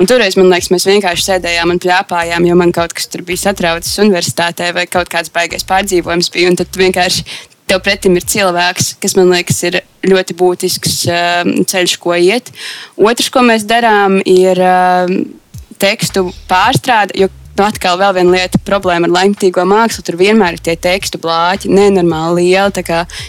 Un 0.00 0.08
toreiz 0.08 0.38
man 0.40 0.48
liekas, 0.48 0.70
mēs 0.72 0.88
vienkārši 0.88 1.26
sēdējām 1.26 1.74
un 1.74 1.78
plāpājām, 1.82 2.46
jo 2.48 2.56
man 2.56 2.72
kaut 2.72 2.94
kas 2.96 3.10
tur 3.12 3.20
bija 3.28 3.44
satraucis 3.44 4.00
universitātē 4.00 4.72
vai 4.72 4.86
kaut 4.88 5.12
kāds 5.12 5.30
baigais 5.34 5.68
pārdzīvojums 5.68 6.32
bija. 6.32 6.54
Tad 6.62 6.80
vienkārši 6.80 7.26
tev 7.72 7.82
pretim 7.84 8.16
ir 8.18 8.26
cilvēks, 8.28 8.96
kas 9.00 9.16
man 9.16 9.32
liekas, 9.32 9.62
ir 9.68 9.82
ļoti 10.08 10.36
būtisks 10.36 10.96
uh, 11.08 11.52
ceļš, 11.68 11.98
ko 12.02 12.16
iet. 12.18 12.52
Otrs, 13.00 13.30
ko 13.32 13.44
mēs 13.46 13.64
darām, 13.68 14.20
ir 14.28 14.60
uh, 14.60 15.12
tekstu 15.80 16.28
pārstrāde. 16.50 17.30
Nu, 17.52 17.66
atkal 17.66 17.98
vēl 18.00 18.14
viena 18.16 18.32
lieta, 18.32 18.58
problēma 18.64 19.08
ar 19.08 19.12
laikmatīgo 19.12 19.64
mākslu. 19.68 20.00
Tur 20.06 20.16
vienmēr 20.20 20.56
ir 20.56 20.62
tie 20.64 20.72
tekstu 20.80 21.20
blāķi, 21.20 21.68
nenormāli 21.68 22.46
lieli. 22.48 22.84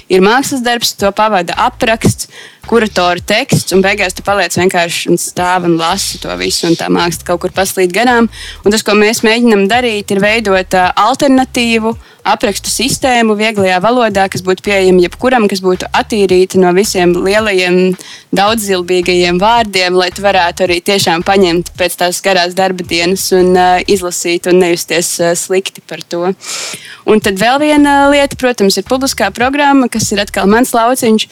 Ir 0.08 0.24
mākslas 0.24 0.64
darbs, 0.64 0.94
to 0.96 1.12
pavada 1.16 1.58
apraksts, 1.60 2.30
kuratora 2.70 3.20
teksts, 3.20 3.76
un 3.76 3.84
beigās 3.84 4.16
tu 4.16 4.24
paliec 4.24 4.56
vienkārši 4.56 5.12
un 5.12 5.20
stāv 5.20 5.68
un 5.68 5.76
lasi 5.76 6.22
to 6.24 6.32
visu, 6.40 6.70
un 6.70 6.80
tā 6.80 6.88
māksla 6.88 7.28
kaut 7.28 7.44
kur 7.44 7.56
paslīd 7.56 7.92
garām. 7.96 8.32
Un 8.64 8.76
tas, 8.76 8.86
ko 8.88 8.96
mēs 8.96 9.26
mēģinām 9.28 9.68
darīt, 9.72 10.16
ir 10.16 10.24
veidot 10.24 10.80
uh, 10.80 10.94
alternatīvu 11.04 11.92
uh, 11.92 12.13
aprakstu 12.24 12.72
sistēmu 12.72 13.36
vieglajā 13.40 13.80
valodā, 13.84 14.26
kas 14.32 14.44
būtu 14.46 14.64
pieejama 14.66 15.04
jebkuram, 15.06 15.48
kas 15.52 15.62
būtu 15.64 15.90
attīrīta 15.92 16.60
no 16.62 16.72
visiem 16.76 17.14
lielajiem, 17.26 17.96
daudzilbīgajiem 18.36 19.40
vārdiem, 19.42 19.98
lai 20.00 20.10
tu 20.16 20.24
varētu 20.26 20.68
arī 20.68 20.80
tiešām 20.86 21.26
paņemt 21.28 21.74
pēc 21.80 21.98
tās 22.00 22.22
garās 22.26 22.56
darba 22.58 22.86
dienas 22.88 23.28
un 23.36 23.52
uh, 23.58 23.82
izlasīt 23.88 24.48
un 24.52 24.62
nejusties 24.64 25.12
uh, 25.22 25.34
slikti 25.38 25.84
par 25.88 26.04
to. 26.08 26.32
Un 27.10 27.24
tad 27.24 27.40
vēl 27.42 27.60
viena 27.64 27.98
lieta, 28.14 28.40
protams, 28.40 28.80
ir 28.80 28.88
publiskā 28.88 29.30
programma, 29.36 29.92
kas 29.92 30.12
ir 30.16 30.24
atkal 30.24 30.48
mans 30.50 30.74
lauciņš 30.76 31.28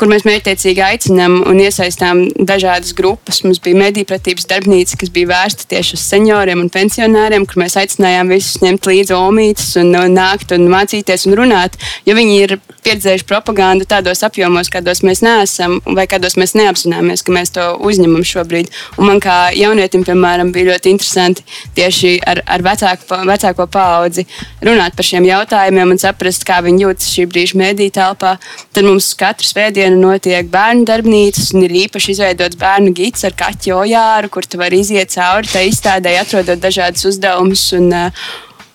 kur 0.00 0.10
mēs 0.10 0.24
mērķiecīgi 0.26 0.82
aicinām 0.82 1.36
un 1.46 1.60
iesaistām 1.62 2.24
dažādas 2.34 2.94
grupas. 2.98 3.42
Mums 3.46 3.60
bija 3.62 3.78
medīpratības 3.78 4.48
darbnīca, 4.50 4.98
kas 5.00 5.12
bija 5.14 5.30
vērsta 5.30 5.68
tieši 5.70 5.94
uz 5.98 6.04
senioriem 6.08 6.64
un 6.64 6.70
pensionāriem, 6.74 7.46
kur 7.46 7.62
mēs 7.62 7.78
aicinājām 7.78 8.32
visus 8.34 8.60
ņemt 8.64 8.88
līdzi 8.90 9.14
omītes 9.16 9.74
un, 9.80 9.94
un 9.98 10.16
nākt 10.18 10.54
un 10.56 10.66
mācīties 10.72 11.28
un 11.28 11.38
runāt, 11.38 11.78
jo 12.08 12.16
viņi 12.18 12.38
ir 12.42 12.56
pieredzējuši 12.84 13.26
propagandu 13.28 13.86
tādos 13.88 14.20
apjomos, 14.26 14.68
kādos 14.72 15.00
mēs 15.06 15.22
neesam 15.24 15.78
vai 15.96 16.04
kādos 16.10 16.36
mēs 16.40 16.52
neapzināmies, 16.58 17.22
ka 17.24 17.32
mēs 17.32 17.54
to 17.54 17.64
uzņemam 17.86 18.26
šobrīd. 18.26 18.72
Un 18.98 19.08
man 19.08 19.22
kā 19.24 19.54
jaunietim, 19.56 20.04
piemēram, 20.06 20.52
bija 20.52 20.72
ļoti 20.72 20.92
interesanti 20.92 21.46
tieši 21.78 22.16
ar, 22.28 22.42
ar 22.50 22.66
vecāku, 22.66 23.22
vecāko 23.30 23.68
paudzi 23.72 24.26
runāt 24.64 24.98
par 24.98 25.06
šiem 25.06 25.28
jautājumiem 25.30 25.94
un 25.94 26.02
saprast, 26.02 26.44
kā 26.48 26.60
viņi 26.66 26.84
jūtas 26.84 27.14
šī 27.14 27.28
brīža 27.30 27.60
mediju 27.62 27.94
telpā. 27.94 28.36
Tad 28.74 28.86
mums 28.88 29.12
katru 29.18 29.48
svētdienu 29.48 29.83
dienu 29.84 30.00
notiek 30.00 30.48
bērnu 30.50 30.86
darbnīcas, 30.88 31.52
un 31.54 31.66
ir 31.66 31.76
īpaši 31.84 32.14
izveidots 32.14 32.58
bērnu 32.60 32.94
gids 32.96 33.26
ar 33.28 33.36
kaķu 33.36 33.76
ojāru, 33.82 34.30
kur 34.32 34.46
tu 34.48 34.60
vari 34.60 34.80
iziet 34.80 35.12
cauri 35.12 35.50
tai 35.50 35.66
izstādē, 35.68 36.16
atrodot 36.20 36.60
dažādus 36.60 37.04
uzdevumus. 37.12 37.66
Un, 37.76 37.92
uh, 37.92 38.26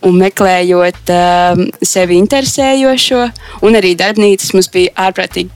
un 0.08 0.16
meklējot 0.16 1.12
uh, 1.12 1.60
sevi 1.84 2.20
interesējošo. 2.22 3.26
Un 3.68 3.76
arī 3.80 3.96
darbnīcas 4.00 4.54
mums 4.56 4.70
bija 4.72 4.94
ārprātīgi, 5.10 5.52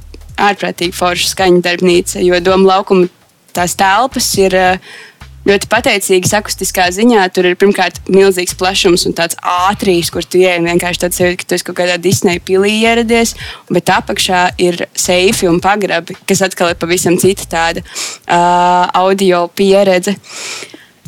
ārprātīgi 0.49 0.97
forša 0.97 1.29
skaņa 1.31 1.63
darbnīca, 1.63 2.19
jo 2.25 2.41
Doma 2.43 2.73
laukuma 2.73 3.07
tās 3.55 3.77
telpas 3.79 4.33
ir. 4.41 4.57
Uh, 4.57 5.01
ļoti 5.47 5.69
pateicīgas 5.71 6.33
akustiskā 6.39 6.87
ziņā. 6.95 7.25
Tur 7.35 7.49
ir 7.49 7.57
pirmkārt 7.59 7.99
milzīgs 8.11 8.55
plašums 8.59 9.07
un 9.09 9.15
tāds 9.17 9.37
ātrīs, 9.39 10.11
kur 10.13 10.25
tu 10.25 10.41
ej 10.43 10.61
vienkārši 10.63 11.03
tāds 11.05 11.21
jūtas, 11.21 11.39
ka 11.39 11.49
tu 11.49 11.57
esi 11.57 11.67
kaut 11.67 11.79
kādā 11.81 11.97
Disneja 12.01 12.43
pilī 12.43 12.75
ieradies. 12.81 13.35
Bet 13.73 13.91
apakšā 13.93 14.45
ir 14.63 14.85
seifi 14.95 15.49
un 15.51 15.59
pagrabi, 15.63 16.17
kas 16.29 16.43
atkal 16.47 16.73
ir 16.73 16.79
pavisam 16.79 17.19
cita 17.21 17.49
tāda 17.51 17.83
uh, 17.83 18.87
audio 19.03 19.47
pieredze. 19.55 20.15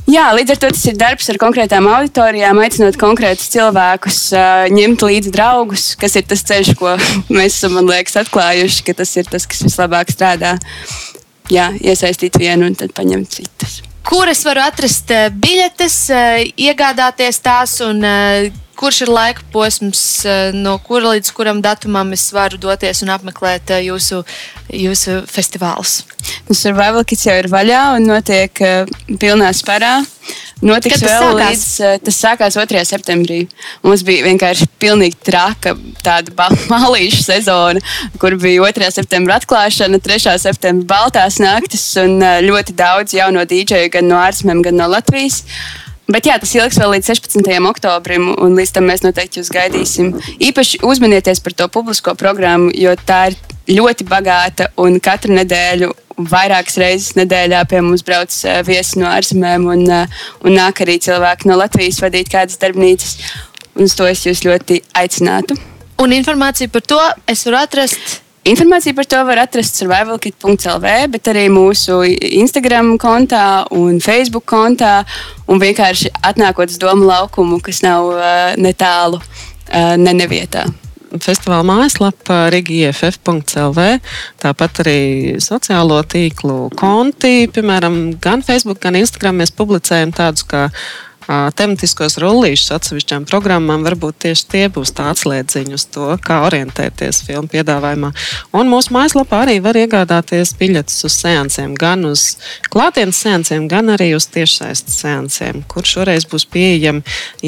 Jā, 0.06 0.28
līdz 0.38 0.54
ar 0.54 0.60
to 0.62 0.68
tas 0.70 0.84
ir 0.86 0.98
darbs 1.02 1.32
ar 1.34 1.40
konkrētām 1.42 1.88
auditorijām, 1.90 2.60
aicinot 2.62 3.00
konkrētus 3.02 3.50
cilvēkus, 3.56 4.20
uh, 4.38 4.68
ņemt 4.70 5.02
līdzi 5.02 5.34
draugus, 5.34 5.88
kas 5.98 6.20
ir 6.20 6.28
tas 6.30 6.46
ceļš, 6.46 6.76
ko 6.78 6.94
mēs 7.40 7.58
esam, 7.58 7.80
man 7.80 7.90
liekas, 7.90 8.20
atklājuši, 8.22 8.86
ka 8.86 9.00
tas 9.02 9.16
ir 9.18 9.32
tas, 9.32 9.50
kas 9.50 9.66
vislabāk 9.66 10.14
strādā. 10.14 10.60
Jā, 11.50 11.72
iesaistīt 11.82 12.38
vienu 12.42 12.70
un 12.70 12.78
tad 12.78 12.94
paņemt 12.98 13.34
citus 13.40 13.82
kur 14.06 14.30
es 14.30 14.44
varu 14.46 14.62
atrast 14.62 15.10
eh, 15.14 15.28
biļetes, 15.34 15.98
eh, 16.14 16.44
iegādāties 16.68 17.42
tās 17.44 17.80
un 17.86 18.04
eh, 18.06 18.52
kurš 18.76 19.06
ir 19.06 19.10
laika 19.10 19.44
posms, 19.54 20.00
no 20.52 20.74
kura 20.84 21.14
līdz 21.14 21.30
kuram 21.32 21.62
datumam 21.64 22.10
es 22.12 22.26
varu 22.36 22.60
doties 22.60 23.00
un 23.06 23.14
apmeklēt 23.14 23.72
jūsu, 23.86 24.20
jūsu 24.68 25.22
festivālus? 25.32 26.02
Nu, 26.50 26.58
Survival 26.60 27.08
Kits 27.08 27.24
jau 27.30 27.38
ir 27.40 27.48
vaļā 27.54 27.86
un 27.96 28.10
notiek 28.12 28.60
pilnā 29.22 29.54
spārā. 29.56 29.94
Notiks 30.64 31.02
tas 31.02 31.06
vēl 31.10 31.24
sākās? 31.24 31.50
līdz 31.50 31.66
uh, 31.84 31.96
tas 32.06 32.20
sākās 32.24 32.58
2. 32.60 32.84
septembrī. 32.88 33.40
Mums 33.84 34.06
bija 34.08 34.26
vienkārši 34.28 34.68
pilnīgi 34.82 35.20
traka 35.28 35.76
tāda 36.06 36.50
malīša 36.74 37.24
sezona, 37.24 37.84
kur 38.22 38.38
bija 38.42 38.70
2. 38.72 38.92
septembra 38.96 39.40
atklāšana, 39.42 40.00
3. 40.04 40.38
septembra 40.42 40.92
baltās 40.96 41.40
naktis 41.44 41.88
un 42.02 42.20
uh, 42.22 42.38
ļoti 42.46 42.78
daudz 42.78 43.18
jauno 43.18 43.44
dīdžeju 43.48 43.92
gan 43.98 44.08
no 44.12 44.22
ārzemēm, 44.24 44.64
gan 44.66 44.80
no 44.80 44.92
Latvijas. 44.92 45.44
Bet 46.06 46.28
jā, 46.30 46.36
tas 46.38 46.52
ilgs 46.54 46.78
vēl 46.78 46.92
līdz 46.94 47.08
16. 47.16 47.48
oktobrim, 47.66 48.30
un 48.38 48.54
līdz 48.60 48.76
tam 48.76 48.86
mēs 48.86 49.02
noteikti 49.02 49.42
jūs 49.42 49.50
gaidīsim. 49.54 50.12
Īpaši 50.38 50.84
uzmanieties 50.86 51.42
par 51.42 51.56
to 51.58 51.68
publisko 51.74 52.14
programmu, 52.20 52.70
jo 52.78 52.94
tā 53.10 53.32
ir 53.32 53.40
ļoti 53.80 54.06
bagāta 54.06 54.70
un 54.78 55.00
katru 55.02 55.34
nedēļu. 55.34 55.90
Vairākas 56.16 56.78
reizes 56.80 57.16
nedēļā 57.20 57.66
pie 57.68 57.82
mums 57.84 58.06
brauc 58.08 58.32
viesi 58.68 59.02
no 59.02 59.10
ārzemēm, 59.12 59.66
un, 59.68 59.86
un 60.48 60.56
nāk 60.56 60.80
arī 60.86 60.96
cilvēki 61.04 61.50
no 61.52 61.60
Latvijas 61.60 62.00
vadīt 62.04 62.32
kādas 62.32 62.62
darbnīcas. 62.62 63.18
Un 63.76 63.90
uz 63.90 63.96
to 64.00 64.08
es 64.08 64.24
jūs 64.24 64.46
ļoti 64.48 64.80
aicinātu. 64.96 65.58
Un 66.00 66.12
informāciju 66.16 66.72
par 66.72 66.84
to 66.88 67.00
es 67.32 67.44
varu 67.48 67.60
atrast. 67.60 68.22
Informāciju 68.46 68.94
par 68.94 69.08
to 69.10 69.20
var 69.26 69.40
atrast 69.42 69.80
survivalkit.lv, 69.80 70.90
bet 71.16 71.30
arī 71.32 71.48
mūsu 71.50 72.04
Instagram 72.44 72.92
kontā 73.02 73.66
un 73.74 73.98
Facebook 74.04 74.46
kontā. 74.52 75.00
Un 75.50 75.62
vienkārši 75.64 76.14
atnākot 76.30 76.70
uz 76.70 76.78
domu 76.82 77.10
laukumu, 77.10 77.58
kas 77.64 77.82
nav 77.82 78.12
uh, 78.14 78.54
netālu, 78.62 79.18
uh, 79.18 79.96
ne 79.98 80.14
nevietā. 80.22 80.68
Festivāla 81.22 81.64
mājaslapā 81.68 82.46
RIGIFF.CLV, 82.54 83.88
tāpat 84.42 84.84
arī 84.84 85.00
sociālo 85.44 86.02
tīklu 86.04 86.70
konti, 86.80 87.48
piemēram, 87.54 88.00
gan 88.22 88.44
Facebook, 88.46 88.82
gan 88.84 88.98
Instagram. 89.00 89.40
Mēs 89.42 89.54
publicējam 89.56 90.16
tādus 90.16 90.48
kā 90.50 90.70
tematiskos 91.58 92.18
rullīšus 92.22 92.74
atsevišķām 92.76 93.26
programmām. 93.30 93.86
Varbūt 93.86 94.20
tieši 94.26 94.46
tie 94.52 94.64
būs 94.74 94.94
tāds 94.96 95.26
slēdziņš 95.26 95.78
uz 95.78 95.86
to, 95.94 96.10
kā 96.22 96.42
orientēties 96.46 97.24
filmu 97.26 97.50
piedāvājumā. 97.52 98.12
Un 98.58 98.70
mūsu 98.70 98.94
mājaslapā 98.96 99.46
arī 99.46 99.58
var 99.66 99.78
iegādāties 99.80 100.54
biļetes 100.60 101.08
uz 101.08 101.18
seansiem, 101.24 101.74
gan 101.80 102.06
uz 102.10 102.36
klātienes 102.74 103.22
seansiem, 103.26 103.70
gan 103.72 103.96
arī 103.96 104.12
uz 104.18 104.30
tiešsaistes 104.34 105.02
seansiem, 105.02 105.64
kur 105.72 105.88
šoreiz 105.88 106.28
būs 106.30 106.48
pieejami 106.52 107.02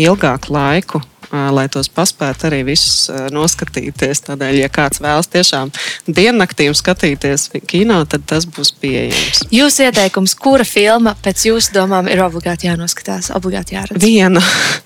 ilgāku 0.07 0.53
laiku 0.57 1.03
lai 1.31 1.67
tos 1.71 1.89
paspētu 1.91 2.49
arī 2.49 2.63
visus 2.67 3.07
noskatīties. 3.33 4.23
Tādēļ, 4.27 4.61
ja 4.61 4.69
kāds 4.73 5.01
vēlas 5.03 5.29
tiešām 5.33 5.71
diennaktīm 6.07 6.75
skatīties 6.77 7.49
kino, 7.67 7.99
tad 8.09 8.25
tas 8.29 8.47
būs 8.49 8.73
pieejams. 8.81 9.45
Jūsu 9.53 9.87
ieteikums, 9.87 10.37
kura 10.39 10.67
filma 10.67 11.15
pēc 11.23 11.47
jūsu 11.49 11.75
domām 11.75 12.09
ir 12.11 12.23
obligāti 12.25 12.69
jānoskatās, 12.69 13.31
obligāti 13.35 13.77
jāredz? 13.77 14.03
Viena 14.03 14.41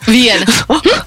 Viena. 0.08 0.46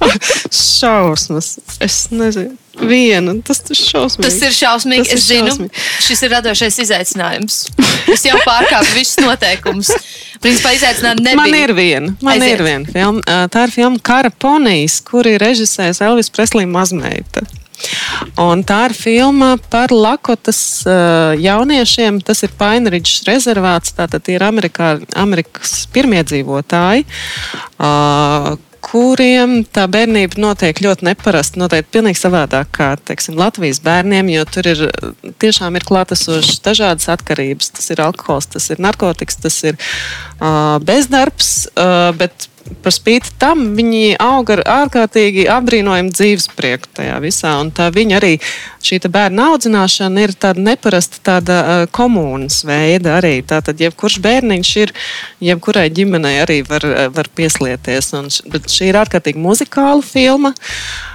šausmas. 0.51 1.59
Es 1.81 2.11
nezinu, 2.11 2.57
viena. 2.81 3.35
Tas 3.47 3.63
ir 3.71 3.79
šausmīgi. 3.79 4.27
Tas 4.27 4.39
ir 4.49 4.55
šausmīgi. 4.59 5.05
Tas 5.07 5.15
ir 5.15 5.19
Es 5.21 5.27
zinu, 5.29 5.49
šausmīgi. 5.53 5.85
šis 6.09 6.23
ir 6.27 6.35
radošais 6.35 6.79
izaicinājums. 6.85 7.59
Es 8.15 8.25
jau 8.27 8.37
pārkāpu 8.45 8.95
visus 8.99 9.19
noteikumus. 9.25 9.91
Principā 10.45 10.75
izaicinājumu 10.77 11.25
nebija. 11.25 11.41
Man 11.41 11.55
ir 11.57 11.73
viena. 11.77 12.15
Man 12.21 12.37
Aiziet. 12.39 12.59
ir 12.59 12.65
viena 12.67 12.95
filma. 12.95 13.43
Tā 13.55 13.67
ir 13.69 13.75
filma 13.79 14.01
Kara 14.05 14.31
ponijas, 14.31 14.99
kur 15.07 15.27
ir 15.31 15.39
režisējis 15.41 16.03
Elvis 16.05 16.29
Preslī 16.35 16.67
mazmeita. 16.69 17.47
Un 18.39 18.63
tā 18.65 18.85
ir 18.89 18.95
filma 18.97 19.55
par 19.73 19.91
Lakotas 19.93 20.59
uh, 20.87 21.33
jauniešiem. 21.41 22.21
Tas 22.25 22.45
ir 22.47 22.53
Painridžs 22.61 23.25
rezervāts. 23.27 23.93
Tātad 23.97 24.23
tie 24.25 24.37
ir 24.39 24.45
Amerikā, 24.47 24.93
Amerikas 25.21 25.83
pirmiedzīvotāji. 25.93 27.03
Uh, 27.75 28.55
kuriem 28.95 29.57
tā 29.75 29.89
bērnība 29.91 30.39
notiek 30.39 30.79
ļoti 30.85 31.09
neparasti, 31.09 31.59
noteikti 31.59 31.97
pilnīgi 31.97 32.21
savādāk 32.21 32.71
kā 32.77 32.93
teiksim, 33.11 33.35
Latvijas 33.41 33.81
bērniem, 33.83 34.31
jo 34.31 34.45
tur 34.47 34.69
ir 34.71 34.83
tiešām 35.43 35.75
ir 35.75 35.87
klātesošas 35.89 36.63
dažādas 36.63 37.11
atkarības. 37.11 37.73
Tas 37.75 37.91
ir 37.91 38.05
alkohols, 38.05 38.47
tas 38.55 38.71
ir 38.71 38.83
narkotikas, 38.85 39.41
tas 39.43 39.59
ir 39.67 39.79
uh, 39.81 40.79
bezdarbs, 40.87 41.53
uh, 41.75 42.13
bet 42.19 42.49
par 42.85 42.95
spīti 42.95 43.33
tam 43.41 43.63
viņi 43.77 44.17
aug 44.23 44.51
ar 44.55 44.63
ārkārtīgi 44.75 45.47
apbrīnojumu 45.53 46.13
dzīvesprieku 46.15 46.91
tajā 46.99 47.17
visā. 47.25 47.55
Un 47.63 47.73
tā 47.75 47.91
viņa 47.95 48.19
arī 48.19 48.33
šī 48.85 49.01
bērna 49.13 49.51
audzināšana 49.53 50.25
ir 50.25 50.35
tāda 50.41 50.65
neparasta 50.65 51.23
tāda 51.31 51.59
komunas 51.95 52.63
veida 52.69 53.19
arī. 53.19 53.37
Tātad 53.47 53.81
jebkurš 53.85 54.21
bērniņš 54.25 54.75
ir, 54.83 54.95
jebkurai 55.45 55.89
ģimenei 55.95 56.37
arī 56.45 56.61
var, 56.69 56.87
var 57.15 57.31
pieslieties. 57.37 58.13
Un, 58.19 58.31
bet 58.53 58.71
šī 58.73 58.93
ir 58.93 59.01
ārkārtīgi 59.05 59.43
muzikāla 59.45 60.05
filma. 60.05 60.55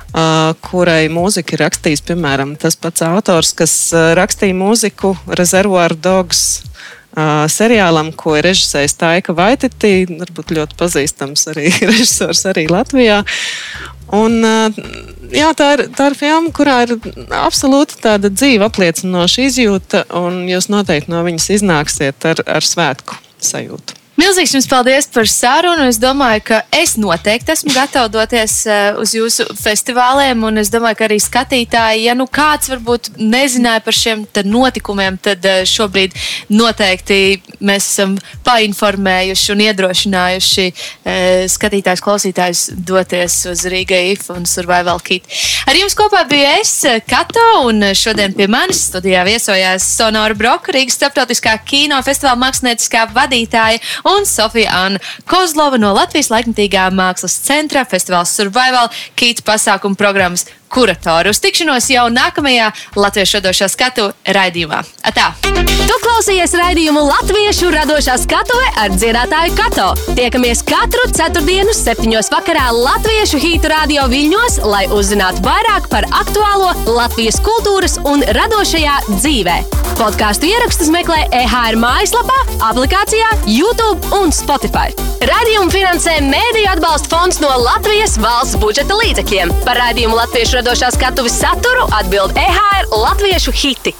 Uh, 0.09 0.55
kurai 0.65 1.03
mūziku 1.13 1.53
ir 1.53 1.61
rakstījis 1.61 2.01
piemēram 2.07 2.55
tas 2.57 2.73
pats 2.81 3.03
autors, 3.05 3.51
kas 3.53 3.73
rakstīja 4.17 4.57
mūziku 4.57 5.11
Reservoir 5.37 5.93
Dogs 5.93 6.41
uh, 6.63 6.79
seriālam, 7.49 8.11
ko 8.15 8.35
ir 8.37 8.45
režisējis 8.49 8.97
Taika 8.99 9.35
Vaititī, 9.37 10.03
varbūt 10.09 10.53
ļoti 10.57 10.77
pazīstams 10.79 11.47
arī 11.53 11.69
režisors 11.91 12.45
arī 12.49 12.67
Latvijā. 12.71 13.23
Un, 14.15 14.39
jā, 15.29 15.51
tā, 15.53 15.67
ir, 15.77 15.85
tā 15.93 16.09
ir 16.09 16.17
filma, 16.17 16.49
kurā 16.55 16.79
ir 16.87 16.95
absolūti 17.37 17.99
tāda 18.01 18.31
dzīva 18.33 18.71
apliecinoša 18.71 19.45
izjūta, 19.45 20.03
un 20.17 20.47
jūs 20.49 20.71
noteikti 20.73 21.13
no 21.13 21.21
viņas 21.27 21.51
iznāksiet 21.59 22.29
ar, 22.31 22.41
ar 22.57 22.65
svētku 22.65 23.19
sajūtu. 23.37 23.98
Milzīgs 24.19 24.51
jums 24.51 24.65
paldies 24.67 25.05
par 25.13 25.27
sarunu. 25.31 25.85
Es 25.87 25.95
domāju, 26.01 26.41
ka 26.49 26.57
es 26.75 26.97
noteikti 26.99 27.53
esmu 27.53 27.71
gatava 27.71 28.09
doties 28.11 28.55
eh, 28.67 28.97
uz 28.99 29.13
jūsu 29.15 29.45
festivāliem, 29.55 30.41
un 30.43 30.59
es 30.59 30.71
domāju, 30.73 30.97
ka 30.99 31.05
arī 31.07 31.19
skatītāji, 31.23 32.03
ja 32.09 32.15
nu 32.19 32.25
kāds 32.27 32.67
varbūt 32.73 33.13
nezināja 33.15 33.79
par 33.85 33.95
šiem 33.95 34.25
notikumiem, 34.43 35.15
tad 35.23 35.45
eh, 35.47 35.61
šobrīd 35.69 36.17
noteikti 36.51 37.19
mēs 37.63 37.87
esam 37.93 38.17
painformējuši 38.43 39.53
un 39.53 39.63
iedrošinājuši 39.69 40.67
eh, 40.67 41.45
skatītājus, 41.55 42.03
klausītājus 42.03 42.65
doties 42.75 43.37
uz 43.53 43.63
Rīga 43.71 44.01
IF 44.11 44.27
un 44.35 44.43
Survival 44.49 44.99
Kit. 44.99 45.31
Ar 45.69 45.79
jums 45.79 45.95
kopā 45.95 46.25
bija 46.27 46.57
es, 46.59 46.73
Kato, 47.07 47.47
un 47.69 47.87
šodien 47.95 48.35
pie 48.35 48.49
manis 48.51 48.83
studijā 48.89 49.23
viesojās 49.27 49.87
Sonora 49.95 50.35
Broka, 50.35 50.75
Rīgas 50.75 50.99
starptautiskā 50.99 51.55
kino 51.63 52.03
festivāla 52.03 52.43
mākslinieckā 52.43 53.07
vadītāja 53.15 53.79
un 54.15 54.25
Sofija 54.25 54.71
Anna 54.85 54.99
Kozlova 55.29 55.77
no 55.81 55.91
Latvijas 55.95 56.31
laikmatīgā 56.33 56.87
mākslas 56.95 57.37
centra 57.45 57.85
festivāla 57.89 58.27
Survival 58.29 58.89
Kit 59.19 59.43
pasākuma 59.47 59.97
programmas 59.99 60.47
kuratori. 60.69 61.33
Uz 61.33 61.41
tikšanos 61.43 61.89
jau 61.91 62.07
nākamajā 62.13 62.71
Latviešu 62.99 63.39
radošā 63.39 63.69
skatu 63.71 64.11
raidījumā. 64.25 64.83
Atā! 65.09 65.33
Tu 65.89 65.95
klausies 66.03 66.53
raidījumu 66.53 67.01
Latviešu 67.07 67.71
radošā 67.73 68.15
skatuve 68.21 68.67
ar 68.77 68.93
dziedātāju 68.93 69.55
Kato. 69.57 69.87
Tiekamies 70.17 70.61
katru 70.67 71.07
ceturtdienu, 71.15 71.73
septiņos 71.73 72.29
vakarā 72.33 72.67
Latviešu 72.75 73.41
hītu 73.41 73.71
radio 73.71 74.05
viļņos, 74.11 74.59
lai 74.69 74.85
uzzinātu 74.93 75.43
vairāk 75.47 75.89
par 75.91 76.07
aktuālo 76.21 76.71
Latvijas 76.85 77.41
kultūras 77.45 77.97
un 78.05 78.21
radošajā 78.37 78.99
dzīvē. 79.09 79.59
Podkāstu 79.99 80.47
ierakstus 80.47 80.91
meklē 80.93 81.25
EHR 81.35 81.79
mājaslapā, 81.81 82.37
aplikācijā, 82.69 83.33
YouTube 83.49 84.13
un 84.15 84.31
Spotify. 84.35 84.93
Radījumu 85.19 85.73
finansē 85.73 86.13
Mēdīļu 86.23 86.69
atbalsta 86.71 87.09
fonds 87.11 87.41
no 87.43 87.49
Latvijas 87.59 88.13
valsts 88.23 88.55
budžeta 88.61 88.95
līdzekļiem. 89.01 89.51
Par 89.65 89.75
raidījumu 89.81 90.15
Latviešu 90.15 90.58
radošā 90.59 90.89
skatuves 90.91 91.37
saturu 91.39 91.87
atbild 91.95 92.35
EHR 92.35 92.91
Latviešu 92.91 93.51
hiti. 93.55 93.93